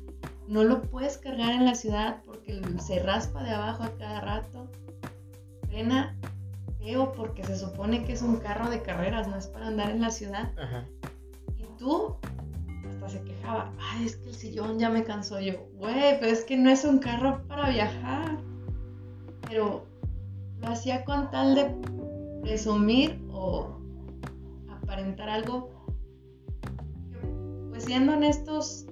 no 0.49 0.65
lo 0.65 0.83
puedes 0.83 1.19
cargar 1.19 1.53
en 1.53 1.65
la 1.65 1.75
ciudad 1.75 2.23
porque 2.25 2.61
se 2.81 3.01
raspa 3.01 3.43
de 3.43 3.51
abajo 3.51 3.83
a 3.83 3.97
cada 3.97 4.21
rato. 4.21 4.71
Frena 5.69 6.17
feo 6.87 7.13
porque 7.13 7.43
se 7.43 7.59
supone 7.59 8.05
que 8.05 8.13
es 8.13 8.23
un 8.23 8.37
carro 8.37 8.71
de 8.71 8.81
carreras, 8.81 9.27
no 9.27 9.37
es 9.37 9.49
para 9.49 9.67
andar 9.67 9.91
en 9.91 10.01
la 10.01 10.11
ciudad. 10.11 10.53
Ajá. 10.57 10.85
Y 11.59 11.65
tú 11.79 12.15
hasta 12.89 13.09
se 13.09 13.23
quejaba, 13.23 13.73
ay, 13.81 14.07
es 14.07 14.17
que 14.17 14.29
el 14.29 14.35
sillón 14.37 14.79
ya 14.79 14.89
me 14.89 15.03
cansó. 15.03 15.41
Yo, 15.41 15.55
güey, 15.75 16.19
pero 16.21 16.31
es 16.31 16.45
que 16.45 16.57
no 16.57 16.71
es 16.71 16.85
un 16.85 16.99
carro 16.99 17.43
para 17.49 17.71
viajar. 17.71 18.39
Pero 19.49 19.85
lo 20.61 20.69
hacía 20.69 21.05
con 21.05 21.29
tal 21.33 21.57
de 21.57 21.75
presumir 22.43 23.21
o 23.33 23.81
aparentar 24.71 25.29
algo 25.29 25.69
que, 27.11 27.19
pues 27.71 27.85
siendo 27.85 28.13
honestos, 28.13 28.87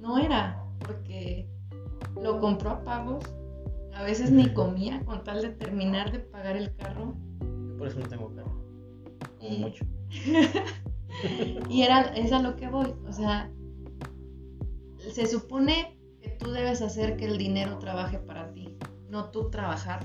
no 0.00 0.16
era, 0.16 0.64
porque 0.78 1.46
lo 2.22 2.40
compró 2.40 2.70
a 2.70 2.84
pagos. 2.84 3.22
A 3.94 4.02
veces 4.02 4.30
ni 4.30 4.52
comía 4.52 5.04
con 5.04 5.22
tal 5.24 5.40
de 5.42 5.50
terminar 5.50 6.10
de 6.12 6.18
pagar 6.18 6.56
el 6.56 6.74
carro. 6.76 7.14
Yo 7.40 7.76
por 7.78 7.88
eso 7.88 8.00
no 8.00 8.06
tengo 8.08 8.34
carro. 8.34 8.52
Como 9.38 9.50
Y- 9.50 9.58
mucho. 9.58 9.84
Y 11.70 11.82
era, 11.82 12.00
es 12.16 12.32
a 12.32 12.40
lo 12.40 12.56
que 12.56 12.68
voy. 12.68 12.92
O 13.08 13.12
sea, 13.12 13.50
se 14.98 15.26
supone 15.26 15.96
que 16.20 16.28
tú 16.30 16.50
debes 16.50 16.82
hacer 16.82 17.16
que 17.16 17.26
el 17.26 17.38
dinero 17.38 17.78
trabaje 17.78 18.18
para 18.18 18.52
ti, 18.52 18.76
no 19.08 19.30
tú 19.30 19.48
trabajar 19.48 20.00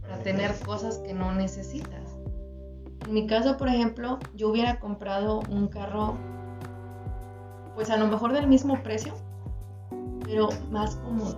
para 0.00 0.18
tener 0.22 0.52
cosas 0.60 0.98
que 0.98 1.12
no 1.12 1.34
necesitas. 1.34 2.16
En 3.06 3.14
mi 3.14 3.26
caso, 3.26 3.56
por 3.56 3.68
ejemplo, 3.68 4.18
yo 4.34 4.48
hubiera 4.48 4.78
comprado 4.78 5.40
un 5.50 5.68
carro, 5.68 6.16
pues 7.74 7.90
a 7.90 7.96
lo 7.96 8.06
mejor 8.06 8.32
del 8.32 8.46
mismo 8.46 8.82
precio, 8.82 9.14
pero 10.24 10.48
más 10.70 10.96
cómodo, 10.96 11.36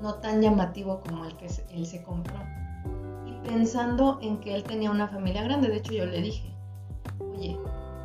no 0.00 0.14
tan 0.14 0.40
llamativo 0.40 1.00
como 1.00 1.24
el 1.24 1.36
que 1.36 1.48
él 1.70 1.86
se 1.86 2.02
compró. 2.02 2.38
Y 3.26 3.48
pensando 3.48 4.18
en 4.22 4.38
que 4.38 4.54
él 4.54 4.64
tenía 4.64 4.90
una 4.90 5.08
familia 5.08 5.42
grande, 5.42 5.68
de 5.68 5.76
hecho 5.76 5.92
yo 5.92 6.06
le 6.06 6.20
dije, 6.22 6.54
oye, 7.20 7.58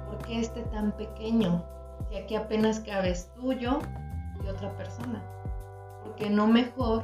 ¿por 0.08 0.18
qué 0.20 0.40
este 0.40 0.62
tan 0.64 0.92
pequeño? 0.94 1.64
Si 2.10 2.18
aquí 2.18 2.36
apenas 2.36 2.80
cabes 2.80 3.32
tú, 3.36 3.54
yo 3.54 3.80
y 4.44 4.48
otra 4.48 4.76
persona. 4.78 5.22
¿Por 6.04 6.16
qué 6.16 6.30
no 6.30 6.48
mejor 6.48 7.04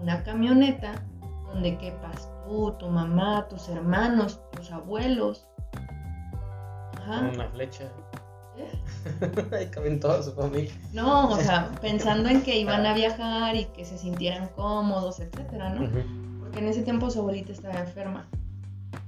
una 0.00 0.22
camioneta 0.22 1.02
donde 1.46 1.78
quepas 1.78 2.30
tú, 2.44 2.72
tu 2.78 2.88
mamá, 2.88 3.46
tus 3.48 3.68
hermanos, 3.68 4.40
tus 4.52 4.70
abuelos? 4.70 5.48
Una 7.34 7.48
flecha. 7.48 7.84
Ahí 9.52 9.66
caben 9.66 10.00
toda 10.00 10.22
su 10.22 10.32
familia. 10.32 10.72
No, 10.92 11.30
o 11.30 11.36
sea, 11.36 11.70
pensando 11.80 12.28
en 12.28 12.42
que 12.42 12.58
iban 12.58 12.84
a 12.86 12.94
viajar 12.94 13.54
y 13.56 13.66
que 13.66 13.84
se 13.84 13.98
sintieran 13.98 14.48
cómodos, 14.48 15.20
etcétera, 15.20 15.70
¿no? 15.70 15.88
Porque 16.40 16.58
en 16.58 16.68
ese 16.68 16.82
tiempo 16.82 17.10
su 17.10 17.20
abuelita 17.20 17.52
estaba 17.52 17.78
enferma 17.80 18.28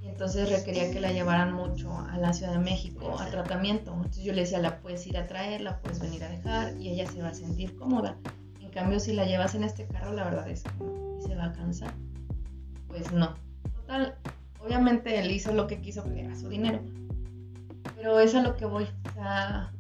y 0.03 0.09
entonces 0.09 0.51
requería 0.51 0.91
que 0.91 1.01
la 1.01 1.13
llevaran 1.13 1.53
mucho 1.53 1.93
a 1.93 2.19
la 2.19 2.33
Ciudad 2.33 2.53
de 2.53 2.59
México 2.59 3.17
a 3.19 3.27
tratamiento. 3.27 3.93
Entonces 3.95 4.25
yo 4.25 4.33
le 4.33 4.43
decía, 4.43 4.59
la 4.59 4.81
puedes 4.81 5.07
ir 5.07 5.17
a 5.17 5.27
traer, 5.27 5.61
la 5.61 5.79
puedes 5.81 6.01
venir 6.01 6.25
a 6.25 6.29
dejar 6.29 6.77
y 6.79 6.91
ella 6.91 7.11
se 7.11 7.23
va 7.23 7.29
a 7.29 7.35
sentir 7.35 7.77
cómoda. 7.77 8.17
En 8.61 8.71
cambio, 8.71 9.01
si 9.01 9.13
la 9.13 9.25
llevas 9.25 9.55
en 9.55 9.65
este 9.65 9.87
carro, 9.87 10.13
la 10.13 10.25
verdad 10.25 10.49
es 10.49 10.63
que 10.63 10.71
no. 10.79 11.19
Y 11.19 11.23
se 11.23 11.35
va 11.35 11.47
a 11.47 11.53
cansar. 11.53 11.93
Pues 12.87 13.11
no. 13.13 13.35
Total, 13.75 14.15
obviamente 14.61 15.19
él 15.19 15.31
hizo 15.31 15.53
lo 15.53 15.67
que 15.67 15.81
quiso 15.81 16.03
porque 16.03 16.21
era 16.21 16.37
su 16.37 16.49
dinero. 16.49 16.81
Pero 17.99 18.21
es 18.21 18.33
a 18.37 18.43
lo 18.43 18.57
que 18.57 18.65
voy. 18.65 18.85
O 18.85 19.13
sea, 19.13 19.73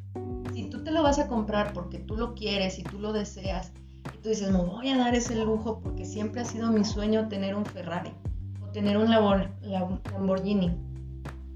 si 0.52 0.68
tú 0.68 0.82
te 0.82 0.90
lo 0.90 1.04
vas 1.04 1.20
a 1.20 1.28
comprar 1.28 1.72
porque 1.72 2.00
tú 2.00 2.16
lo 2.16 2.34
quieres 2.34 2.80
y 2.80 2.82
tú 2.82 2.98
lo 2.98 3.12
deseas 3.12 3.72
y 4.12 4.18
tú 4.18 4.30
dices, 4.30 4.50
me 4.50 4.58
voy 4.58 4.88
a 4.88 4.98
dar 4.98 5.14
ese 5.14 5.36
lujo 5.36 5.78
porque 5.78 6.04
siempre 6.04 6.40
ha 6.40 6.44
sido 6.44 6.72
mi 6.72 6.84
sueño 6.84 7.28
tener 7.28 7.54
un 7.54 7.64
Ferrari 7.64 8.12
o 8.60 8.66
tener 8.72 8.96
un 8.96 9.08
Lamborghini 9.08 10.76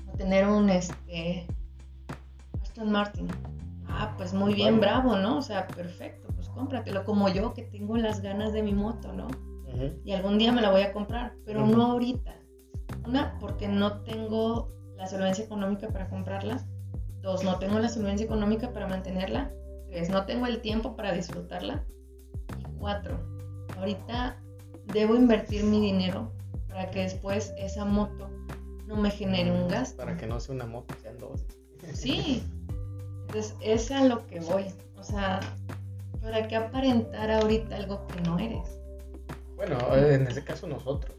o 0.07 0.17
tener 0.17 0.47
un 0.47 0.71
este 0.71 1.49
Aston 2.63 2.93
Martin. 2.93 3.27
Ah, 3.89 4.15
pues 4.17 4.33
muy 4.33 4.55
bien, 4.55 4.79
bravo, 4.79 5.17
¿no? 5.17 5.39
O 5.39 5.43
sea, 5.43 5.67
perfecto, 5.67 6.29
pues 6.37 6.49
cómpratelo 6.49 7.05
como 7.05 7.29
yo 7.29 7.55
que 7.55 7.63
tengo 7.63 7.97
las 7.97 8.21
ganas 8.21 8.53
de 8.53 8.63
mi 8.63 8.73
moto, 8.73 9.13
¿no? 9.13 9.27
Y 10.05 10.13
algún 10.13 10.39
día 10.39 10.53
me 10.53 10.63
la 10.63 10.71
voy 10.71 10.83
a 10.83 10.93
comprar, 10.93 11.35
pero 11.45 11.67
no 11.67 11.87
ahorita. 11.87 12.37
Una, 13.05 13.37
porque 13.41 13.67
no 13.67 14.03
tengo 14.03 14.71
la 15.03 15.09
solvencia 15.09 15.45
económica 15.45 15.89
para 15.89 16.09
comprarla. 16.09 16.65
Dos, 17.23 17.43
no 17.43 17.59
tengo 17.59 17.81
la 17.81 17.89
solvencia 17.89 18.25
económica 18.25 18.73
para 18.73 18.87
mantenerla. 18.87 19.51
Tres, 19.89 20.09
no 20.11 20.27
tengo 20.27 20.47
el 20.47 20.61
tiempo 20.61 20.95
para 20.95 21.13
disfrutarla. 21.13 21.83
Y 22.57 22.63
cuatro, 22.79 23.19
ahorita 23.77 24.37
debo 24.93 25.17
invertir 25.17 25.65
mi 25.65 25.81
dinero 25.81 26.31
para 26.69 26.89
que 26.93 27.01
después 27.01 27.53
esa 27.59 27.85
moto 27.85 28.31
no 28.87 28.97
me 28.97 29.11
genere 29.11 29.51
un 29.51 29.67
gasto. 29.67 29.97
Para 29.97 30.17
que 30.17 30.29
no 30.29 30.39
sea 30.39 30.55
una 30.55 30.67
moto, 30.67 30.95
sean 31.03 31.19
dos. 31.19 31.45
Sí. 31.93 32.45
Entonces, 33.23 33.57
es 33.61 33.91
a 33.91 34.05
lo 34.05 34.25
que 34.29 34.39
voy. 34.39 34.67
O 34.97 35.03
sea, 35.03 35.41
¿para 36.21 36.47
qué 36.47 36.55
aparentar 36.55 37.29
ahorita 37.29 37.75
algo 37.75 38.07
que 38.07 38.21
no 38.21 38.39
eres? 38.39 38.79
Bueno, 39.57 39.79
en 39.97 40.29
ese 40.29 40.45
caso 40.45 40.69
nosotros. 40.69 41.17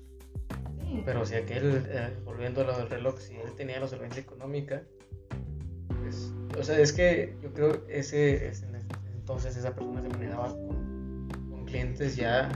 Pero 1.05 1.25
si 1.25 1.35
aquel, 1.35 1.83
eh, 1.87 2.09
volviendo 2.23 2.61
a 2.61 2.65
lo 2.65 2.77
del 2.77 2.89
reloj, 2.89 3.19
si 3.19 3.35
él 3.35 3.51
tenía 3.55 3.79
la 3.79 3.87
solvencia 3.87 4.21
económica, 4.21 4.83
pues, 6.01 6.31
o 6.57 6.63
sea, 6.63 6.79
es 6.79 6.93
que 6.93 7.35
yo 7.41 7.51
creo 7.53 7.83
ese, 7.87 8.47
ese 8.47 8.67
entonces 9.13 9.55
esa 9.55 9.73
persona 9.73 10.01
se 10.01 10.09
manejaba 10.09 10.49
con, 10.49 11.27
con 11.49 11.65
clientes 11.65 12.15
ya, 12.15 12.49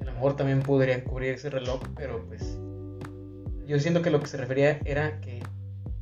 a 0.00 0.04
lo 0.04 0.12
mejor 0.12 0.36
también 0.36 0.62
podrían 0.62 1.02
cubrir 1.02 1.34
ese 1.34 1.50
reloj, 1.50 1.80
pero 1.96 2.24
pues 2.26 2.58
yo 3.66 3.78
siento 3.80 4.02
que 4.02 4.10
lo 4.10 4.20
que 4.20 4.26
se 4.26 4.36
refería 4.36 4.80
era 4.84 5.20
que 5.20 5.42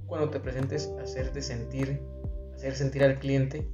cuando 0.06 0.28
te 0.28 0.40
presentes, 0.40 0.90
hacerte 1.02 1.40
sentir, 1.40 2.00
hacer 2.54 2.74
sentir 2.74 3.02
al 3.04 3.18
cliente 3.18 3.66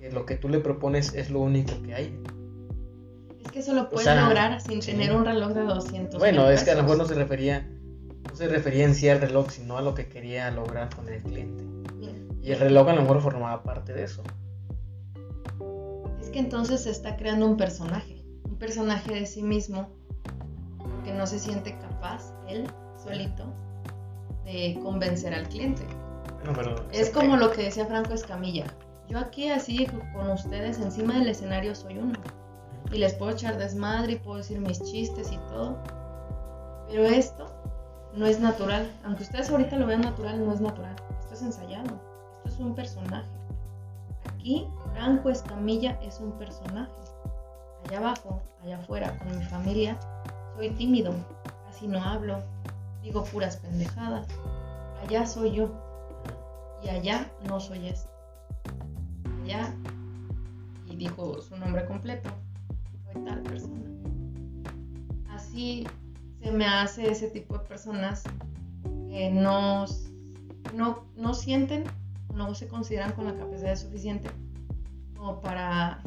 que 0.00 0.10
lo 0.10 0.26
que 0.26 0.36
tú 0.36 0.48
le 0.48 0.58
propones 0.58 1.14
es 1.14 1.30
lo 1.30 1.40
único 1.40 1.80
que 1.82 1.94
hay. 1.94 2.20
Es 3.48 3.52
que 3.52 3.60
eso 3.60 3.72
lo 3.72 3.88
puedes 3.88 4.04
sea, 4.04 4.26
lograr 4.26 4.60
sin 4.60 4.80
tener 4.80 5.10
un 5.16 5.24
reloj 5.24 5.54
de 5.54 5.62
200 5.62 6.20
Bueno, 6.20 6.50
es 6.50 6.64
que 6.64 6.72
a 6.72 6.74
lo 6.74 6.82
mejor 6.82 6.98
no 6.98 7.06
se 7.06 7.14
refería, 7.14 7.66
no 8.28 8.36
se 8.36 8.46
refería 8.46 8.84
en 8.84 8.94
sí 8.94 9.08
al 9.08 9.22
reloj, 9.22 9.48
sino 9.48 9.78
a 9.78 9.80
lo 9.80 9.94
que 9.94 10.06
quería 10.06 10.50
lograr 10.50 10.94
con 10.94 11.08
el 11.08 11.22
cliente. 11.22 11.64
Y 12.42 12.52
el 12.52 12.58
reloj 12.58 12.90
a 12.90 12.92
lo 12.92 13.00
mejor 13.00 13.22
formaba 13.22 13.62
parte 13.62 13.94
de 13.94 14.04
eso. 14.04 14.22
Es 16.20 16.28
que 16.28 16.40
entonces 16.40 16.82
se 16.82 16.90
está 16.90 17.16
creando 17.16 17.46
un 17.46 17.56
personaje, 17.56 18.22
un 18.44 18.58
personaje 18.58 19.14
de 19.14 19.24
sí 19.24 19.42
mismo, 19.42 19.88
que 21.02 21.14
no 21.14 21.26
se 21.26 21.38
siente 21.38 21.78
capaz, 21.78 22.34
él 22.48 22.66
solito, 23.02 23.46
de 24.44 24.78
convencer 24.82 25.32
al 25.32 25.48
cliente. 25.48 25.84
Bueno, 26.44 26.52
pero 26.54 26.86
Es 26.92 27.08
como 27.08 27.38
lo 27.38 27.50
que 27.50 27.62
decía 27.62 27.86
Franco 27.86 28.12
Escamilla. 28.12 28.66
Yo 29.08 29.18
aquí 29.18 29.48
así 29.48 29.86
con 30.12 30.28
ustedes 30.28 30.78
encima 30.80 31.18
del 31.18 31.28
escenario 31.28 31.74
soy 31.74 31.96
uno. 31.96 32.12
Y 32.92 32.98
les 32.98 33.14
puedo 33.14 33.32
echar 33.32 33.58
desmadre 33.58 34.12
y 34.12 34.16
puedo 34.16 34.38
decir 34.38 34.60
mis 34.60 34.82
chistes 34.82 35.32
y 35.32 35.38
todo. 35.48 35.76
Pero 36.88 37.04
esto 37.04 37.46
no 38.14 38.26
es 38.26 38.40
natural. 38.40 38.90
Aunque 39.04 39.24
ustedes 39.24 39.50
ahorita 39.50 39.76
lo 39.76 39.86
vean 39.86 40.00
natural, 40.00 40.44
no 40.44 40.52
es 40.52 40.60
natural. 40.60 40.96
Esto 41.20 41.34
es 41.34 41.42
ensayado. 41.42 42.00
Esto 42.44 42.48
es 42.48 42.58
un 42.60 42.74
personaje. 42.74 43.28
Aquí 44.34 44.66
Franco 44.92 45.30
Escamilla 45.30 45.98
es 46.02 46.18
un 46.20 46.32
personaje. 46.32 46.92
Allá 47.84 47.98
abajo, 47.98 48.40
allá 48.62 48.78
afuera, 48.78 49.18
con 49.18 49.38
mi 49.38 49.44
familia, 49.44 49.98
soy 50.56 50.70
tímido. 50.70 51.12
Casi 51.66 51.86
no 51.86 52.02
hablo. 52.02 52.42
Digo 53.02 53.24
puras 53.24 53.58
pendejadas. 53.58 54.26
Allá 55.02 55.26
soy 55.26 55.52
yo. 55.52 55.70
Y 56.82 56.88
allá 56.88 57.30
no 57.46 57.60
soy 57.60 57.88
esto. 57.88 58.10
Allá, 59.42 59.74
y 60.86 60.96
dijo 60.96 61.40
su 61.40 61.56
nombre 61.56 61.86
completo, 61.86 62.30
tal 63.14 63.42
persona. 63.42 63.84
Así 65.30 65.86
se 66.42 66.50
me 66.52 66.66
hace 66.66 67.10
ese 67.10 67.28
tipo 67.28 67.58
de 67.58 67.64
personas 67.64 68.22
que 69.08 69.30
no, 69.30 69.86
no, 70.74 71.04
no 71.16 71.34
sienten, 71.34 71.84
no 72.34 72.54
se 72.54 72.68
consideran 72.68 73.12
con 73.12 73.24
la 73.24 73.34
capacidad 73.34 73.76
suficiente 73.76 74.28
como 75.18 75.40
para 75.40 76.00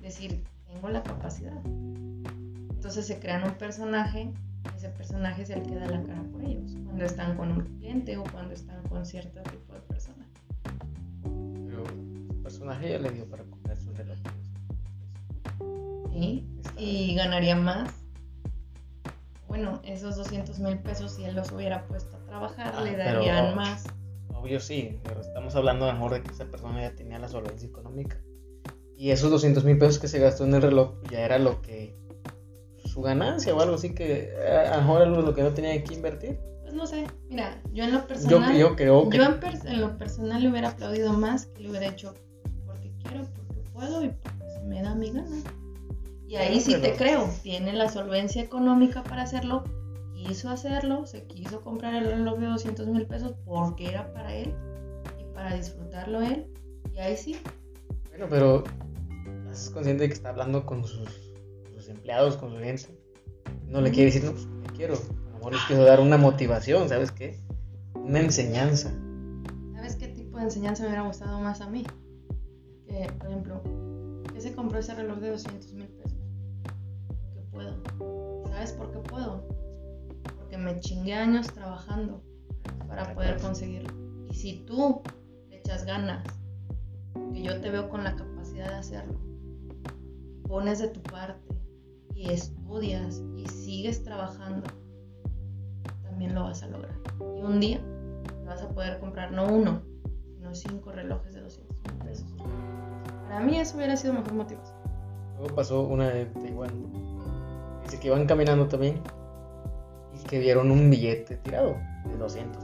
decir, 0.00 0.42
tengo 0.66 0.88
la 0.88 1.02
capacidad. 1.02 1.60
Entonces 1.66 3.06
se 3.06 3.18
crean 3.18 3.42
un 3.44 3.54
personaje, 3.54 4.30
ese 4.76 4.88
personaje 4.90 5.42
es 5.42 5.50
el 5.50 5.62
que 5.62 5.74
da 5.74 5.86
la 5.86 6.02
cara 6.04 6.22
por 6.32 6.42
ellos, 6.44 6.76
cuando 6.84 7.04
están 7.04 7.36
con 7.36 7.52
un 7.52 7.60
cliente 7.60 8.16
o 8.16 8.24
cuando 8.24 8.54
están 8.54 8.82
con 8.84 9.04
cierto 9.04 9.42
tipo 9.42 9.74
de 9.74 9.80
persona. 9.80 10.24
Pero 11.66 11.84
el 11.84 12.42
personaje 12.42 12.90
ya 12.90 12.98
le 12.98 13.10
dio 13.10 13.28
para. 13.28 13.44
Y 16.76 17.14
ganaría 17.14 17.56
más. 17.56 17.90
Bueno, 19.46 19.80
esos 19.84 20.16
200 20.16 20.58
mil 20.58 20.78
pesos, 20.78 21.12
si 21.12 21.24
él 21.24 21.34
los 21.34 21.50
hubiera 21.52 21.86
puesto 21.86 22.16
a 22.16 22.20
trabajar, 22.26 22.74
Ah, 22.76 22.82
le 22.82 22.92
pero- 22.92 23.14
darían 23.20 23.54
más. 23.56 23.84
Obvio 24.34 24.60
sí, 24.60 25.00
pero 25.02 25.20
estamos 25.20 25.56
hablando 25.56 25.86
a 25.86 25.88
lo 25.88 25.94
mejor 25.94 26.12
de 26.14 26.22
que 26.22 26.30
esa 26.32 26.44
persona 26.44 26.80
ya 26.82 26.94
tenía 26.94 27.18
la 27.18 27.28
solvencia 27.28 27.66
económica. 27.68 28.20
Y 28.96 29.10
esos 29.10 29.30
200 29.30 29.64
mil 29.64 29.78
pesos 29.78 29.98
que 29.98 30.06
se 30.08 30.18
gastó 30.18 30.44
en 30.44 30.54
el 30.54 30.62
reloj 30.62 30.94
ya 31.10 31.20
era 31.20 31.38
lo 31.38 31.60
que. 31.62 31.96
su 32.84 33.02
ganancia 33.02 33.54
o 33.54 33.60
algo 33.60 33.74
así 33.76 33.94
que 33.94 34.32
eh, 34.34 34.66
a 34.66 34.76
lo 34.76 34.82
mejor 34.82 35.02
era 35.02 35.10
lo 35.10 35.34
que 35.34 35.42
no 35.42 35.50
tenía 35.50 35.82
que 35.84 35.94
invertir. 35.94 36.38
Pues 36.62 36.74
no 36.74 36.86
sé, 36.86 37.06
mira, 37.28 37.60
yo 37.72 37.84
en 37.84 37.92
lo 37.92 38.06
personal, 38.06 38.56
yo 38.56 38.76
creo 38.76 39.08
que. 39.08 39.16
yo 39.16 39.24
en, 39.24 39.40
en 39.66 39.80
lo 39.80 39.96
personal 39.98 40.42
le 40.42 40.50
hubiera 40.50 40.70
aplaudido 40.70 41.12
más 41.12 41.46
que 41.46 41.62
le 41.62 41.70
hubiera 41.70 41.86
hecho 41.86 42.14
porque 42.66 42.92
quiero, 43.02 43.24
porque 43.34 43.62
puedo 43.72 44.04
y 44.04 44.08
porque 44.10 44.50
se 44.52 44.60
me 44.64 44.82
da 44.82 44.94
mi 44.94 45.10
gana. 45.10 45.36
Y 46.28 46.36
ahí 46.36 46.60
sí 46.60 46.74
te 46.74 46.94
creo, 46.94 47.26
tiene 47.42 47.72
la 47.72 47.88
solvencia 47.88 48.42
económica 48.42 49.02
para 49.02 49.22
hacerlo, 49.22 49.64
quiso 50.12 50.50
hacerlo, 50.50 51.06
se 51.06 51.24
quiso 51.24 51.62
comprar 51.62 51.94
el 51.94 52.04
reloj 52.04 52.38
de 52.38 52.46
200 52.48 52.86
mil 52.88 53.06
pesos 53.06 53.34
porque 53.46 53.88
era 53.88 54.12
para 54.12 54.34
él 54.34 54.54
y 55.18 55.24
para 55.32 55.56
disfrutarlo 55.56 56.20
él. 56.20 56.46
Y 56.94 56.98
ahí 56.98 57.16
sí, 57.16 57.36
Bueno, 58.10 58.26
pero. 58.28 58.64
¿Estás 59.44 59.70
consciente 59.70 60.02
de 60.02 60.08
que 60.08 60.14
está 60.14 60.28
hablando 60.28 60.66
con 60.66 60.84
sus, 60.84 61.08
empleados, 61.88 62.36
con 62.36 62.50
su 62.50 62.58
gente? 62.58 62.88
No 63.66 63.80
le 63.80 63.90
quiere 63.90 64.12
decir, 64.12 64.24
no, 64.24 64.32
pues 64.32 64.44
me 64.44 64.66
quiero. 64.76 64.96
A 64.96 65.30
lo 65.30 65.36
mejor 65.38 65.52
les 65.54 65.62
quiso 65.62 65.82
dar 65.82 66.00
una 66.00 66.18
motivación, 66.18 66.90
¿sabes 66.90 67.10
qué? 67.10 67.40
Una 67.94 68.20
enseñanza. 68.20 68.92
¿Sabes 69.74 69.96
qué 69.96 70.08
tipo 70.08 70.36
de 70.36 70.44
enseñanza 70.44 70.82
me 70.82 70.90
hubiera 70.90 71.06
gustado 71.06 71.40
más 71.40 71.62
a 71.62 71.70
mí? 71.70 71.86
Que, 72.86 73.10
por 73.18 73.28
ejemplo, 73.28 73.62
que 74.34 74.42
se 74.42 74.54
compró 74.54 74.78
ese 74.78 74.94
reloj 74.94 75.18
de 75.20 75.30
200 75.30 75.72
mil 75.72 75.77
sabes 78.58 78.72
por 78.72 78.90
qué 78.90 78.98
puedo? 78.98 79.44
Porque 80.36 80.58
me 80.58 80.80
chingué 80.80 81.14
años 81.14 81.46
trabajando 81.46 82.20
para 82.88 83.14
poder 83.14 83.40
conseguirlo. 83.40 83.94
Y 84.28 84.34
si 84.34 84.64
tú 84.66 85.00
le 85.48 85.58
echas 85.58 85.84
ganas, 85.84 86.26
que 87.32 87.42
yo 87.42 87.60
te 87.60 87.70
veo 87.70 87.88
con 87.88 88.02
la 88.02 88.16
capacidad 88.16 88.68
de 88.68 88.74
hacerlo, 88.74 89.16
pones 90.48 90.80
de 90.80 90.88
tu 90.88 91.00
parte 91.02 91.54
y 92.14 92.30
estudias 92.30 93.22
y 93.36 93.46
sigues 93.46 94.02
trabajando, 94.02 94.66
también 96.02 96.34
lo 96.34 96.42
vas 96.42 96.64
a 96.64 96.66
lograr. 96.66 96.98
Y 97.20 97.42
un 97.42 97.60
día 97.60 97.80
te 98.24 98.44
vas 98.44 98.62
a 98.62 98.68
poder 98.70 98.98
comprar 98.98 99.30
no 99.30 99.46
uno, 99.46 99.82
sino 100.34 100.52
cinco 100.52 100.90
relojes 100.90 101.32
de 101.32 101.42
200 101.42 101.76
mil 101.84 102.04
pesos. 102.04 102.34
Para 103.28 103.38
mí 103.38 103.56
eso 103.56 103.76
hubiera 103.76 103.96
sido 103.96 104.14
mejor 104.14 104.32
motivación. 104.32 104.78
Luego 105.38 105.54
pasó 105.54 105.82
una 105.82 106.08
de 106.08 106.26
Taiwán. 106.26 107.17
Dice 107.88 108.00
que 108.00 108.08
iban 108.08 108.26
caminando 108.26 108.68
también 108.68 109.00
y 110.14 110.22
que 110.26 110.38
vieron 110.38 110.70
un 110.70 110.90
billete 110.90 111.36
tirado 111.38 111.76
de 112.04 112.16
200, 112.18 112.62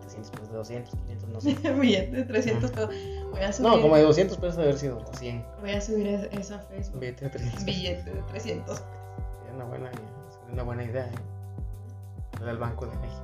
300 0.00 0.30
pesos, 0.30 0.48
de 0.50 0.56
200, 0.56 0.94
500, 0.94 1.28
no 1.30 1.40
sé. 1.40 1.54
Billete 1.80 2.16
de 2.16 2.24
300 2.24 2.70
pesos. 2.70 2.90
Voy 3.30 3.40
a 3.40 3.52
subir, 3.52 3.70
No, 3.70 3.80
como 3.80 3.96
de 3.96 4.02
200 4.02 4.36
pesos 4.38 4.56
de 4.56 4.62
haber 4.64 4.78
sido, 4.78 4.98
o 4.98 5.14
100. 5.16 5.44
voy 5.60 5.70
a 5.72 5.80
subir 5.80 6.06
es- 6.06 6.28
eso 6.32 6.54
a 6.54 6.58
Un 6.58 6.66
Facebook. 6.68 7.00
billete 7.00 7.24
de 7.24 7.30
300 7.30 7.64
pesos. 7.64 7.64
Billete 7.64 8.10
de 8.14 8.22
300. 8.22 8.76
Sería 8.76 9.54
una 9.54 9.64
buena, 9.64 9.90
sería 9.90 10.52
una 10.52 10.62
buena 10.62 10.84
idea. 10.84 11.06
¿eh? 11.06 12.44
Al 12.46 12.58
Banco 12.58 12.86
de 12.86 12.96
México. 12.98 13.22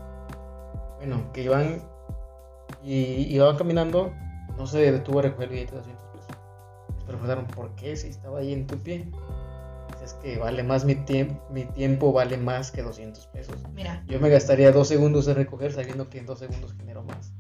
Bueno, 0.99 1.33
que 1.33 1.43
iban 1.43 1.83
y 2.83 2.95
iban 3.35 3.57
caminando, 3.57 4.13
no 4.57 4.67
se 4.67 4.91
detuvo 4.91 5.19
a 5.19 5.23
recoger 5.23 5.45
el 5.45 5.51
billete 5.51 5.73
de 5.73 5.79
200 5.79 6.05
pesos. 6.09 6.27
Les 6.97 7.05
preguntaron 7.05 7.47
por 7.47 7.71
qué, 7.77 7.97
si 7.97 8.09
estaba 8.09 8.39
ahí 8.41 8.53
en 8.53 8.67
tu 8.67 8.77
pie. 8.79 9.09
Es 10.03 10.15
que 10.15 10.37
vale 10.39 10.65
más 10.65 10.85
mi 10.85 10.97
tiempo, 10.97 11.41
mi 11.53 11.65
tiempo 11.65 12.13
vale 12.13 12.37
más 12.37 12.73
que 12.73 12.83
200 12.83 13.27
pesos. 13.29 13.57
Mira, 13.73 14.03
Yo 14.09 14.19
me 14.19 14.29
gastaría 14.29 14.73
dos 14.73 14.89
segundos 14.89 15.29
en 15.29 15.37
recoger 15.37 15.73
sabiendo 15.73 16.11
que 16.11 16.19
en 16.19 16.27
dos 16.27 16.41
segundos 16.41 16.75
genero 16.75 17.05
más. 17.05 17.33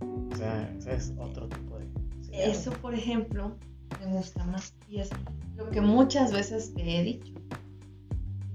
O 0.00 0.36
sea, 0.36 0.70
ese 0.76 0.94
es 0.96 1.14
otro 1.18 1.48
tipo 1.48 1.78
de... 1.78 1.86
eso 2.32 2.72
por 2.72 2.94
ejemplo 2.94 3.56
me 4.00 4.12
gusta 4.12 4.44
más. 4.44 4.74
Y 4.88 5.00
es 5.00 5.10
lo 5.56 5.70
que 5.70 5.80
muchas 5.80 6.32
veces 6.32 6.74
te 6.74 6.82
he 6.82 7.02
dicho. 7.02 7.32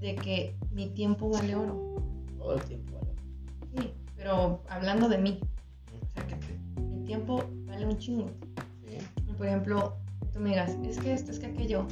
De 0.00 0.14
que 0.14 0.54
mi 0.70 0.88
tiempo 0.90 1.30
vale 1.30 1.54
oro. 1.56 1.96
Todo 2.38 2.54
el 2.54 2.62
tiempo, 2.62 2.92
vale. 3.00 3.14
Sí, 3.76 3.94
pero 4.16 4.62
hablando 4.68 5.08
de 5.08 5.18
mí. 5.18 5.40
O 6.02 6.10
sea, 6.12 6.26
que 6.26 6.36
mi 6.82 7.04
tiempo 7.04 7.44
vale 7.66 7.84
un 7.84 7.98
chingo. 7.98 8.30
Sí. 8.86 8.98
Por 9.36 9.46
ejemplo, 9.46 9.96
tú 10.32 10.40
me 10.40 10.50
digas, 10.50 10.76
es 10.84 10.98
que 10.98 11.12
esto, 11.12 11.32
es 11.32 11.38
que 11.38 11.46
aquello. 11.46 11.86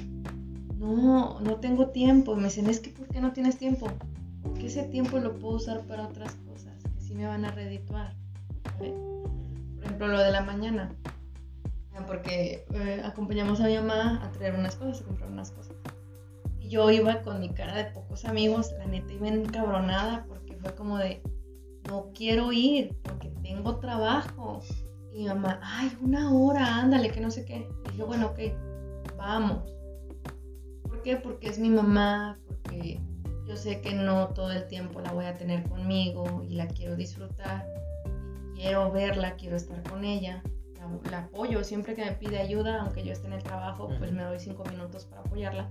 No, 0.79 1.41
no 1.41 1.57
tengo 1.57 1.89
tiempo. 1.89 2.35
Y 2.35 2.37
me 2.37 2.45
dicen, 2.45 2.70
es 2.70 2.81
que 2.81 2.91
¿por 2.91 3.09
qué 3.09 3.20
no 3.20 3.33
tienes 3.33 3.59
tiempo? 3.59 3.89
Porque 4.43 4.66
ese 4.66 4.85
tiempo 4.85 5.18
lo 5.18 5.35
puedo 5.39 5.57
usar 5.57 5.83
para 5.87 6.07
otras 6.07 6.35
cosas 6.47 6.83
que 6.95 7.01
sí 7.01 7.14
me 7.14 7.26
van 7.26 7.45
a 7.45 7.51
redituar. 7.51 8.14
Por 8.79 9.85
ejemplo, 9.85 10.09
lo 10.09 10.20
de 10.20 10.31
la 10.31 10.43
mañana. 10.43 10.95
Ah, 11.95 12.05
Porque 12.07 12.64
eh, 12.72 13.03
acompañamos 13.05 13.61
a 13.61 13.66
mi 13.66 13.74
mamá 13.74 14.24
a 14.24 14.31
traer 14.31 14.55
unas 14.55 14.76
cosas, 14.76 15.03
a 15.03 15.05
comprar 15.05 15.31
unas 15.31 15.51
cosas. 15.51 15.76
Y 16.61 16.68
yo 16.68 16.91
iba 16.91 17.22
con 17.22 17.41
mi 17.41 17.51
cara 17.51 17.74
de 17.74 17.85
pocos 17.87 18.24
amigos, 18.24 18.72
la 18.79 18.87
neta 18.87 19.12
iba 19.12 19.29
encabronada 19.29 20.24
porque 20.29 20.55
fue 20.57 20.74
como 20.76 20.99
de, 20.99 21.22
no 21.89 22.11
quiero 22.14 22.53
ir 22.53 22.97
porque 23.03 23.31
tengo 23.43 23.81
trabajo. 23.81 24.61
Y 25.12 25.22
mi 25.22 25.26
mamá, 25.26 25.59
ay, 25.62 25.91
una 26.01 26.33
hora, 26.33 26.76
ándale, 26.76 27.11
que 27.11 27.20
no 27.20 27.33
sé 27.33 27.45
qué. 27.45 27.68
Y 27.87 27.91
dije, 27.91 28.05
bueno, 28.05 28.26
ok, 28.29 28.39
vamos. 29.16 29.78
Porque 31.17 31.49
es 31.49 31.59
mi 31.59 31.71
mamá, 31.71 32.39
porque 32.47 33.01
yo 33.47 33.57
sé 33.57 33.81
que 33.81 33.95
no 33.95 34.29
todo 34.29 34.53
el 34.53 34.67
tiempo 34.67 35.01
la 35.01 35.13
voy 35.13 35.25
a 35.25 35.35
tener 35.35 35.63
conmigo 35.65 36.45
y 36.47 36.55
la 36.55 36.69
quiero 36.69 36.97
disfrutar, 36.97 37.67
quiero 38.55 38.93
verla, 38.93 39.35
quiero 39.37 39.57
estar 39.57 39.83
con 39.85 40.05
ella, 40.05 40.43
la, 41.11 41.19
apoyo 41.19 41.65
siempre 41.65 41.95
que 41.95 42.05
me 42.05 42.13
pide 42.13 42.39
ayuda, 42.39 42.83
aunque 42.83 43.05
yo 43.05 43.13
esté 43.13 43.27
en 43.27 43.35
el 43.35 43.43
trabajo, 43.43 43.89
pues 43.99 44.13
me 44.13 44.23
doy 44.23 44.39
cinco 44.39 44.65
minutos 44.65 45.05
para 45.07 45.23
apoyarla. 45.23 45.71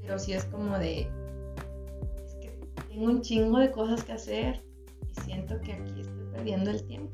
Pero 0.00 0.18
si 0.18 0.32
es 0.32 0.44
como 0.46 0.78
de, 0.78 1.08
es 2.24 2.34
que 2.40 2.58
tengo 2.88 3.06
un 3.06 3.20
chingo 3.22 3.58
de 3.58 3.70
cosas 3.70 4.02
que 4.04 4.12
hacer 4.12 4.62
y 5.08 5.20
siento 5.20 5.60
que 5.60 5.72
aquí 5.72 6.00
estoy 6.00 6.24
perdiendo 6.32 6.70
el 6.70 6.82
tiempo. 6.84 7.12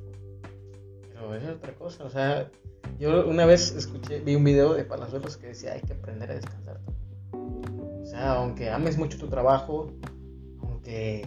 Pero 1.12 1.34
es 1.34 1.48
otra 1.48 1.74
cosa, 1.74 2.04
o 2.04 2.10
sea, 2.10 2.50
yo 2.98 3.26
una 3.28 3.46
vez 3.46 3.74
escuché, 3.74 4.20
vi 4.20 4.34
un 4.34 4.44
video 4.44 4.74
de 4.74 4.84
Palazuelos 4.84 5.36
que 5.36 5.48
decía 5.48 5.72
hay 5.72 5.80
que 5.80 5.92
aprender 5.92 6.30
a 6.30 6.34
descansar. 6.34 6.80
O 6.86 7.05
sea, 8.16 8.32
aunque 8.32 8.70
ames 8.70 8.96
mucho 8.96 9.18
tu 9.18 9.28
trabajo, 9.28 9.92
aunque, 10.60 11.24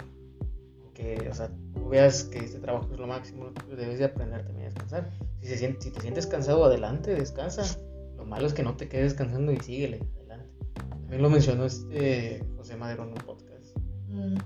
aunque 0.83 1.29
o 1.29 1.33
sea, 1.33 1.51
tú 1.73 1.89
veas 1.89 2.23
que 2.23 2.39
este 2.39 2.59
trabajo 2.59 2.87
es 2.91 2.99
lo 2.99 3.07
máximo, 3.07 3.51
debes 3.69 3.99
de 3.99 4.05
aprender 4.05 4.43
también 4.43 4.65
a 4.65 4.69
descansar. 4.69 5.09
Si, 5.41 5.47
se 5.47 5.57
siente, 5.57 5.81
si 5.81 5.91
te 5.91 6.01
sientes 6.01 6.27
cansado, 6.27 6.65
adelante, 6.65 7.13
descansa. 7.13 7.79
Lo 8.17 8.25
malo 8.25 8.47
es 8.47 8.53
que 8.53 8.63
no 8.63 8.75
te 8.75 8.89
quedes 8.89 9.11
descansando 9.11 9.51
y 9.51 9.57
síguele, 9.57 9.99
adelante. 10.17 10.49
También 10.89 11.21
lo 11.21 11.29
mencionó 11.29 11.65
este 11.65 12.43
José 12.57 12.75
Madero 12.75 13.03
en 13.03 13.09
un 13.09 13.15
podcast. 13.15 13.77
Mm. 14.07 14.37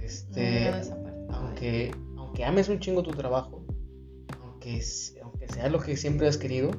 Este, 0.00 0.70
aunque, 1.30 1.92
aunque 2.16 2.44
ames 2.44 2.68
un 2.68 2.80
chingo 2.80 3.02
tu 3.02 3.12
trabajo, 3.12 3.64
aunque, 4.42 4.82
aunque 5.22 5.48
sea 5.48 5.68
lo 5.68 5.80
que 5.80 5.96
siempre 5.96 6.26
has 6.26 6.36
querido, 6.36 6.72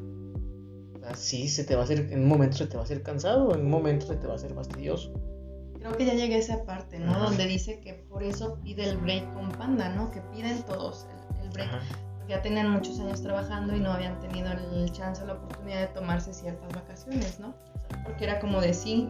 sí 1.13 1.47
se 1.47 1.63
te 1.63 1.75
va 1.75 1.81
a 1.81 1.83
hacer, 1.83 2.11
en 2.11 2.21
un 2.21 2.27
momento 2.27 2.57
se 2.57 2.67
te 2.67 2.75
va 2.75 2.81
a 2.81 2.85
hacer 2.85 3.03
cansado, 3.03 3.53
en 3.53 3.61
un 3.61 3.69
momento 3.69 4.05
se 4.05 4.15
te 4.15 4.27
va 4.27 4.33
a 4.33 4.35
hacer 4.35 4.53
fastidioso. 4.53 5.13
Creo 5.79 5.97
que 5.97 6.05
ya 6.05 6.13
llegué 6.13 6.35
a 6.35 6.37
esa 6.37 6.63
parte, 6.63 6.97
¿no? 6.97 7.19
Donde 7.19 7.45
dice 7.45 7.79
que 7.81 7.93
por 7.93 8.23
eso 8.23 8.57
pide 8.63 8.89
el 8.89 8.97
break 8.97 9.33
con 9.33 9.51
Panda, 9.51 9.89
¿no? 9.89 10.11
Que 10.11 10.21
piden 10.33 10.63
todos 10.63 11.07
el, 11.41 11.49
break. 11.49 11.69
Porque 12.17 12.33
ya 12.33 12.41
tenían 12.41 12.69
muchos 12.69 12.99
años 13.01 13.21
trabajando 13.21 13.75
y 13.75 13.81
no 13.81 13.91
habían 13.91 14.17
tenido 14.21 14.49
el 14.51 14.91
chance 14.93 15.21
o 15.23 15.25
la 15.25 15.33
oportunidad 15.33 15.81
de 15.81 15.87
tomarse 15.87 16.33
ciertas 16.33 16.73
vacaciones, 16.73 17.39
¿no? 17.39 17.53
Porque 18.05 18.23
era 18.23 18.39
como 18.39 18.61
de 18.61 18.73
sí, 18.73 19.09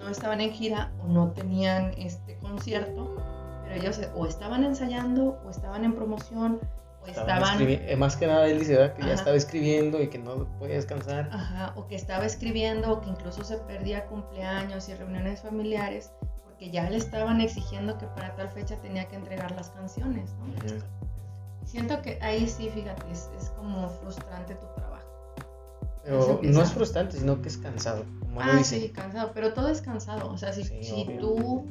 no 0.00 0.08
estaban 0.08 0.40
en 0.40 0.50
gira 0.50 0.92
o 1.04 1.06
no 1.06 1.30
tenían 1.30 1.92
este 1.96 2.36
concierto, 2.38 3.16
pero 3.62 3.76
ellos 3.76 4.00
o 4.16 4.26
estaban 4.26 4.64
ensayando 4.64 5.40
o 5.44 5.50
estaban 5.50 5.84
en 5.84 5.94
promoción 5.94 6.58
o 7.02 7.06
estaban... 7.06 7.60
Eh, 7.60 7.96
más 7.96 8.16
que 8.16 8.26
nada 8.26 8.46
él 8.46 8.58
dice 8.58 8.92
que 8.96 9.02
ya 9.02 9.14
estaba 9.14 9.36
escribiendo 9.36 10.00
y 10.02 10.08
que 10.08 10.18
no 10.18 10.46
podía 10.58 10.76
descansar. 10.76 11.28
Ajá, 11.32 11.72
o 11.76 11.86
que 11.86 11.94
estaba 11.94 12.26
escribiendo 12.26 12.92
o 12.92 13.00
que 13.00 13.10
incluso 13.10 13.44
se 13.44 13.56
perdía 13.58 14.06
cumpleaños 14.06 14.88
y 14.88 14.94
reuniones 14.94 15.40
familiares 15.40 16.12
porque 16.44 16.70
ya 16.70 16.88
le 16.90 16.96
estaban 16.96 17.40
exigiendo 17.40 17.96
que 17.98 18.06
para 18.06 18.34
tal 18.36 18.48
fecha 18.50 18.76
tenía 18.76 19.08
que 19.08 19.16
entregar 19.16 19.50
las 19.52 19.70
canciones, 19.70 20.30
¿no? 20.34 21.00
Siento 21.64 22.02
que 22.02 22.18
ahí 22.20 22.48
sí, 22.48 22.68
fíjate, 22.68 23.10
es, 23.12 23.30
como 23.56 23.88
frustrante 23.88 24.54
tu 24.56 24.66
trabajo. 24.74 25.06
Pero 26.02 26.40
no 26.42 26.62
es 26.62 26.72
frustrante, 26.72 27.18
sino 27.18 27.40
que 27.40 27.48
es 27.48 27.58
cansado. 27.58 28.04
Como 28.20 28.40
ah, 28.40 28.64
sí, 28.64 28.88
cansado, 28.88 29.30
pero 29.34 29.52
todo 29.52 29.68
es 29.68 29.80
cansado. 29.80 30.30
O 30.32 30.36
sea, 30.36 30.52
si, 30.52 30.64
si 30.64 31.04
tú 31.20 31.64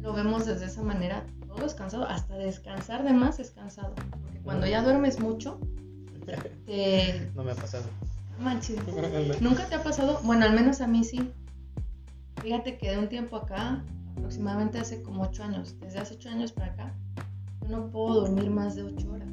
lo 0.00 0.12
vemos 0.12 0.46
desde 0.46 0.66
esa 0.66 0.82
manera, 0.82 1.24
todo 1.48 1.66
es 1.66 1.74
cansado. 1.74 2.04
Hasta 2.04 2.36
descansar 2.36 3.02
de 3.02 3.12
más 3.12 3.40
es 3.40 3.50
cansado. 3.50 3.92
Cuando 4.44 4.66
ya 4.66 4.82
duermes 4.82 5.20
mucho, 5.20 5.58
te... 6.66 7.30
No 7.34 7.44
me 7.44 7.52
ha 7.52 7.54
pasado. 7.54 7.84
Manches. 8.38 8.78
¿Nunca 9.40 9.66
te 9.66 9.74
ha 9.74 9.82
pasado? 9.82 10.20
Bueno, 10.24 10.44
al 10.44 10.54
menos 10.54 10.80
a 10.80 10.86
mí 10.86 11.04
sí. 11.04 11.30
Fíjate 12.42 12.78
que 12.78 12.90
de 12.90 12.98
un 12.98 13.08
tiempo 13.08 13.36
acá, 13.36 13.84
aproximadamente 14.16 14.78
hace 14.78 15.02
como 15.02 15.22
ocho 15.24 15.44
años, 15.44 15.76
desde 15.80 15.98
hace 15.98 16.14
ocho 16.14 16.30
años 16.30 16.52
para 16.52 16.72
acá, 16.72 16.94
yo 17.62 17.68
no 17.68 17.90
puedo 17.90 18.22
dormir 18.22 18.50
más 18.50 18.76
de 18.76 18.84
ocho 18.84 19.12
horas. 19.12 19.28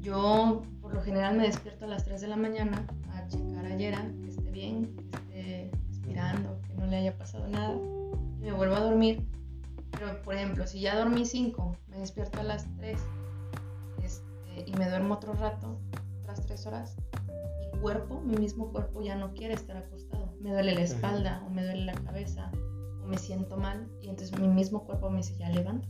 Yo 0.00 0.62
por 0.82 0.94
lo 0.94 1.02
general 1.02 1.36
me 1.36 1.44
despierto 1.44 1.86
a 1.86 1.88
las 1.88 2.04
3 2.04 2.20
de 2.20 2.28
la 2.28 2.36
mañana 2.36 2.86
a 3.14 3.26
checar 3.28 3.64
a 3.64 3.76
Yera, 3.76 4.06
que 4.22 4.28
esté 4.28 4.50
bien, 4.50 4.94
que 4.94 5.16
esté 5.16 5.70
respirando, 5.88 6.60
que 6.66 6.74
no 6.74 6.86
le 6.86 6.96
haya 6.96 7.16
pasado 7.16 7.48
nada. 7.48 7.74
Y 8.40 8.44
me 8.44 8.52
vuelvo 8.52 8.76
a 8.76 8.80
dormir 8.80 9.26
pero, 9.98 10.22
por 10.22 10.34
ejemplo, 10.34 10.66
si 10.66 10.80
ya 10.80 10.96
dormí 10.96 11.24
5, 11.24 11.76
me 11.88 11.98
despierto 11.98 12.40
a 12.40 12.44
las 12.44 12.66
3 12.76 12.98
este, 12.98 13.08
y 14.64 14.72
me 14.72 14.88
duermo 14.88 15.14
otro 15.14 15.32
rato, 15.34 15.78
otras 16.22 16.46
3 16.46 16.66
horas, 16.66 16.96
mi 17.60 17.80
cuerpo, 17.80 18.20
mi 18.20 18.36
mismo 18.36 18.72
cuerpo 18.72 19.02
ya 19.02 19.16
no 19.16 19.34
quiere 19.34 19.54
estar 19.54 19.76
acostado. 19.76 20.34
Me 20.40 20.52
duele 20.52 20.74
la 20.74 20.82
espalda 20.82 21.42
o 21.46 21.50
me 21.50 21.64
duele 21.64 21.84
la 21.84 21.94
cabeza 21.94 22.50
o 23.02 23.06
me 23.06 23.18
siento 23.18 23.56
mal 23.56 23.88
y 24.00 24.08
entonces 24.08 24.38
mi 24.38 24.48
mismo 24.48 24.84
cuerpo 24.84 25.10
me 25.10 25.18
dice, 25.18 25.36
ya 25.36 25.48
levanta. 25.50 25.88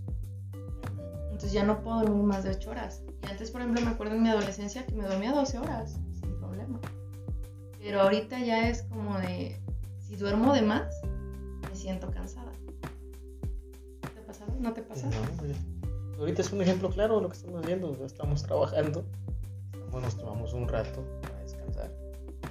Entonces 1.27 1.53
ya 1.53 1.65
no 1.65 1.83
puedo 1.83 2.01
dormir 2.01 2.23
más 2.23 2.45
de 2.45 2.51
8 2.51 2.71
horas. 2.71 3.03
Y 3.23 3.31
antes, 3.31 3.51
por 3.51 3.61
ejemplo, 3.61 3.85
me 3.85 3.91
acuerdo 3.91 4.15
en 4.15 4.23
mi 4.23 4.31
adolescencia 4.31 4.87
que 4.87 4.95
me 4.95 5.05
dormía 5.05 5.33
12 5.33 5.59
horas 5.59 5.99
sin 6.13 6.35
problema. 6.39 6.81
Pero 7.79 8.01
ahorita 8.01 8.39
ya 8.41 8.69
es 8.69 8.85
como 8.85 9.19
de, 9.19 9.61
si 9.99 10.17
duermo 10.17 10.55
de 10.55 10.63
más, 10.63 10.95
me 11.69 11.77
siento 11.77 12.11
cansada. 12.11 12.53
¿No 14.61 14.73
te 14.73 14.83
pasa? 14.83 15.07
No, 15.07 15.76
ahorita 16.19 16.43
es 16.43 16.53
un 16.53 16.63
ejemplo 16.63 16.91
claro 16.91 17.17
de 17.17 17.23
lo 17.23 17.29
que 17.29 17.37
estamos 17.37 17.67
viendo. 17.67 17.93
Estamos 18.05 18.43
trabajando, 18.43 19.05
nos 20.01 20.17
tomamos 20.17 20.53
un 20.53 20.69
rato 20.69 21.05
para 21.23 21.39
descansar. 21.41 21.91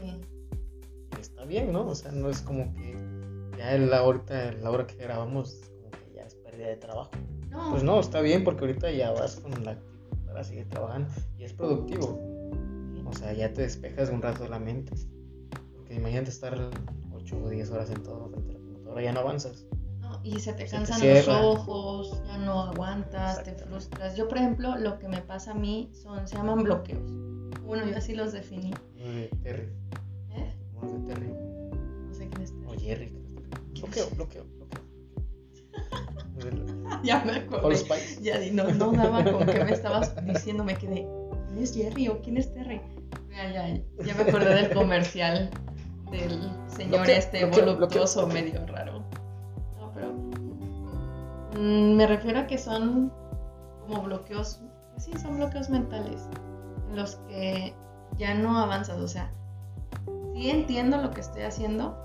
Y 0.03 1.21
está 1.21 1.45
bien, 1.45 1.71
¿no? 1.71 1.87
O 1.87 1.95
sea, 1.95 2.11
no 2.11 2.29
es 2.29 2.41
como 2.41 2.73
que 2.73 2.95
ya 3.57 3.77
la, 3.77 3.99
ahorita, 3.99 4.53
la 4.53 4.71
hora 4.71 4.87
que 4.87 4.95
grabamos, 4.95 5.61
como 5.77 5.91
que 5.91 6.13
ya 6.15 6.23
es 6.23 6.35
pérdida 6.35 6.67
de 6.67 6.77
trabajo. 6.77 7.11
No. 7.49 7.71
Pues 7.71 7.83
no, 7.83 7.99
está 7.99 8.21
bien 8.21 8.43
porque 8.43 8.61
ahorita 8.61 8.91
ya 8.91 9.11
vas 9.11 9.37
con 9.37 9.63
la 9.63 9.71
actitud 9.71 10.17
para 10.25 10.43
seguir 10.43 10.67
trabajando 10.69 11.13
y 11.37 11.43
es 11.43 11.53
productivo. 11.53 12.19
O 13.05 13.13
sea, 13.13 13.33
ya 13.33 13.53
te 13.53 13.61
despejas 13.61 14.09
un 14.09 14.21
rato 14.21 14.43
de 14.43 14.49
la 14.49 14.59
mente. 14.59 14.93
Porque 15.75 15.95
imagínate 15.95 16.31
estar 16.31 16.57
8 17.13 17.41
o 17.43 17.49
10 17.49 17.71
horas 17.71 17.87
sentado 17.87 18.29
frente 18.29 18.49
a 18.49 18.53
la 18.53 18.59
computadora, 18.59 19.01
ya 19.03 19.13
no 19.13 19.19
avanzas 19.21 19.65
y 20.25 20.39
se 20.39 20.53
te 20.53 20.65
cansan 20.65 20.99
los 21.07 21.27
ojos, 21.27 22.19
ya 22.25 22.37
no 22.39 22.63
aguantas, 22.63 23.43
te 23.43 23.53
frustras. 23.53 24.15
Yo, 24.15 24.27
por 24.27 24.39
ejemplo, 24.39 24.75
lo 24.75 24.97
que 24.97 25.07
me 25.07 25.21
pasa 25.21 25.51
a 25.51 25.53
mí 25.53 25.91
son, 25.93 26.27
se 26.27 26.35
llaman 26.35 26.63
bloqueos. 26.63 27.11
Bueno, 27.63 27.85
yo 27.87 27.95
así 27.95 28.15
los 28.15 28.33
definí. 28.33 28.73
De 28.95 29.29
Terry. 29.43 29.69
¿Eh? 30.31 30.55
Como 30.73 30.91
de 30.91 31.13
Terry. 31.13 31.27
No 31.27 32.13
sé 32.15 32.27
quién 32.27 32.41
es 32.41 32.51
Terry. 32.51 32.65
O 32.67 32.79
Jerry. 32.79 33.13
Bloqueo, 33.79 34.09
bloqueo, 34.15 34.45
bloqueo. 34.55 34.81
ya 37.03 37.23
me 37.23 37.33
acordé. 37.33 37.77
Ya 38.21 38.39
no, 38.51 38.73
no 38.73 38.93
daba 38.93 39.23
con 39.23 39.45
que 39.45 39.63
me 39.63 39.71
estabas 39.71 40.15
diciendo, 40.25 40.63
me 40.63 40.75
quedé. 40.75 41.07
¿Quién 41.49 41.59
es 41.59 41.75
Jerry 41.75 42.07
o 42.07 42.19
quién 42.21 42.37
es 42.37 42.51
Terry? 42.51 42.81
Ya, 43.29 43.51
ya, 43.51 43.79
ya 44.03 44.15
me 44.15 44.23
acordé 44.23 44.55
del 44.55 44.73
comercial 44.73 45.51
del 46.09 46.49
señor 46.67 47.07
este 47.09 47.45
voluptuoso 47.45 48.25
medio 48.27 48.65
raro. 48.65 48.94
Mm, 51.55 51.95
me 51.95 52.05
refiero 52.05 52.39
a 52.39 52.47
que 52.47 52.57
son 52.57 53.11
como 53.81 54.01
bloqueos, 54.01 54.61
sí, 54.97 55.17
son 55.17 55.37
bloqueos 55.37 55.69
mentales, 55.69 56.27
en 56.89 56.95
los 56.97 57.15
que 57.27 57.73
ya 58.17 58.33
no 58.33 58.57
avanzas, 58.59 58.99
o 58.99 59.07
sea, 59.07 59.31
sí 60.33 60.49
entiendo 60.49 60.97
lo 60.97 61.11
que 61.11 61.21
estoy 61.21 61.43
haciendo, 61.43 61.95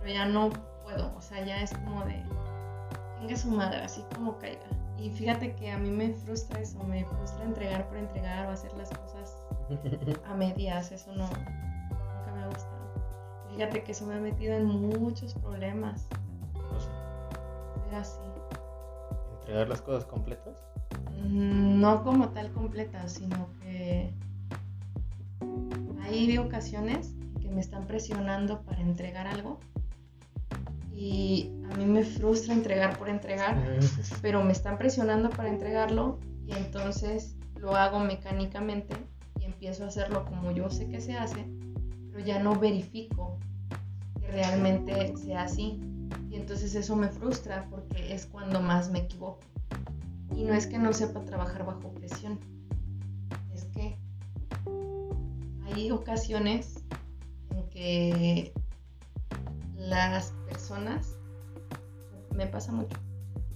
pero 0.00 0.12
ya 0.12 0.26
no 0.26 0.50
puedo, 0.84 1.12
o 1.16 1.20
sea, 1.20 1.44
ya 1.44 1.62
es 1.62 1.72
como 1.72 2.04
de, 2.04 2.22
tenga 3.18 3.36
su 3.36 3.50
madre, 3.50 3.78
así 3.78 4.04
como 4.14 4.38
caiga. 4.38 4.66
Y 4.98 5.10
fíjate 5.10 5.56
que 5.56 5.72
a 5.72 5.78
mí 5.78 5.90
me 5.90 6.12
frustra 6.12 6.60
eso, 6.60 6.78
me 6.84 7.04
frustra 7.04 7.44
entregar 7.44 7.88
por 7.88 7.96
entregar 7.96 8.46
o 8.46 8.50
hacer 8.50 8.72
las 8.74 8.90
cosas 8.90 9.42
a 10.28 10.34
medias, 10.34 10.92
eso 10.92 11.12
no, 11.12 11.26
nunca 11.26 12.32
me 12.34 12.42
ha 12.42 12.46
gustado. 12.46 12.74
Fíjate 13.50 13.82
que 13.82 13.92
eso 13.92 14.06
me 14.06 14.14
ha 14.14 14.20
metido 14.20 14.54
en 14.54 14.66
muchos 14.66 15.34
problemas. 15.34 16.06
Era 17.88 18.00
así 18.00 18.18
entregar 19.44 19.68
las 19.68 19.82
cosas 19.82 20.06
completas? 20.06 20.64
Mm, 21.22 21.80
no 21.80 22.02
como 22.02 22.30
tal 22.30 22.50
completas, 22.52 23.12
sino 23.12 23.50
que 23.60 24.10
hay 26.02 26.38
ocasiones 26.38 27.12
que 27.42 27.50
me 27.50 27.60
están 27.60 27.86
presionando 27.86 28.62
para 28.62 28.80
entregar 28.80 29.26
algo 29.26 29.60
y 30.90 31.50
a 31.70 31.76
mí 31.76 31.84
me 31.84 32.04
frustra 32.04 32.54
entregar 32.54 32.98
por 32.98 33.10
entregar, 33.10 33.56
pero 34.22 34.42
me 34.42 34.52
están 34.52 34.78
presionando 34.78 35.28
para 35.28 35.50
entregarlo 35.50 36.18
y 36.46 36.52
entonces 36.52 37.36
lo 37.58 37.76
hago 37.76 38.00
mecánicamente 38.00 38.94
y 39.40 39.44
empiezo 39.44 39.84
a 39.84 39.88
hacerlo 39.88 40.24
como 40.24 40.52
yo 40.52 40.70
sé 40.70 40.88
que 40.88 41.02
se 41.02 41.18
hace, 41.18 41.44
pero 42.10 42.24
ya 42.24 42.38
no 42.38 42.58
verifico 42.58 43.38
que 44.20 44.28
realmente 44.28 45.14
sea 45.18 45.42
así. 45.42 45.80
Y 46.34 46.36
entonces 46.36 46.74
eso 46.74 46.96
me 46.96 47.08
frustra 47.10 47.68
porque 47.70 48.12
es 48.12 48.26
cuando 48.26 48.60
más 48.60 48.90
me 48.90 48.98
equivoco. 48.98 49.38
Y 50.34 50.42
no 50.42 50.52
es 50.52 50.66
que 50.66 50.78
no 50.78 50.92
sepa 50.92 51.24
trabajar 51.24 51.64
bajo 51.64 51.94
presión, 51.94 52.40
es 53.54 53.66
que 53.66 53.96
hay 55.64 55.92
ocasiones 55.92 56.82
en 57.50 57.68
que 57.70 58.52
las 59.76 60.32
personas 60.48 61.14
me 62.34 62.48
pasa 62.48 62.72
mucho. 62.72 62.96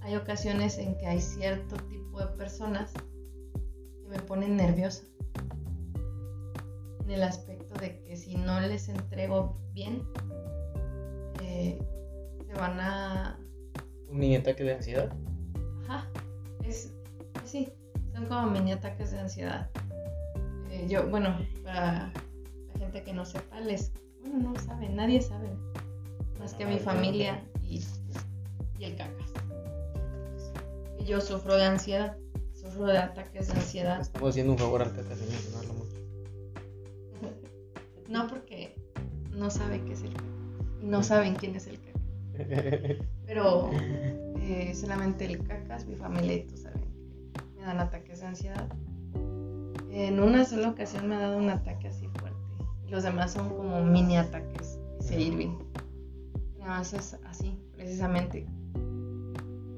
Hay 0.02 0.14
ocasiones 0.14 0.78
en 0.78 0.96
que 0.98 1.06
hay 1.08 1.20
cierto 1.20 1.74
tipo 1.88 2.20
de 2.20 2.28
personas 2.28 2.92
que 2.92 4.08
me 4.08 4.20
ponen 4.20 4.56
nerviosa. 4.56 5.02
En 7.02 7.10
el 7.10 7.24
aspecto 7.24 7.74
de 7.80 8.00
que 8.04 8.16
si 8.16 8.36
no 8.36 8.60
les 8.60 8.88
entrego 8.88 9.58
bien, 9.72 10.06
eh, 11.42 11.76
van 12.58 12.80
a... 12.80 13.38
¿Un 14.10 14.18
mini 14.18 14.36
ataque 14.36 14.64
de 14.64 14.74
ansiedad? 14.74 15.12
Ajá, 15.88 16.08
es, 16.64 16.92
sí, 17.44 17.68
son 18.12 18.26
como 18.26 18.50
mini 18.50 18.72
ataques 18.72 19.12
de 19.12 19.20
ansiedad. 19.20 19.70
Eh, 20.70 20.86
yo, 20.88 21.08
bueno, 21.08 21.38
para 21.64 22.12
la 22.72 22.78
gente 22.78 23.02
que 23.02 23.12
no 23.12 23.24
sepa, 23.24 23.60
les, 23.60 23.92
bueno, 24.20 24.52
no 24.52 24.60
saben, 24.60 24.96
nadie 24.96 25.22
sabe, 25.22 25.48
más 26.38 26.54
que 26.54 26.66
mi 26.66 26.78
familia 26.78 27.42
y, 27.62 27.82
y 28.78 28.84
el 28.84 28.96
cacas. 28.96 29.32
Yo 31.06 31.20
sufro 31.22 31.56
de 31.56 31.64
ansiedad, 31.64 32.16
sufro 32.52 32.86
de 32.86 32.98
ataques 32.98 33.48
de 33.48 33.54
ansiedad. 33.54 34.00
Estamos 34.00 34.30
haciendo 34.30 34.52
un 34.52 34.58
favor 34.58 34.82
al 34.82 34.92
cacas 34.92 35.18
de 35.20 35.26
mencionarlo 35.26 35.72
mucho. 35.74 35.88
No 38.08 38.26
porque 38.26 38.74
no 39.32 39.50
sabe 39.50 39.84
qué 39.84 39.92
es 39.92 40.02
el 40.02 40.12
cacas 40.14 40.28
y 40.80 40.86
no 40.86 41.02
saben 41.02 41.34
quién 41.34 41.54
es 41.56 41.66
el 41.66 41.78
cacas. 41.78 41.87
Pero 43.26 43.70
eh, 44.40 44.72
solamente 44.74 45.24
el 45.24 45.42
cacas, 45.46 45.86
mi 45.86 45.96
familia 45.96 46.36
y 46.36 46.42
tú 46.44 46.56
saben 46.56 46.78
me 47.58 47.64
dan 47.64 47.80
ataques 47.80 48.20
de 48.20 48.26
ansiedad. 48.26 48.68
En 49.90 50.20
una 50.20 50.44
sola 50.44 50.70
ocasión 50.70 51.08
me 51.08 51.16
ha 51.16 51.20
dado 51.20 51.38
un 51.38 51.50
ataque 51.50 51.88
así 51.88 52.06
fuerte. 52.08 52.38
Los 52.88 53.02
demás 53.02 53.32
son 53.32 53.48
como 53.50 53.84
mini 53.84 54.16
ataques, 54.16 54.78
dice 55.00 55.20
Irving. 55.20 55.58
Nada 56.58 56.78
más 56.78 56.92
es 56.94 57.18
así, 57.26 57.58
precisamente. 57.72 58.46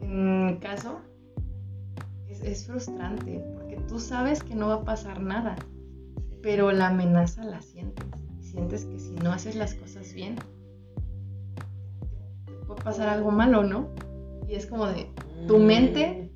En 0.02 0.46
mi 0.46 0.58
caso, 0.58 1.00
es, 2.28 2.42
es 2.42 2.66
frustrante 2.66 3.42
porque 3.54 3.76
tú 3.88 3.98
sabes 3.98 4.42
que 4.42 4.54
no 4.54 4.68
va 4.68 4.74
a 4.74 4.84
pasar 4.84 5.22
nada, 5.22 5.56
pero 6.42 6.72
la 6.72 6.88
amenaza 6.88 7.44
la 7.44 7.62
sientes. 7.62 8.06
Y 8.40 8.42
sientes 8.42 8.84
que 8.84 8.98
si 8.98 9.12
no 9.12 9.32
haces 9.32 9.56
las 9.56 9.74
cosas 9.74 10.12
bien, 10.12 10.36
puede 12.70 12.82
pasar 12.84 13.08
algo 13.08 13.30
malo, 13.32 13.64
¿no? 13.64 13.88
Y 14.46 14.54
es 14.54 14.66
como 14.66 14.86
de 14.86 15.10
tu 15.48 15.58
mente, 15.58 16.30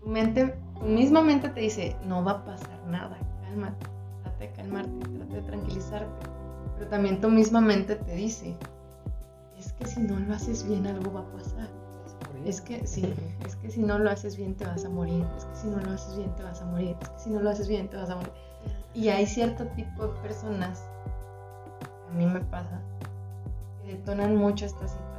tu 0.00 0.08
mente, 0.08 0.54
tu 0.78 0.84
misma 0.86 1.22
mente 1.22 1.48
te 1.48 1.60
dice, 1.60 1.96
no 2.06 2.24
va 2.24 2.32
a 2.32 2.44
pasar 2.44 2.78
nada, 2.86 3.18
cálmate, 3.42 3.86
trata 4.22 4.38
de 4.38 4.52
calmarte, 4.52 5.08
trata 5.08 5.34
de 5.34 5.42
tranquilizarte. 5.42 6.26
Pero 6.76 6.88
también 6.88 7.20
tu 7.20 7.28
misma 7.30 7.60
mente 7.60 7.96
te 7.96 8.14
dice, 8.14 8.56
es 9.58 9.72
que 9.72 9.86
si 9.86 10.00
no 10.00 10.18
lo 10.20 10.34
haces 10.34 10.66
bien 10.68 10.86
algo 10.86 11.12
va 11.12 11.20
a 11.20 11.32
pasar. 11.32 11.68
Es 12.44 12.60
que 12.60 12.86
sí, 12.86 13.14
es 13.46 13.56
que 13.56 13.70
si 13.70 13.80
no 13.80 13.98
lo 13.98 14.10
haces 14.10 14.36
bien 14.36 14.54
te 14.54 14.66
vas 14.66 14.84
a 14.84 14.90
morir, 14.90 15.24
es 15.36 15.46
que 15.46 15.56
si 15.56 15.68
no 15.68 15.80
lo 15.80 15.92
haces 15.92 16.16
bien 16.16 16.34
te 16.36 16.42
vas 16.42 16.60
a 16.60 16.66
morir, 16.66 16.94
es 17.00 17.08
que 17.08 17.18
si 17.18 17.30
no 17.30 17.40
lo 17.40 17.48
haces 17.48 17.68
bien 17.68 17.88
te 17.88 17.96
vas 17.96 18.10
a 18.10 18.16
morir. 18.16 18.32
Y 18.92 19.08
hay 19.08 19.26
cierto 19.26 19.64
tipo 19.68 20.06
de 20.06 20.20
personas, 20.20 20.84
a 22.10 22.12
mí 22.12 22.26
me 22.26 22.40
pasa, 22.40 22.82
que 23.82 23.92
detonan 23.96 24.36
mucho 24.36 24.66
esta 24.66 24.86
situación. 24.86 25.13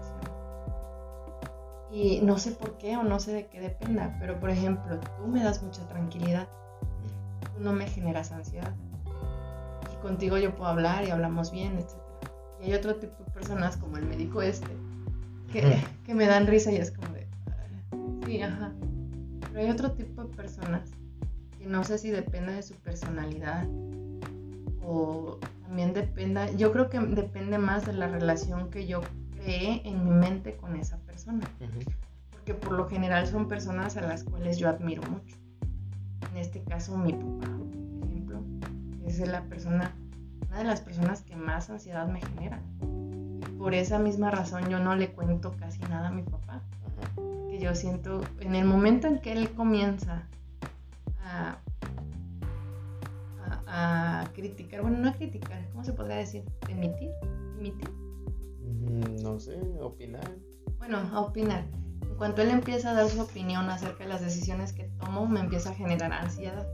Y 1.95 2.19
no 2.21 2.37
sé 2.37 2.51
por 2.51 2.77
qué 2.77 2.97
o 2.97 3.03
no 3.03 3.21
sé 3.21 3.31
de 3.31 3.47
qué 3.47 3.61
dependa, 3.61 4.17
pero 4.19 4.37
por 4.37 4.49
ejemplo, 4.49 4.99
tú 4.99 5.27
me 5.27 5.41
das 5.41 5.63
mucha 5.63 5.87
tranquilidad, 5.87 6.45
tú 7.55 7.63
no 7.63 7.71
me 7.71 7.87
generas 7.87 8.33
ansiedad. 8.33 8.75
Y 9.93 10.01
contigo 10.01 10.37
yo 10.37 10.53
puedo 10.53 10.69
hablar 10.69 11.05
y 11.05 11.11
hablamos 11.11 11.53
bien, 11.53 11.77
etc. 11.77 11.93
Y 12.59 12.65
hay 12.65 12.73
otro 12.73 12.95
tipo 12.95 13.23
de 13.23 13.31
personas, 13.31 13.77
como 13.77 13.95
el 13.95 14.05
médico 14.05 14.41
este, 14.41 14.67
que, 15.53 15.81
que 16.05 16.13
me 16.13 16.25
dan 16.25 16.47
risa 16.47 16.69
y 16.69 16.75
es 16.75 16.91
como 16.91 17.13
de, 17.13 17.27
"Ah, 17.47 18.25
sí, 18.25 18.41
ajá. 18.41 18.73
Pero 19.47 19.59
hay 19.61 19.69
otro 19.69 19.93
tipo 19.93 20.25
de 20.25 20.35
personas 20.35 20.91
que 21.57 21.65
no 21.65 21.85
sé 21.85 21.97
si 21.97 22.11
depende 22.11 22.51
de 22.55 22.61
su 22.63 22.73
personalidad 22.75 23.65
o 24.85 25.39
también 25.61 25.93
dependa, 25.93 26.51
yo 26.51 26.73
creo 26.73 26.89
que 26.89 26.99
depende 26.99 27.57
más 27.57 27.85
de 27.85 27.93
la 27.93 28.09
relación 28.09 28.69
que 28.69 28.85
yo 28.85 28.99
creé 29.45 29.81
en 29.85 30.03
mi 30.03 30.11
mente 30.11 30.57
con 30.57 30.75
esa 30.75 30.97
persona, 30.97 31.47
porque 32.31 32.55
por 32.55 32.71
lo 32.73 32.89
general 32.89 33.27
son 33.27 33.47
personas 33.47 33.95
a 33.95 34.01
las 34.01 34.23
cuales 34.23 34.57
yo 34.57 34.67
admiro 34.67 35.03
mucho. 35.03 35.35
En 36.31 36.37
este 36.37 36.63
caso 36.63 36.97
mi 36.97 37.13
papá, 37.13 37.55
por 37.99 38.09
ejemplo, 38.09 38.41
es 39.05 39.19
la 39.19 39.43
persona, 39.43 39.95
una 40.47 40.57
de 40.57 40.63
las 40.63 40.81
personas 40.81 41.21
que 41.21 41.35
más 41.35 41.69
ansiedad 41.69 42.07
me 42.07 42.21
genera. 42.21 42.59
Y 42.81 43.57
por 43.57 43.75
esa 43.75 43.99
misma 43.99 44.31
razón 44.31 44.67
yo 44.67 44.79
no 44.79 44.95
le 44.95 45.11
cuento 45.11 45.55
casi 45.57 45.79
nada 45.81 46.07
a 46.07 46.11
mi 46.11 46.23
papá, 46.23 46.63
que 47.49 47.59
yo 47.59 47.75
siento, 47.75 48.21
en 48.39 48.55
el 48.55 48.65
momento 48.65 49.07
en 49.07 49.19
que 49.19 49.31
él 49.31 49.51
comienza 49.51 50.23
a, 51.23 51.59
a, 53.67 54.21
a 54.21 54.33
criticar, 54.33 54.81
bueno, 54.81 54.97
no 54.97 55.09
a 55.09 55.13
criticar, 55.13 55.63
¿cómo 55.71 55.83
se 55.83 55.93
podría 55.93 56.17
decir? 56.17 56.43
Emitir, 56.67 57.11
emitir. 57.59 58.04
Mm, 58.65 59.21
No 59.23 59.39
sé, 59.39 59.59
opinar. 59.81 60.29
Bueno, 60.77 60.97
a 60.97 61.19
opinar. 61.21 61.65
En 62.01 62.15
cuanto 62.17 62.41
él 62.41 62.49
empieza 62.49 62.91
a 62.91 62.93
dar 62.93 63.09
su 63.09 63.21
opinión 63.21 63.69
acerca 63.69 64.03
de 64.03 64.09
las 64.09 64.21
decisiones 64.21 64.71
que 64.73 64.83
tomo, 64.99 65.27
me 65.27 65.39
empieza 65.41 65.71
a 65.71 65.73
generar 65.73 66.11
ansiedad. 66.13 66.67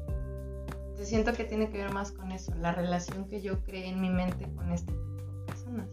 Entonces 0.81 1.09
siento 1.09 1.33
que 1.33 1.43
tiene 1.45 1.69
que 1.69 1.77
ver 1.79 1.91
más 1.93 2.11
con 2.11 2.31
eso, 2.31 2.53
la 2.55 2.71
relación 2.73 3.25
que 3.27 3.41
yo 3.41 3.59
creé 3.63 3.87
en 3.89 4.01
mi 4.01 4.09
mente 4.09 4.47
con 4.55 4.71
este 4.71 4.91
tipo 4.91 5.15
de 5.23 5.45
personas. 5.47 5.87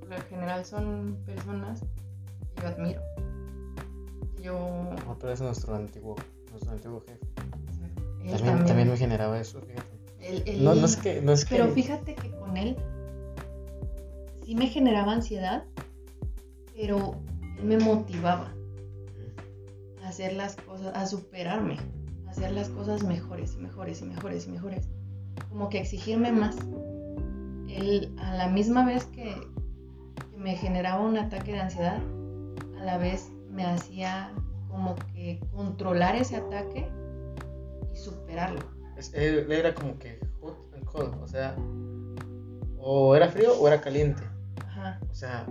Por 0.00 0.08
lo 0.08 0.16
general 0.22 0.64
son 0.64 1.18
personas 1.24 1.80
que 2.56 2.62
yo 2.62 2.68
admiro. 2.68 3.00
Yo 4.42 4.90
Otra 5.08 5.30
vez 5.30 5.40
nuestro 5.40 5.74
antiguo, 5.76 6.16
nuestro 6.50 6.72
antiguo 6.72 7.00
jefe. 7.06 7.26
También, 8.38 8.64
también 8.66 8.88
me 8.90 8.96
generaba 8.96 9.38
eso, 9.38 9.60
fíjate. 9.60 9.88
él- 10.20 10.42
él- 10.46 10.64
No, 10.64 10.74
no 10.74 10.86
es 10.86 10.96
que, 10.96 11.20
no 11.22 11.32
es 11.32 11.44
que. 11.44 11.56
Pero 11.56 11.70
fíjate 11.72 12.14
que 12.14 12.30
con 12.32 12.56
él 12.56 12.76
sí 14.50 14.56
me 14.56 14.66
generaba 14.66 15.12
ansiedad, 15.12 15.62
pero 16.74 17.22
él 17.56 17.64
me 17.66 17.78
motivaba 17.78 18.52
a 20.02 20.08
hacer 20.08 20.32
las 20.32 20.56
cosas, 20.56 20.92
a 20.96 21.06
superarme, 21.06 21.76
a 22.26 22.30
hacer 22.32 22.50
las 22.50 22.68
cosas 22.70 23.04
mejores 23.04 23.54
y 23.54 23.58
mejores 23.58 24.02
y 24.02 24.06
mejores 24.06 24.48
y 24.48 24.50
mejores. 24.50 24.88
Como 25.50 25.68
que 25.68 25.78
exigirme 25.78 26.32
más. 26.32 26.56
Él, 27.68 28.12
a 28.18 28.34
la 28.34 28.48
misma 28.48 28.84
vez 28.84 29.04
que, 29.04 29.36
me 30.36 30.56
generaba 30.56 31.00
un 31.00 31.16
ataque 31.16 31.52
de 31.52 31.60
ansiedad, 31.60 32.00
a 32.80 32.84
la 32.84 32.98
vez 32.98 33.30
me 33.52 33.64
hacía 33.64 34.32
como 34.68 34.96
que 35.14 35.38
controlar 35.52 36.16
ese 36.16 36.34
ataque 36.34 36.88
y 37.94 37.96
superarlo. 37.96 38.68
Él 39.12 39.52
era 39.52 39.72
como 39.76 39.96
que 40.00 40.18
hot 40.40 40.56
and 40.74 40.84
cold, 40.86 41.14
o 41.22 41.28
sea, 41.28 41.54
o 42.80 43.14
era 43.14 43.28
frío 43.28 43.52
o 43.52 43.68
era 43.68 43.80
caliente. 43.80 44.29
Ajá. 44.80 45.00
O 45.10 45.14
sea, 45.14 45.46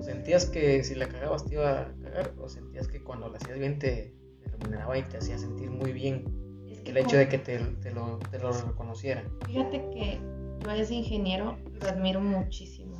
sentías 0.00 0.46
que 0.46 0.84
si 0.84 0.94
la 0.94 1.08
cagabas 1.08 1.44
te 1.44 1.54
iba 1.54 1.80
a 1.80 1.94
cagar, 2.02 2.34
o 2.38 2.48
sentías 2.48 2.86
que 2.88 3.02
cuando 3.02 3.28
la 3.28 3.38
hacías 3.38 3.58
bien 3.58 3.78
te, 3.78 4.14
te 4.42 4.50
remuneraba 4.50 4.98
y 4.98 5.02
te 5.02 5.16
hacía 5.16 5.38
sentir 5.38 5.70
muy 5.70 5.92
bien 5.92 6.24
Es 6.68 6.80
que 6.80 6.90
el 6.90 6.98
hecho 6.98 7.16
de 7.16 7.28
que 7.28 7.38
te, 7.38 7.58
te 7.58 7.90
lo, 7.90 8.18
te 8.30 8.38
lo 8.38 8.52
reconocieran. 8.52 9.24
Fíjate 9.46 9.80
que 9.90 10.20
yo 10.62 10.70
a 10.70 10.76
ese 10.76 10.94
ingeniero 10.94 11.56
lo 11.80 11.88
admiro 11.88 12.20
muchísimo. 12.20 12.98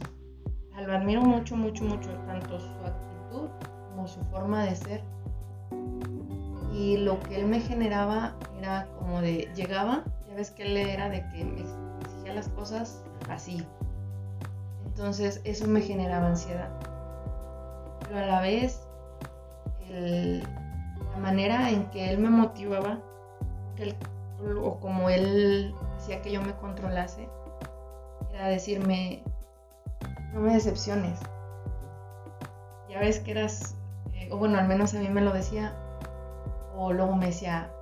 Lo 0.87 0.93
admiro 0.93 1.23
mucho, 1.23 1.57
mucho, 1.57 1.85
mucho, 1.85 2.11
tanto 2.27 2.59
su 2.59 2.71
actitud 2.85 3.49
como 3.91 4.09
su 4.09 4.21
forma 4.25 4.65
de 4.65 4.75
ser. 4.75 5.03
Y 6.75 6.97
lo 6.97 7.21
que 7.21 7.37
él 7.41 7.47
me 7.47 7.61
generaba 7.61 8.37
era 8.59 8.89
como 8.99 9.21
de, 9.21 9.49
llegaba, 9.55 10.03
ya 10.27 10.35
ves 10.35 10.51
que 10.51 10.65
él 10.65 10.77
era 10.77 11.09
de 11.09 11.21
que 11.29 11.45
me 11.45 11.61
exigía 12.01 12.35
las 12.35 12.49
cosas 12.49 13.05
así. 13.29 13.65
Entonces 14.95 15.41
eso 15.43 15.67
me 15.67 15.81
generaba 15.81 16.29
ansiedad. 16.29 16.71
Pero 18.01 18.21
a 18.21 18.27
la 18.27 18.41
vez, 18.41 18.87
la 19.91 21.19
manera 21.21 21.71
en 21.71 21.91
que 21.91 22.11
él 22.11 22.19
me 22.19 22.31
motivaba, 22.31 23.01
o 24.63 24.79
como 24.79 25.11
él 25.11 25.75
hacía 25.97 26.23
que 26.23 26.31
yo 26.31 26.41
me 26.43 26.55
controlase, 26.55 27.29
era 28.33 28.47
decirme, 28.47 29.25
no 30.33 30.41
me 30.41 30.55
decepciones. 30.55 31.19
Ya 32.89 33.01
ves 33.01 33.19
que 33.19 33.33
eras, 33.33 33.75
eh, 34.13 34.29
o 34.31 34.39
bueno, 34.39 34.59
al 34.59 34.69
menos 34.69 34.95
a 34.95 35.01
mí 35.01 35.09
me 35.09 35.23
lo 35.23 35.33
decía, 35.33 35.75
o 36.77 36.93
luego 36.93 37.17
me 37.17 37.27
decía, 37.27 37.73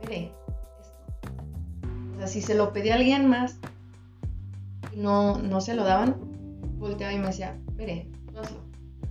veré 0.00 0.32
esto. 0.80 1.32
O 2.14 2.18
sea, 2.18 2.26
si 2.28 2.40
se 2.40 2.54
lo 2.54 2.72
pedía 2.72 2.94
a 2.94 2.96
alguien 2.96 3.28
más 3.28 3.58
y 4.92 4.96
no, 4.96 5.36
no 5.36 5.60
se 5.60 5.74
lo 5.74 5.84
daban, 5.84 6.35
volteaba 6.78 7.12
y 7.12 7.18
me 7.18 7.26
decía, 7.26 7.58
tú 7.76 8.38
hazlo, 8.38 8.60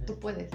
tú 0.05 0.19
puedes. 0.19 0.49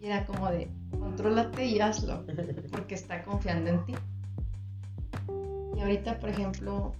Y 0.00 0.06
era 0.06 0.24
como 0.26 0.50
de, 0.50 0.68
contrólate 0.90 1.64
y 1.66 1.80
hazlo, 1.80 2.24
porque 2.70 2.94
está 2.94 3.22
confiando 3.22 3.70
en 3.70 3.84
ti. 3.86 3.94
Y 5.76 5.80
ahorita, 5.80 6.18
por 6.18 6.30
ejemplo, 6.30 6.94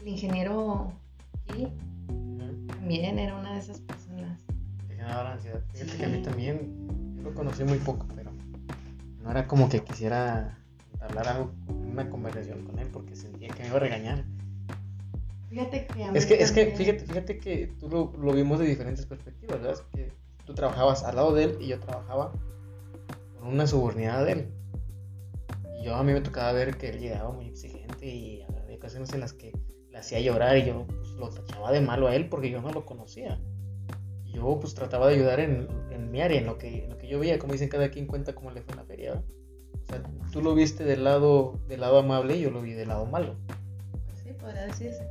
el 0.00 0.08
ingeniero 0.08 0.92
Gil 1.52 1.68
también 2.66 3.18
era 3.18 3.36
una 3.38 3.52
de 3.52 3.58
esas 3.58 3.80
personas. 3.80 4.38
Te 4.88 4.94
generaba 4.94 5.32
ansiedad. 5.32 5.60
Fíjate 5.72 5.92
Sí. 5.92 5.98
que 5.98 6.04
a 6.04 6.08
mí 6.08 6.22
también 6.22 7.18
lo 7.22 7.34
conocí 7.34 7.64
muy 7.64 7.78
poco, 7.78 8.06
pero 8.14 8.30
no 9.22 9.30
era 9.30 9.46
como 9.46 9.68
que 9.68 9.82
quisiera 9.82 10.58
hablar 11.00 11.28
algo, 11.28 11.52
una 11.68 12.08
conversación 12.10 12.64
con 12.64 12.78
él 12.78 12.88
porque 12.92 13.14
sentía 13.16 13.48
que 13.48 13.62
me 13.62 13.68
iba 13.68 13.76
a 13.76 13.80
regañar. 13.80 14.24
Fíjate 15.52 15.86
que 15.86 16.04
a 16.04 16.12
Es 16.12 16.24
que, 16.24 16.42
es 16.42 16.50
que 16.50 16.66
fíjate, 16.68 17.00
fíjate 17.00 17.38
que 17.38 17.66
tú 17.78 17.90
lo, 17.90 18.10
lo 18.18 18.32
vimos 18.32 18.58
de 18.58 18.64
diferentes 18.64 19.04
perspectivas, 19.04 19.60
¿verdad? 19.60 19.72
Es 19.74 19.82
que 19.94 20.10
tú 20.46 20.54
trabajabas 20.54 21.04
al 21.04 21.16
lado 21.16 21.34
de 21.34 21.44
él 21.44 21.58
y 21.60 21.66
yo 21.66 21.78
trabajaba 21.78 22.32
con 23.38 23.48
una 23.48 23.66
subordinada 23.66 24.24
de 24.24 24.32
él. 24.32 24.48
Y 25.78 25.84
yo 25.84 25.94
a 25.94 26.02
mí 26.04 26.14
me 26.14 26.22
tocaba 26.22 26.52
ver 26.52 26.78
que 26.78 26.88
él 26.88 27.00
llegaba 27.00 27.32
muy 27.32 27.48
exigente 27.48 28.06
y 28.06 28.40
había 28.42 28.76
ocasiones 28.76 29.12
en 29.12 29.20
las 29.20 29.34
que 29.34 29.52
le 29.90 29.98
hacía 29.98 30.20
llorar 30.20 30.56
y 30.56 30.64
yo 30.64 30.86
pues, 30.86 31.10
lo 31.18 31.28
tachaba 31.28 31.70
de 31.70 31.82
malo 31.82 32.08
a 32.08 32.16
él 32.16 32.30
porque 32.30 32.48
yo 32.48 32.62
no 32.62 32.72
lo 32.72 32.86
conocía. 32.86 33.38
Y 34.24 34.32
yo 34.32 34.58
pues 34.58 34.72
trataba 34.72 35.08
de 35.08 35.16
ayudar 35.16 35.38
en, 35.38 35.68
en 35.90 36.10
mi 36.10 36.22
área, 36.22 36.40
en 36.40 36.46
lo, 36.46 36.56
que, 36.56 36.84
en 36.84 36.88
lo 36.88 36.96
que 36.96 37.08
yo 37.08 37.18
veía, 37.18 37.38
como 37.38 37.52
dicen, 37.52 37.68
cada 37.68 37.90
quien 37.90 38.06
cuenta 38.06 38.34
cómo 38.34 38.50
le 38.52 38.62
fue 38.62 38.72
en 38.72 38.78
la 38.78 38.84
feria. 38.84 39.10
¿verdad? 39.10 39.24
O 39.82 39.86
sea, 39.86 40.02
tú 40.32 40.40
lo 40.40 40.54
viste 40.54 40.84
del 40.84 41.04
lado, 41.04 41.60
del 41.68 41.82
lado 41.82 41.98
amable 41.98 42.38
y 42.38 42.40
yo 42.40 42.50
lo 42.50 42.62
vi 42.62 42.72
del 42.72 42.88
lado 42.88 43.04
malo. 43.04 43.36
Sí, 44.14 44.32
podría 44.32 44.66
decirse. 44.66 45.06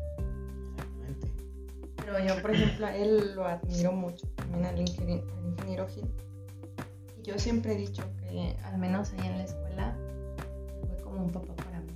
Pero 2.01 2.19
yo, 2.25 2.41
por 2.41 2.51
ejemplo, 2.51 2.87
a 2.87 2.95
él 2.95 3.35
lo 3.35 3.45
admiro 3.45 3.91
mucho, 3.91 4.27
también 4.35 4.65
al 4.65 4.79
ingeniero, 4.79 5.23
al 5.37 5.45
ingeniero 5.45 5.87
Gil. 5.87 6.05
Y 7.17 7.21
yo 7.23 7.37
siempre 7.37 7.73
he 7.73 7.77
dicho 7.77 8.03
que, 8.19 8.55
al 8.65 8.77
menos 8.77 9.13
ahí 9.13 9.27
en 9.27 9.37
la 9.37 9.43
escuela, 9.43 9.95
fue 10.87 11.01
como 11.03 11.25
un 11.25 11.31
papá 11.31 11.55
para 11.55 11.79
mí. 11.81 11.93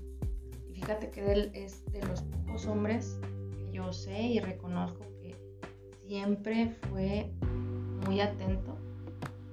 Y 0.69 0.73
fíjate 0.73 1.09
que 1.09 1.31
él 1.31 1.51
es 1.53 1.83
de 1.91 2.03
los 2.03 2.21
pocos 2.21 2.65
hombres 2.67 3.19
que 3.51 3.71
yo 3.71 3.91
sé 3.91 4.21
y 4.21 4.39
reconozco 4.39 4.99
que 5.21 5.35
siempre 6.07 6.75
fue 6.89 7.31
muy 8.05 8.21
atento, 8.21 8.77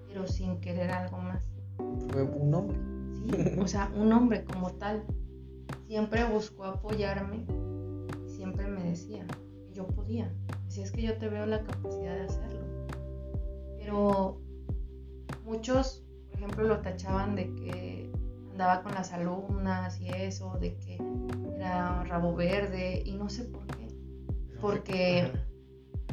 pero 0.07 0.27
sin 0.27 0.61
querer 0.61 0.91
algo 0.91 1.19
más. 1.19 1.49
Fue 2.11 2.23
un 2.23 2.55
hombre. 2.55 2.79
Sí, 3.15 3.59
o 3.59 3.67
sea, 3.67 3.91
un 3.97 4.13
hombre 4.13 4.45
como 4.45 4.71
tal. 4.73 5.03
Siempre 5.87 6.25
buscó 6.25 6.65
apoyarme 6.65 7.45
y 8.27 8.31
siempre 8.31 8.67
me 8.67 8.83
decía 8.83 9.27
yo 9.73 9.87
podía. 9.87 10.33
Decía, 10.67 10.85
es 10.85 10.91
que 10.93 11.03
yo 11.03 11.17
te 11.19 11.29
veo 11.29 11.47
la 11.47 11.63
capacidad 11.63 12.15
de 12.15 12.23
hacerlo. 12.23 12.61
Pero 13.79 14.41
muchos, 15.45 16.05
por 16.31 16.39
ejemplo, 16.39 16.65
lo 16.65 16.81
tachaban 16.81 17.35
de 17.35 17.55
que 17.55 18.11
andaba 18.53 18.83
con 18.83 18.95
las 18.95 19.13
alumnas 19.13 20.01
y 20.01 20.09
eso, 20.09 20.57
de 20.61 20.77
que 20.77 20.99
era 21.57 22.05
rabo 22.05 22.35
verde 22.35 23.03
y 23.05 23.13
no 23.15 23.29
sé 23.29 23.45
por 23.45 23.67
qué. 23.67 23.89
Porque 24.61 25.31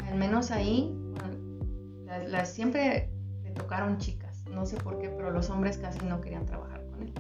al 0.08 0.18
menos 0.18 0.52
ahí, 0.52 0.92
bueno, 1.20 1.66
las, 2.06 2.30
las- 2.30 2.50
siempre 2.54 3.12
le 3.44 3.52
tocaron 3.52 3.98
chicas, 3.98 4.44
no 4.52 4.66
sé 4.66 4.78
por 4.78 4.98
qué, 5.00 5.10
pero 5.10 5.32
los 5.32 5.50
hombres 5.50 5.78
casi 5.78 6.04
no 6.06 6.20
querían 6.22 6.46
trabajar 6.46 6.86
con 6.88 7.04
él. 7.04 7.14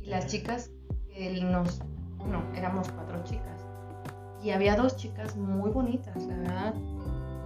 Y 0.00 0.06
las 0.06 0.26
chicas, 0.26 0.70
él 1.14 1.50
nos, 1.52 1.80
bueno, 2.16 2.42
éramos 2.54 2.88
cuatro 2.90 3.22
chicas. 3.24 3.57
Y 4.42 4.50
había 4.50 4.76
dos 4.76 4.96
chicas 4.96 5.36
muy 5.36 5.70
bonitas, 5.70 6.16
la 6.24 6.36
verdad, 6.36 6.74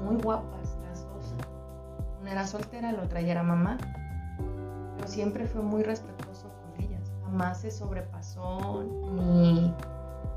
muy 0.05 0.16
guapas 0.20 0.76
las 0.88 1.05
dos. 1.07 1.34
Una 2.20 2.32
era 2.32 2.47
soltera, 2.47 2.93
la 2.93 3.03
otra 3.03 3.20
ya 3.20 3.32
era 3.32 3.43
mamá. 3.43 3.78
Pero 4.97 5.09
siempre 5.09 5.47
fue 5.47 5.62
muy 5.62 5.82
respetuoso 5.82 6.49
con 6.49 6.84
ellas. 6.84 7.11
Jamás 7.24 7.61
se 7.61 7.70
sobrepasó 7.70 8.84
ni... 8.84 9.74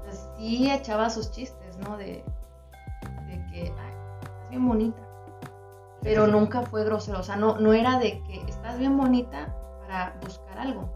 pues, 0.04 0.28
sí 0.38 0.72
echaba 0.72 1.10
sus 1.10 1.32
chistes, 1.32 1.78
¿no? 1.80 1.98
De, 1.98 2.24
de 3.28 3.46
que, 3.52 3.74
ay, 3.78 3.94
estás 4.24 4.50
bien 4.50 4.66
bonita. 4.68 5.02
Pero 6.02 6.28
nunca 6.28 6.62
fue 6.62 6.86
grosero. 6.86 7.20
O 7.20 7.24
sea, 7.24 7.36
no, 7.36 7.58
no 7.60 7.74
era 7.74 8.00
de 8.00 8.24
que 8.24 8.42
estás 8.48 8.78
bien 8.80 8.96
bonita 8.96 9.54
para 9.82 10.16
buscar 10.22 10.58
algo. 10.58 10.90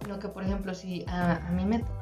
Sino 0.00 0.18
que, 0.18 0.28
por 0.28 0.42
ejemplo, 0.42 0.74
si 0.74 1.04
a, 1.08 1.36
a 1.36 1.50
mí 1.50 1.64
me 1.64 1.78
tocó 1.78 1.92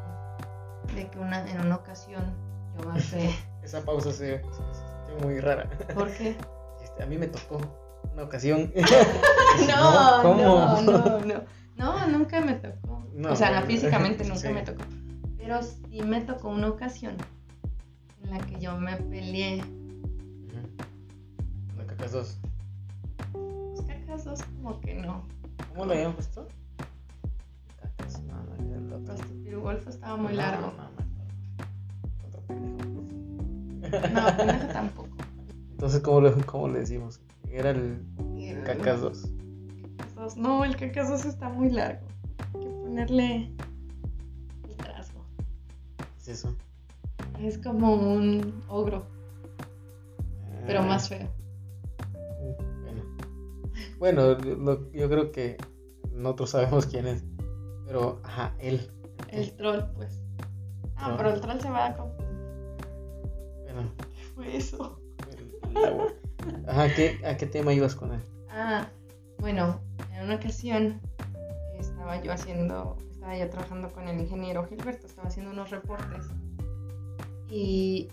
de 0.95 1.09
que 1.09 1.19
una, 1.19 1.49
en 1.49 1.61
una 1.61 1.77
ocasión 1.77 2.52
yo 2.77 2.89
bajé. 2.89 3.31
Esa 3.63 3.85
pausa 3.85 4.13
se, 4.13 4.43
sintió 4.43 5.27
muy 5.27 5.41
rara. 5.41 5.69
¿Por 5.95 6.11
qué? 6.13 6.37
Este, 6.83 7.05
a 7.05 7.07
mí 7.07 7.17
me 7.17 7.29
tocó 7.29 7.61
una 8.13 8.25
ocasión. 8.25 8.73
No, 9.69 10.23
¿Cómo? 10.23 10.43
no, 10.43 10.83
no, 10.83 11.21
no. 11.21 11.43
No, 11.77 12.07
nunca 12.09 12.41
me 12.41 12.55
tocó. 12.55 13.05
No, 13.15 13.33
o 13.33 13.37
sea, 13.37 13.63
físicamente 13.63 14.25
nunca 14.25 14.41
sí. 14.41 14.49
me 14.49 14.63
tocó. 14.63 14.83
Pero 15.37 15.63
sí 15.63 16.03
me 16.03 16.23
tocó 16.23 16.49
una 16.49 16.69
ocasión 16.69 17.17
en 18.23 18.31
la 18.31 18.39
que 18.39 18.59
yo 18.59 18.77
me 18.79 18.97
peleé. 18.97 19.63
Con 21.77 21.87
cacas 21.87 22.13
dos. 22.13 22.39
Pues 23.33 23.87
cacas 23.87 24.25
dos 24.25 24.43
como 24.43 24.81
que 24.81 24.95
no. 24.95 25.27
¿Cómo 25.69 25.85
lo 25.85 25.93
habían 25.93 26.15
puesto? 26.15 26.49
Cacas, 27.81 28.23
no, 28.23 28.35
no. 28.43 29.05
Pues 29.05 29.21
tu 29.21 29.43
pirugolfo 29.43 29.91
estaba 29.91 30.17
muy 30.17 30.33
No, 30.33 30.39
largo. 30.39 30.73
No, 30.77 30.92
no, 34.13 34.69
tampoco. 34.73 35.09
Entonces, 35.73 36.01
¿cómo 36.01 36.21
le, 36.21 36.33
cómo 36.45 36.69
le 36.69 36.81
decimos? 36.81 37.21
Era 37.51 37.71
el 37.71 38.05
El- 38.39 38.63
cacas. 38.65 39.01
No, 40.37 40.65
el 40.65 40.77
cacas 40.77 41.09
dos 41.09 41.25
está 41.25 41.49
muy 41.49 41.69
largo. 41.71 42.07
Hay 42.55 42.61
que 42.61 42.69
ponerle 42.71 43.37
el 44.69 44.77
trasgo. 44.77 45.25
¿Qué 45.99 46.05
es 46.19 46.29
eso? 46.29 46.55
Es 47.41 47.59
como 47.59 47.93
un 47.95 48.63
ogro, 48.69 49.05
pero 50.67 50.81
Ah, 50.81 50.87
más 50.87 51.09
feo. 51.09 51.29
Bueno, 53.99 54.37
bueno 54.37 54.55
lo- 54.57 54.93
yo 54.93 55.09
creo 55.09 55.33
que 55.33 55.57
nosotros 56.13 56.51
sabemos 56.51 56.87
quién 56.87 57.07
es. 57.09 57.25
Pero, 57.87 58.21
ajá, 58.23 58.55
él. 58.61 58.89
El 59.29 59.53
troll, 59.57 59.81
pues. 59.97 60.23
Ah, 60.97 61.15
pero 61.17 61.31
el 61.31 61.41
troll 61.41 61.61
se 61.61 61.69
va 61.69 61.97
con... 61.97 62.13
Bueno, 63.75 63.91
¿Qué 63.97 64.25
fue 64.35 64.57
eso? 64.57 64.99
el, 65.31 65.71
el 65.77 65.85
agua. 65.85 66.07
Ajá, 66.69 66.89
¿qué, 66.95 67.21
¿a 67.25 67.37
qué 67.37 67.47
tema 67.47 67.73
ibas 67.73 67.95
con 67.95 68.13
él? 68.13 68.21
Ah, 68.51 68.87
bueno, 69.39 69.81
en 70.15 70.25
una 70.25 70.37
ocasión 70.37 71.01
estaba 71.79 72.23
yo 72.23 72.33
haciendo, 72.33 72.97
estaba 73.13 73.37
yo 73.37 73.49
trabajando 73.49 73.91
con 73.91 74.09
el 74.09 74.21
ingeniero 74.21 74.65
Gilberto, 74.67 75.07
estaba 75.07 75.29
haciendo 75.29 75.53
unos 75.53 75.71
reportes 75.71 76.27
y 77.49 78.09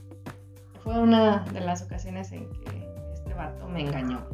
fue 0.84 1.00
una 1.00 1.44
de 1.54 1.62
las 1.62 1.82
ocasiones 1.82 2.32
en 2.32 2.50
que 2.52 2.88
este 3.14 3.34
vato 3.34 3.68
me 3.68 3.82
engañó, 3.82 4.26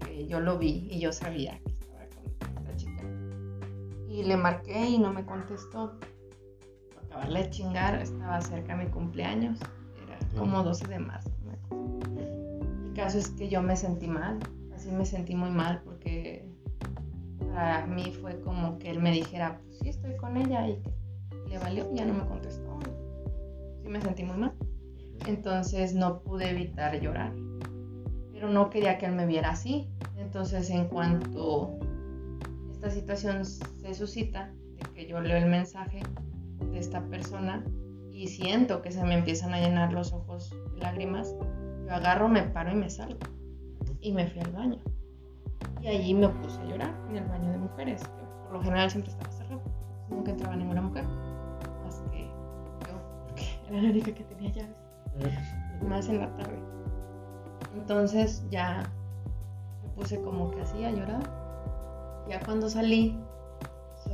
que 0.00 0.26
yo 0.26 0.40
lo 0.40 0.58
vi 0.58 0.86
y 0.90 1.00
yo 1.00 1.12
sabía 1.12 1.58
que 1.64 1.72
estaba 1.72 2.04
con 2.06 2.58
esta 2.58 2.76
chica. 2.76 3.02
Y 4.08 4.22
le 4.22 4.36
marqué 4.36 4.86
y 4.88 4.98
no 4.98 5.12
me 5.12 5.24
contestó. 5.24 5.98
Acabarle 7.06 7.44
de 7.44 7.50
chingar, 7.50 7.94
estaba 7.96 8.40
cerca 8.40 8.76
de 8.76 8.84
mi 8.84 8.90
cumpleaños, 8.90 9.58
como 10.36 10.62
12 10.62 10.86
de 10.88 10.98
marzo. 10.98 11.30
El 11.70 12.92
caso 12.94 13.18
es 13.18 13.30
que 13.30 13.48
yo 13.48 13.62
me 13.62 13.76
sentí 13.76 14.06
mal, 14.06 14.38
así 14.74 14.90
me 14.90 15.04
sentí 15.04 15.34
muy 15.34 15.50
mal 15.50 15.82
porque 15.84 16.48
para 17.52 17.86
mí 17.86 18.12
fue 18.20 18.40
como 18.40 18.78
que 18.78 18.90
él 18.90 19.00
me 19.00 19.10
dijera, 19.10 19.60
pues 19.64 19.78
sí, 19.78 19.88
estoy 19.88 20.16
con 20.16 20.36
ella 20.36 20.68
y 20.68 20.80
que 20.82 21.50
le 21.50 21.58
valió 21.58 21.90
y 21.92 21.96
ya 21.96 22.04
no 22.04 22.14
me 22.14 22.26
contestó. 22.26 22.78
Sí 23.82 23.88
me 23.88 24.00
sentí 24.00 24.22
muy 24.24 24.36
mal. 24.36 24.52
Entonces 25.26 25.94
no 25.94 26.20
pude 26.20 26.50
evitar 26.50 26.98
llorar. 27.00 27.32
Pero 28.32 28.48
no 28.48 28.70
quería 28.70 28.98
que 28.98 29.06
él 29.06 29.12
me 29.12 29.26
viera 29.26 29.50
así. 29.50 29.88
Entonces 30.16 30.70
en 30.70 30.88
cuanto 30.88 31.78
esta 32.72 32.90
situación 32.90 33.44
se 33.44 33.94
suscita, 33.94 34.52
de 34.76 34.82
que 34.94 35.06
yo 35.06 35.20
leo 35.20 35.36
el 35.36 35.46
mensaje 35.46 36.02
de 36.72 36.78
esta 36.78 37.02
persona 37.06 37.64
y 38.14 38.28
siento 38.28 38.80
que 38.80 38.92
se 38.92 39.02
me 39.02 39.14
empiezan 39.14 39.52
a 39.54 39.58
llenar 39.58 39.92
los 39.92 40.12
ojos 40.12 40.54
de 40.72 40.78
lágrimas, 40.78 41.34
yo 41.84 41.92
agarro, 41.92 42.28
me 42.28 42.42
paro 42.42 42.70
y 42.70 42.76
me 42.76 42.88
salgo. 42.88 43.18
Y 44.00 44.12
me 44.12 44.28
fui 44.28 44.40
al 44.40 44.52
baño. 44.52 44.78
Y 45.82 45.88
allí 45.88 46.14
me 46.14 46.28
puse 46.28 46.60
a 46.60 46.64
llorar 46.64 46.94
en 47.10 47.16
el 47.16 47.24
baño 47.24 47.50
de 47.50 47.58
mujeres, 47.58 48.02
que 48.02 48.24
por 48.44 48.52
lo 48.52 48.62
general 48.62 48.88
siempre 48.88 49.10
estaba 49.10 49.32
cerrado. 49.32 49.62
Nunca 50.08 50.30
entraba 50.30 50.54
ninguna 50.54 50.82
mujer, 50.82 51.04
más 51.84 52.02
que 52.12 52.22
yo, 52.86 53.26
porque 53.26 53.44
era 53.68 53.82
la 53.82 53.90
única 53.90 54.14
que 54.14 54.24
tenía 54.24 54.52
llaves 54.52 55.38
más 55.88 56.08
en 56.08 56.20
la 56.20 56.36
tarde. 56.36 56.58
Entonces 57.74 58.46
ya 58.48 58.88
me 59.82 59.88
puse 59.90 60.20
como 60.20 60.52
que 60.52 60.60
así 60.60 60.84
a 60.84 60.92
llorar. 60.92 61.22
Ya 62.28 62.38
cuando 62.40 62.70
salí, 62.70 63.18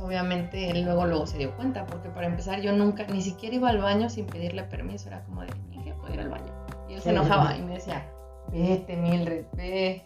obviamente 0.01 0.69
él 0.69 0.83
luego 0.83 1.05
luego 1.05 1.25
se 1.25 1.37
dio 1.37 1.55
cuenta, 1.55 1.85
porque 1.85 2.09
para 2.09 2.27
empezar 2.27 2.61
yo 2.61 2.73
nunca, 2.73 3.05
ni 3.07 3.21
siquiera 3.21 3.55
iba 3.55 3.69
al 3.69 3.79
baño 3.79 4.09
sin 4.09 4.25
pedirle 4.25 4.63
permiso, 4.63 5.07
era 5.07 5.23
como 5.23 5.41
de, 5.41 5.49
dije, 5.69 5.93
puedo 5.93 6.13
ir 6.13 6.19
al 6.19 6.29
baño. 6.29 6.51
Y 6.89 6.95
él 6.95 7.01
se 7.01 7.11
enojaba 7.11 7.55
y 7.55 7.61
me 7.61 7.75
decía, 7.75 8.05
vete 8.51 8.97
Mildred, 8.97 9.45
ve. 9.53 10.05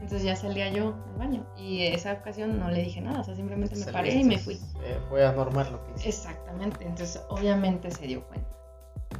Entonces 0.00 0.22
ya 0.22 0.36
salía 0.36 0.70
yo 0.70 0.94
al 1.12 1.18
baño 1.18 1.46
y 1.56 1.82
esa 1.84 2.12
ocasión 2.12 2.58
no 2.58 2.70
le 2.70 2.82
dije 2.82 3.00
nada, 3.00 3.20
o 3.20 3.24
sea, 3.24 3.34
simplemente 3.34 3.74
me 3.76 3.86
paré 3.90 4.14
y 4.14 4.24
me 4.24 4.38
fui. 4.38 4.54
Eh, 4.84 4.98
fue 5.08 5.26
anormal 5.26 5.72
lo 5.72 5.82
que 5.84 5.92
hice. 5.94 6.08
Exactamente, 6.10 6.84
entonces 6.84 7.22
obviamente 7.30 7.90
se 7.90 8.06
dio 8.06 8.22
cuenta. 8.24 8.50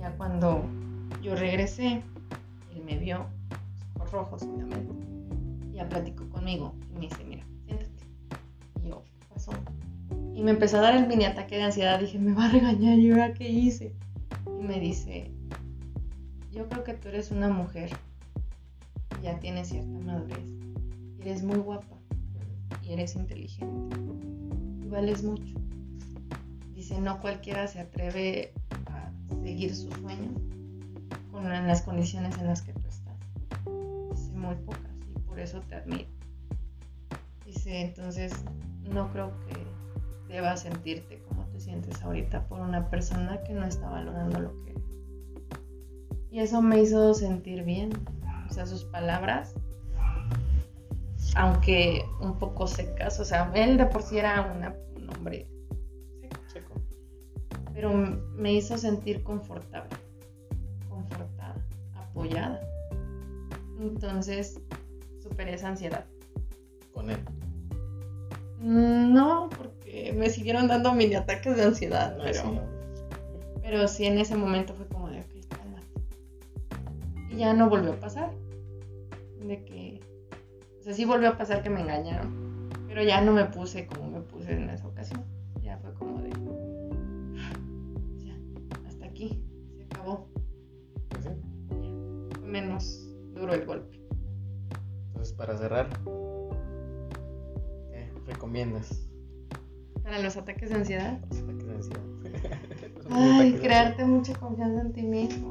Ya 0.00 0.10
cuando 0.16 0.62
yo 1.22 1.34
regresé, 1.34 2.02
él 2.74 2.84
me 2.84 2.98
vio, 2.98 3.26
ojos 3.96 4.12
rojos 4.12 4.42
obviamente, 4.42 4.92
ya 5.72 5.88
platicó 5.88 6.28
conmigo 6.28 6.74
y 6.90 6.94
me 6.94 7.00
dice, 7.00 7.24
me 10.42 10.50
empezó 10.50 10.78
a 10.78 10.80
dar 10.80 10.96
el 10.96 11.06
mini 11.06 11.24
ataque 11.24 11.56
de 11.56 11.62
ansiedad. 11.62 12.00
Dije, 12.00 12.18
me 12.18 12.32
va 12.32 12.46
a 12.46 12.50
regañar, 12.50 12.98
¿y 12.98 13.10
ahora 13.10 13.34
qué 13.34 13.48
hice? 13.48 13.94
Y 14.46 14.62
me 14.62 14.80
dice, 14.80 15.30
yo 16.52 16.68
creo 16.68 16.84
que 16.84 16.94
tú 16.94 17.08
eres 17.08 17.30
una 17.30 17.48
mujer, 17.48 17.90
ya 19.22 19.38
tienes 19.38 19.68
cierta 19.68 19.98
madurez, 19.98 20.44
y 21.18 21.22
eres 21.22 21.42
muy 21.42 21.58
guapa, 21.58 21.96
y 22.82 22.92
eres 22.92 23.14
inteligente, 23.16 23.96
y 24.82 24.88
vales 24.88 25.22
mucho. 25.22 25.54
Dice, 26.74 27.00
no 27.00 27.20
cualquiera 27.20 27.66
se 27.68 27.80
atreve 27.80 28.52
a 28.86 29.10
seguir 29.42 29.74
su 29.74 29.90
sueño 29.92 30.32
con 31.30 31.48
las 31.48 31.82
condiciones 31.82 32.36
en 32.38 32.46
las 32.46 32.62
que 32.62 32.72
tú 32.72 32.88
estás. 32.88 33.16
Dice, 34.10 34.32
muy 34.32 34.56
pocas, 34.56 34.92
y 35.14 35.18
por 35.20 35.38
eso 35.38 35.60
te 35.60 35.76
admiro. 35.76 36.08
Dice, 37.46 37.82
entonces, 37.82 38.32
no 38.90 39.10
creo 39.12 39.32
que 39.46 39.73
debas 40.34 40.62
sentirte 40.62 41.22
como 41.28 41.44
te 41.46 41.60
sientes 41.60 42.02
ahorita 42.02 42.48
por 42.48 42.60
una 42.60 42.90
persona 42.90 43.40
que 43.44 43.52
no 43.52 43.64
está 43.64 43.88
valorando 43.88 44.40
lo 44.40 44.64
que 44.64 44.72
eres. 44.72 44.82
Y 46.32 46.40
eso 46.40 46.60
me 46.60 46.82
hizo 46.82 47.14
sentir 47.14 47.62
bien. 47.62 47.92
O 48.50 48.52
sea, 48.52 48.66
sus 48.66 48.84
palabras, 48.84 49.54
aunque 51.36 52.04
un 52.20 52.36
poco 52.40 52.66
secas, 52.66 53.20
o 53.20 53.24
sea, 53.24 53.52
él 53.54 53.78
de 53.78 53.86
por 53.86 54.02
sí 54.02 54.18
era 54.18 54.42
un 54.42 55.08
hombre 55.08 55.46
seco, 56.52 56.74
pero 57.72 57.92
me 57.92 58.54
hizo 58.54 58.76
sentir 58.76 59.22
confortable, 59.22 59.96
confortada, 60.88 61.64
apoyada. 61.94 62.60
Entonces, 63.78 64.60
superé 65.22 65.54
esa 65.54 65.68
ansiedad. 65.68 66.04
¿Con 66.92 67.10
él? 67.10 67.18
Mm, 68.58 69.12
no, 69.12 69.48
porque 69.50 69.83
me 70.14 70.30
siguieron 70.30 70.68
dando 70.68 70.92
mini 70.92 71.14
ataques 71.14 71.56
de 71.56 71.62
ansiedad, 71.62 72.16
pero, 72.22 72.60
pero 73.62 73.88
sí 73.88 74.06
en 74.06 74.18
ese 74.18 74.36
momento 74.36 74.74
fue 74.74 74.86
como 74.88 75.08
de, 75.08 75.20
ok, 75.20 75.26
Y 77.30 77.36
ya 77.36 77.52
no 77.54 77.68
volvió 77.68 77.92
a 77.92 77.96
pasar. 77.96 78.30
De 79.40 79.62
que, 79.64 80.00
o 80.80 80.82
sea, 80.82 80.94
sí 80.94 81.04
volvió 81.04 81.28
a 81.28 81.36
pasar 81.36 81.62
que 81.62 81.70
me 81.70 81.82
engañaron, 81.82 82.70
pero 82.88 83.02
ya 83.02 83.20
no 83.20 83.32
me 83.32 83.44
puse 83.44 83.86
como 83.86 84.10
me 84.10 84.20
puse 84.20 84.52
en 84.52 84.70
esa 84.70 84.86
ocasión. 84.86 85.22
Ya 85.62 85.78
fue 85.78 85.92
como 85.94 86.22
de, 86.22 86.30
ya, 88.24 88.34
hasta 88.86 89.04
aquí, 89.04 89.42
se 89.76 89.84
acabó. 89.84 90.28
Pues 91.10 91.24
Ya, 91.24 91.36
fue 91.68 92.48
menos 92.48 93.06
duro 93.34 93.52
el 93.52 93.66
golpe. 93.66 94.00
Entonces, 95.08 95.34
para 95.34 95.56
cerrar, 95.58 95.88
¿qué 97.90 98.10
recomiendas? 98.26 99.03
Para 100.04 100.18
los 100.20 100.36
ataques 100.36 100.70
de 100.70 100.76
ansiedad. 100.76 101.18
Los 101.30 101.40
ataques 101.40 101.66
de 101.66 101.74
ansiedad. 101.74 102.00
Los 103.04 103.06
Ay, 103.10 103.54
crearte 103.54 104.04
mucha 104.04 104.34
confianza 104.34 104.82
en 104.82 104.92
ti 104.92 105.02
mismo. 105.02 105.50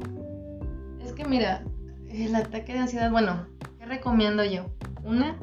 Es 1.04 1.12
que 1.12 1.24
mira, 1.24 1.62
el 2.08 2.34
ataque 2.34 2.72
de 2.72 2.78
ansiedad, 2.78 3.10
bueno, 3.10 3.46
¿qué 3.78 3.86
recomiendo 3.86 4.44
yo? 4.44 4.66
Una, 5.04 5.36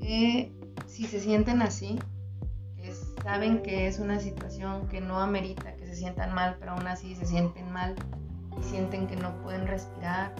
que 0.00 0.52
si 0.86 1.04
se 1.04 1.20
sienten 1.20 1.62
así, 1.62 1.98
que 2.76 2.92
saben 3.22 3.62
que 3.62 3.86
es 3.86 4.00
una 4.00 4.18
situación 4.18 4.88
que 4.88 5.00
no 5.00 5.20
amerita 5.20 5.74
que 5.76 5.86
se 5.86 5.94
sientan 5.94 6.34
mal, 6.34 6.56
pero 6.58 6.72
aún 6.72 6.86
así 6.86 7.14
se 7.14 7.26
sienten 7.26 7.70
mal 7.72 7.94
y 8.58 8.62
sienten 8.64 9.06
que 9.06 9.16
no 9.16 9.40
pueden 9.42 9.66
respirar, 9.66 10.34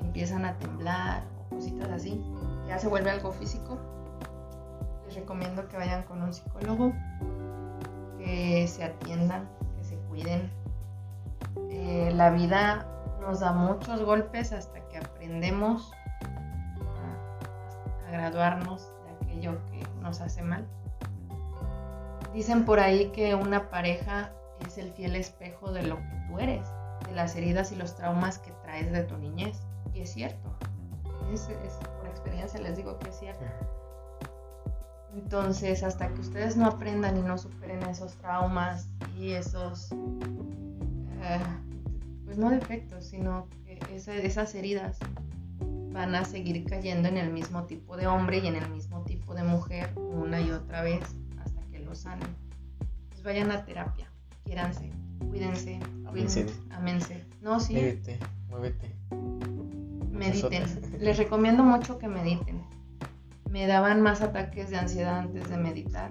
y 0.00 0.04
empiezan 0.06 0.44
a 0.44 0.58
temblar 0.58 1.24
o 1.38 1.54
cositas 1.54 1.88
así, 1.90 2.20
ya 2.66 2.78
se 2.78 2.88
vuelve 2.88 3.10
algo 3.10 3.32
físico, 3.32 3.78
recomiendo 5.14 5.68
que 5.68 5.76
vayan 5.76 6.02
con 6.04 6.22
un 6.22 6.32
psicólogo, 6.32 6.92
que 8.18 8.66
se 8.68 8.84
atiendan, 8.84 9.48
que 9.78 9.84
se 9.84 9.96
cuiden. 10.08 10.50
Eh, 11.70 12.10
la 12.14 12.30
vida 12.30 12.86
nos 13.20 13.40
da 13.40 13.52
muchos 13.52 14.02
golpes 14.02 14.52
hasta 14.52 14.86
que 14.88 14.98
aprendemos 14.98 15.92
a, 18.06 18.10
graduarnos 18.10 18.90
de 19.04 19.26
aquello 19.26 19.58
que 19.70 19.82
nos 20.00 20.20
hace 20.20 20.42
mal. 20.42 20.66
Dicen 22.32 22.64
por 22.64 22.80
ahí 22.80 23.10
que 23.10 23.34
una 23.34 23.70
pareja 23.70 24.32
es 24.66 24.78
el 24.78 24.92
fiel 24.92 25.16
espejo 25.16 25.72
de 25.72 25.84
lo 25.84 25.96
que 25.96 26.24
tú 26.28 26.38
eres, 26.38 26.66
de 27.06 27.14
las 27.14 27.36
heridas 27.36 27.72
y 27.72 27.76
los 27.76 27.94
traumas 27.94 28.38
que 28.38 28.50
traes 28.62 28.90
de 28.92 29.04
tu 29.04 29.16
niñez. 29.18 29.62
Y 29.92 30.00
es 30.00 30.12
cierto. 30.12 30.50
Por 31.98 32.08
experiencia 32.08 32.60
les 32.60 32.76
digo 32.76 32.98
que 32.98 33.08
es 33.08 33.18
cierto. 33.18 33.44
Entonces, 35.14 35.82
hasta 35.82 36.12
que 36.12 36.20
ustedes 36.20 36.56
no 36.56 36.66
aprendan 36.66 37.16
y 37.16 37.22
no 37.22 37.38
superen 37.38 37.82
esos 37.84 38.14
traumas 38.16 38.88
y 39.18 39.30
esos, 39.30 39.92
eh, 39.92 41.38
pues 42.24 42.36
no 42.38 42.50
defectos, 42.50 43.04
sino 43.06 43.46
que 43.64 43.78
esa- 43.94 44.14
esas 44.14 44.54
heridas 44.54 44.98
van 45.92 46.14
a 46.16 46.24
seguir 46.24 46.64
cayendo 46.64 47.08
en 47.08 47.16
el 47.16 47.32
mismo 47.32 47.64
tipo 47.64 47.96
de 47.96 48.08
hombre 48.08 48.38
y 48.38 48.46
en 48.48 48.56
el 48.56 48.68
mismo 48.70 49.02
tipo 49.04 49.34
de 49.34 49.44
mujer 49.44 49.90
una 49.96 50.40
y 50.40 50.50
otra 50.50 50.82
vez 50.82 51.00
hasta 51.44 51.60
que 51.70 51.78
lo 51.78 51.94
sanen. 51.94 52.28
Pues 53.10 53.22
vayan 53.22 53.52
a 53.52 53.64
terapia, 53.64 54.08
quiéranse, 54.44 54.90
cuídense, 55.28 55.78
cuídense, 56.10 56.46
amense. 56.72 57.24
No, 57.40 57.60
sí, 57.60 57.74
Muévete, 57.74 58.18
muévete. 58.48 58.90
mediten. 60.10 60.64
Les 60.98 61.16
recomiendo 61.16 61.62
mucho 61.62 61.98
que 61.98 62.08
mediten. 62.08 62.63
Me 63.54 63.68
daban 63.68 64.02
más 64.02 64.20
ataques 64.20 64.70
de 64.70 64.78
ansiedad 64.78 65.16
antes 65.16 65.48
de 65.48 65.56
meditar 65.56 66.10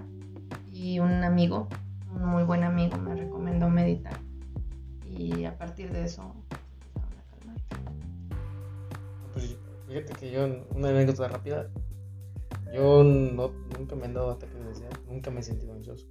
y 0.72 0.98
un 0.98 1.22
amigo, 1.22 1.68
un 2.10 2.24
muy 2.24 2.42
buen 2.42 2.64
amigo, 2.64 2.96
me 2.96 3.14
recomendó 3.14 3.68
meditar 3.68 4.18
y 5.04 5.44
a 5.44 5.54
partir 5.58 5.92
de 5.92 6.04
eso 6.04 6.22
empezaron 6.94 7.58
a 7.58 7.68
calmar. 7.68 8.26
Pues 9.34 9.58
fíjate 9.86 10.14
que 10.14 10.30
yo, 10.30 10.46
una 10.70 10.88
anécdota 10.88 11.28
rápida, 11.28 11.68
yo 12.72 13.04
no, 13.04 13.52
nunca 13.78 13.94
me 13.94 14.06
han 14.06 14.14
dado 14.14 14.30
ataques 14.30 14.58
de 14.58 14.66
ansiedad, 14.66 14.98
nunca 15.06 15.30
me 15.30 15.40
he 15.40 15.42
sentido 15.42 15.74
ansioso. 15.74 16.06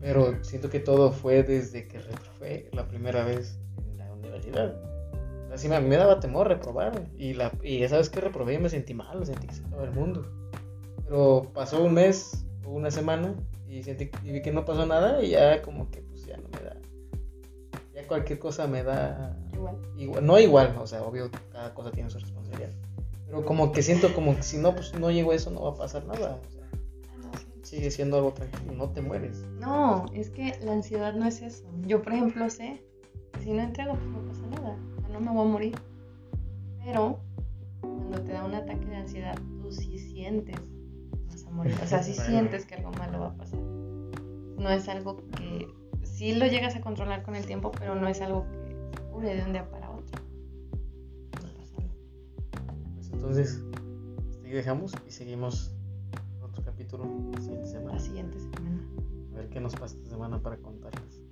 Pero 0.00 0.42
siento 0.42 0.68
que 0.68 0.80
todo 0.80 1.12
fue 1.12 1.44
desde 1.44 1.86
que 1.86 2.00
reprobé 2.00 2.70
la 2.72 2.88
primera 2.88 3.24
vez 3.24 3.60
en 3.78 3.98
la 3.98 4.12
universidad. 4.12 4.95
Así 5.56 5.70
me, 5.70 5.80
me 5.80 5.96
daba 5.96 6.20
temor 6.20 6.48
reprobar. 6.48 7.08
Y, 7.16 7.32
la, 7.32 7.50
y 7.62 7.82
esa 7.82 7.96
vez 7.96 8.10
que 8.10 8.20
reprobé 8.20 8.54
y 8.54 8.58
me 8.58 8.68
sentí 8.68 8.92
mal, 8.92 9.18
me 9.18 9.24
sentí 9.24 9.46
que 9.46 9.54
se 9.54 9.62
acababa 9.62 9.88
el 9.88 9.94
mundo. 9.94 10.26
Pero 11.02 11.50
pasó 11.54 11.82
un 11.82 11.94
mes 11.94 12.44
o 12.66 12.72
una 12.72 12.90
semana 12.90 13.34
y, 13.66 13.82
sentí, 13.82 14.10
y 14.22 14.32
vi 14.32 14.42
que 14.42 14.52
no 14.52 14.66
pasó 14.66 14.84
nada 14.84 15.22
y 15.24 15.30
ya 15.30 15.62
como 15.62 15.90
que 15.90 16.02
pues 16.02 16.26
ya 16.26 16.36
no 16.36 16.46
me 16.50 16.60
da. 16.62 16.76
Ya 17.94 18.06
cualquier 18.06 18.38
cosa 18.38 18.66
me 18.66 18.82
da 18.82 19.34
Igual. 19.54 19.78
igual, 19.96 20.26
no 20.26 20.38
igual, 20.38 20.76
o 20.78 20.86
sea, 20.86 21.02
obvio, 21.02 21.30
cada 21.50 21.72
cosa 21.72 21.90
tiene 21.90 22.10
su 22.10 22.18
responsabilidad. 22.18 22.72
Pero 23.24 23.46
como 23.46 23.72
que 23.72 23.82
siento 23.82 24.12
como 24.14 24.36
que 24.36 24.42
si 24.42 24.58
no, 24.58 24.74
pues 24.74 24.92
no 24.92 25.10
llego 25.10 25.30
a 25.32 25.36
eso, 25.36 25.50
no 25.50 25.62
va 25.62 25.70
a 25.70 25.74
pasar 25.74 26.04
nada. 26.04 26.38
O 26.46 26.50
sea, 26.50 26.68
sigue 27.62 27.90
siendo 27.90 28.18
algo 28.18 28.32
tranquilo, 28.32 28.74
no 28.74 28.90
te 28.90 29.00
mueres. 29.00 29.38
No, 29.58 30.04
es 30.12 30.28
que 30.28 30.54
la 30.60 30.72
ansiedad 30.72 31.14
no 31.14 31.26
es 31.26 31.40
eso. 31.40 31.64
Yo, 31.86 32.02
por 32.02 32.12
ejemplo, 32.12 32.50
sé 32.50 32.82
que 33.32 33.40
si 33.40 33.52
no 33.52 33.62
entrego, 33.62 33.94
pues 33.94 34.06
no 34.06 34.20
pasa 34.28 34.46
nada. 34.60 34.76
No 35.18 35.22
me 35.22 35.30
voy 35.30 35.48
a 35.48 35.50
morir. 35.50 35.74
Pero 36.84 37.20
cuando 37.80 38.20
te 38.20 38.32
da 38.32 38.44
un 38.44 38.54
ataque 38.54 38.84
de 38.84 38.96
ansiedad, 38.96 39.34
tú 39.62 39.72
sí 39.72 39.98
sientes 39.98 40.60
que 40.60 41.24
vas 41.26 41.46
a 41.46 41.50
morir. 41.50 41.74
O 41.82 41.86
sea, 41.86 42.02
sí 42.02 42.12
Bueno. 42.16 42.28
sientes 42.28 42.66
que 42.66 42.74
algo 42.74 42.90
malo 42.92 43.20
va 43.20 43.26
a 43.28 43.34
pasar. 43.34 43.58
No 43.60 44.68
es 44.70 44.86
algo 44.88 45.16
que 45.30 45.68
sí 46.02 46.34
lo 46.34 46.46
llegas 46.46 46.76
a 46.76 46.82
controlar 46.82 47.22
con 47.22 47.34
el 47.34 47.46
tiempo, 47.46 47.72
pero 47.78 47.94
no 47.94 48.06
es 48.08 48.20
algo 48.20 48.44
que 48.50 48.58
se 48.94 49.02
cure 49.10 49.34
de 49.34 49.42
un 49.42 49.52
día 49.52 49.70
para 49.70 49.90
otro. 49.90 50.20
Pues 52.94 53.10
entonces, 53.10 53.62
hasta 54.30 54.46
ahí 54.46 54.52
dejamos 54.52 54.92
y 55.06 55.10
seguimos 55.10 55.74
otro 56.42 56.62
capítulo 56.62 57.06
la 57.32 57.40
siguiente 57.40 57.68
semana. 57.68 57.92
La 57.94 58.00
siguiente 58.00 58.38
semana. 58.38 58.82
A 59.32 59.36
ver 59.36 59.48
qué 59.48 59.60
nos 59.60 59.74
pasa 59.74 59.96
esta 59.96 60.10
semana 60.10 60.42
para 60.42 60.58
contarles. 60.58 61.22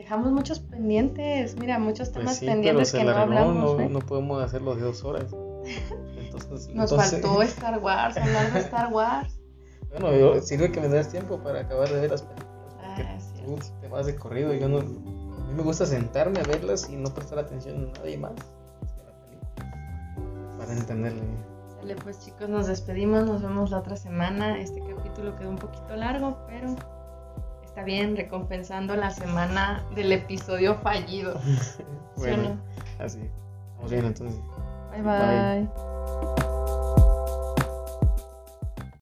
Dejamos 0.00 0.32
muchos 0.32 0.60
pendientes, 0.60 1.56
mira, 1.58 1.78
muchos 1.78 2.08
Pues 2.08 2.20
temas 2.24 2.36
sí, 2.38 2.46
pendientes 2.46 2.90
que 2.90 3.04
no 3.04 3.10
hablamos. 3.10 3.76
no, 3.76 3.80
¿eh? 3.84 3.88
no 3.90 3.98
podemos 3.98 4.42
hacerlo 4.42 4.74
de 4.74 4.80
dos 4.80 5.04
horas. 5.04 5.26
Entonces, 6.16 6.68
Nos 6.74 6.90
entonces- 6.90 7.20
faltó 7.20 7.42
Star 7.42 7.78
Wars, 7.80 8.16
hablar 8.16 8.50
de 8.50 8.60
Star 8.60 8.90
Wars. 8.90 9.38
Bueno, 9.90 10.16
yo- 10.16 10.40
sirve 10.40 10.72
que 10.72 10.80
me 10.80 10.88
das 10.88 11.10
tiempo 11.10 11.38
para 11.42 11.60
acabar 11.60 11.86
de 11.90 12.00
ver 12.00 12.10
las 12.12 12.22
películas. 12.22 12.76
Ah, 12.82 13.18
cierto. 13.34 13.56
te 13.82 13.88
vas 13.88 14.06
de 14.06 14.16
corrido. 14.16 14.54
Yo 14.54 14.70
no, 14.70 14.78
a 14.78 14.82
mí 14.84 15.52
me 15.54 15.62
gusta 15.62 15.84
sentarme 15.84 16.40
a 16.40 16.44
verlas 16.44 16.88
y 16.88 16.96
no 16.96 17.12
prestar 17.12 17.38
atención 17.38 17.92
a 17.94 17.98
nadie 17.98 18.16
más. 18.16 18.32
Para 20.58 20.72
entenderle. 20.72 21.20
Sale, 21.78 21.94
pues 21.96 22.20
chicos, 22.20 22.48
nos 22.48 22.68
despedimos, 22.68 23.26
nos 23.26 23.42
vemos 23.42 23.70
la 23.70 23.80
otra 23.80 23.96
semana. 23.96 24.58
Este 24.60 24.80
capítulo 24.80 25.36
quedó 25.36 25.50
un 25.50 25.56
poquito 25.58 25.94
largo, 25.94 26.38
pero 26.48 26.74
está 27.70 27.84
bien, 27.84 28.16
recompensando 28.16 28.96
la 28.96 29.10
semana 29.10 29.84
del 29.94 30.10
episodio 30.12 30.74
fallido. 30.76 31.40
¿Sí 31.40 31.82
o 32.16 32.20
bueno, 32.20 32.42
no? 32.42 33.04
así. 33.04 33.20
Estamos 33.70 33.90
bien 33.92 34.04
entonces. 34.06 34.40
Bye 34.92 35.02
Bye. 35.02 35.66
bye. 35.68 36.49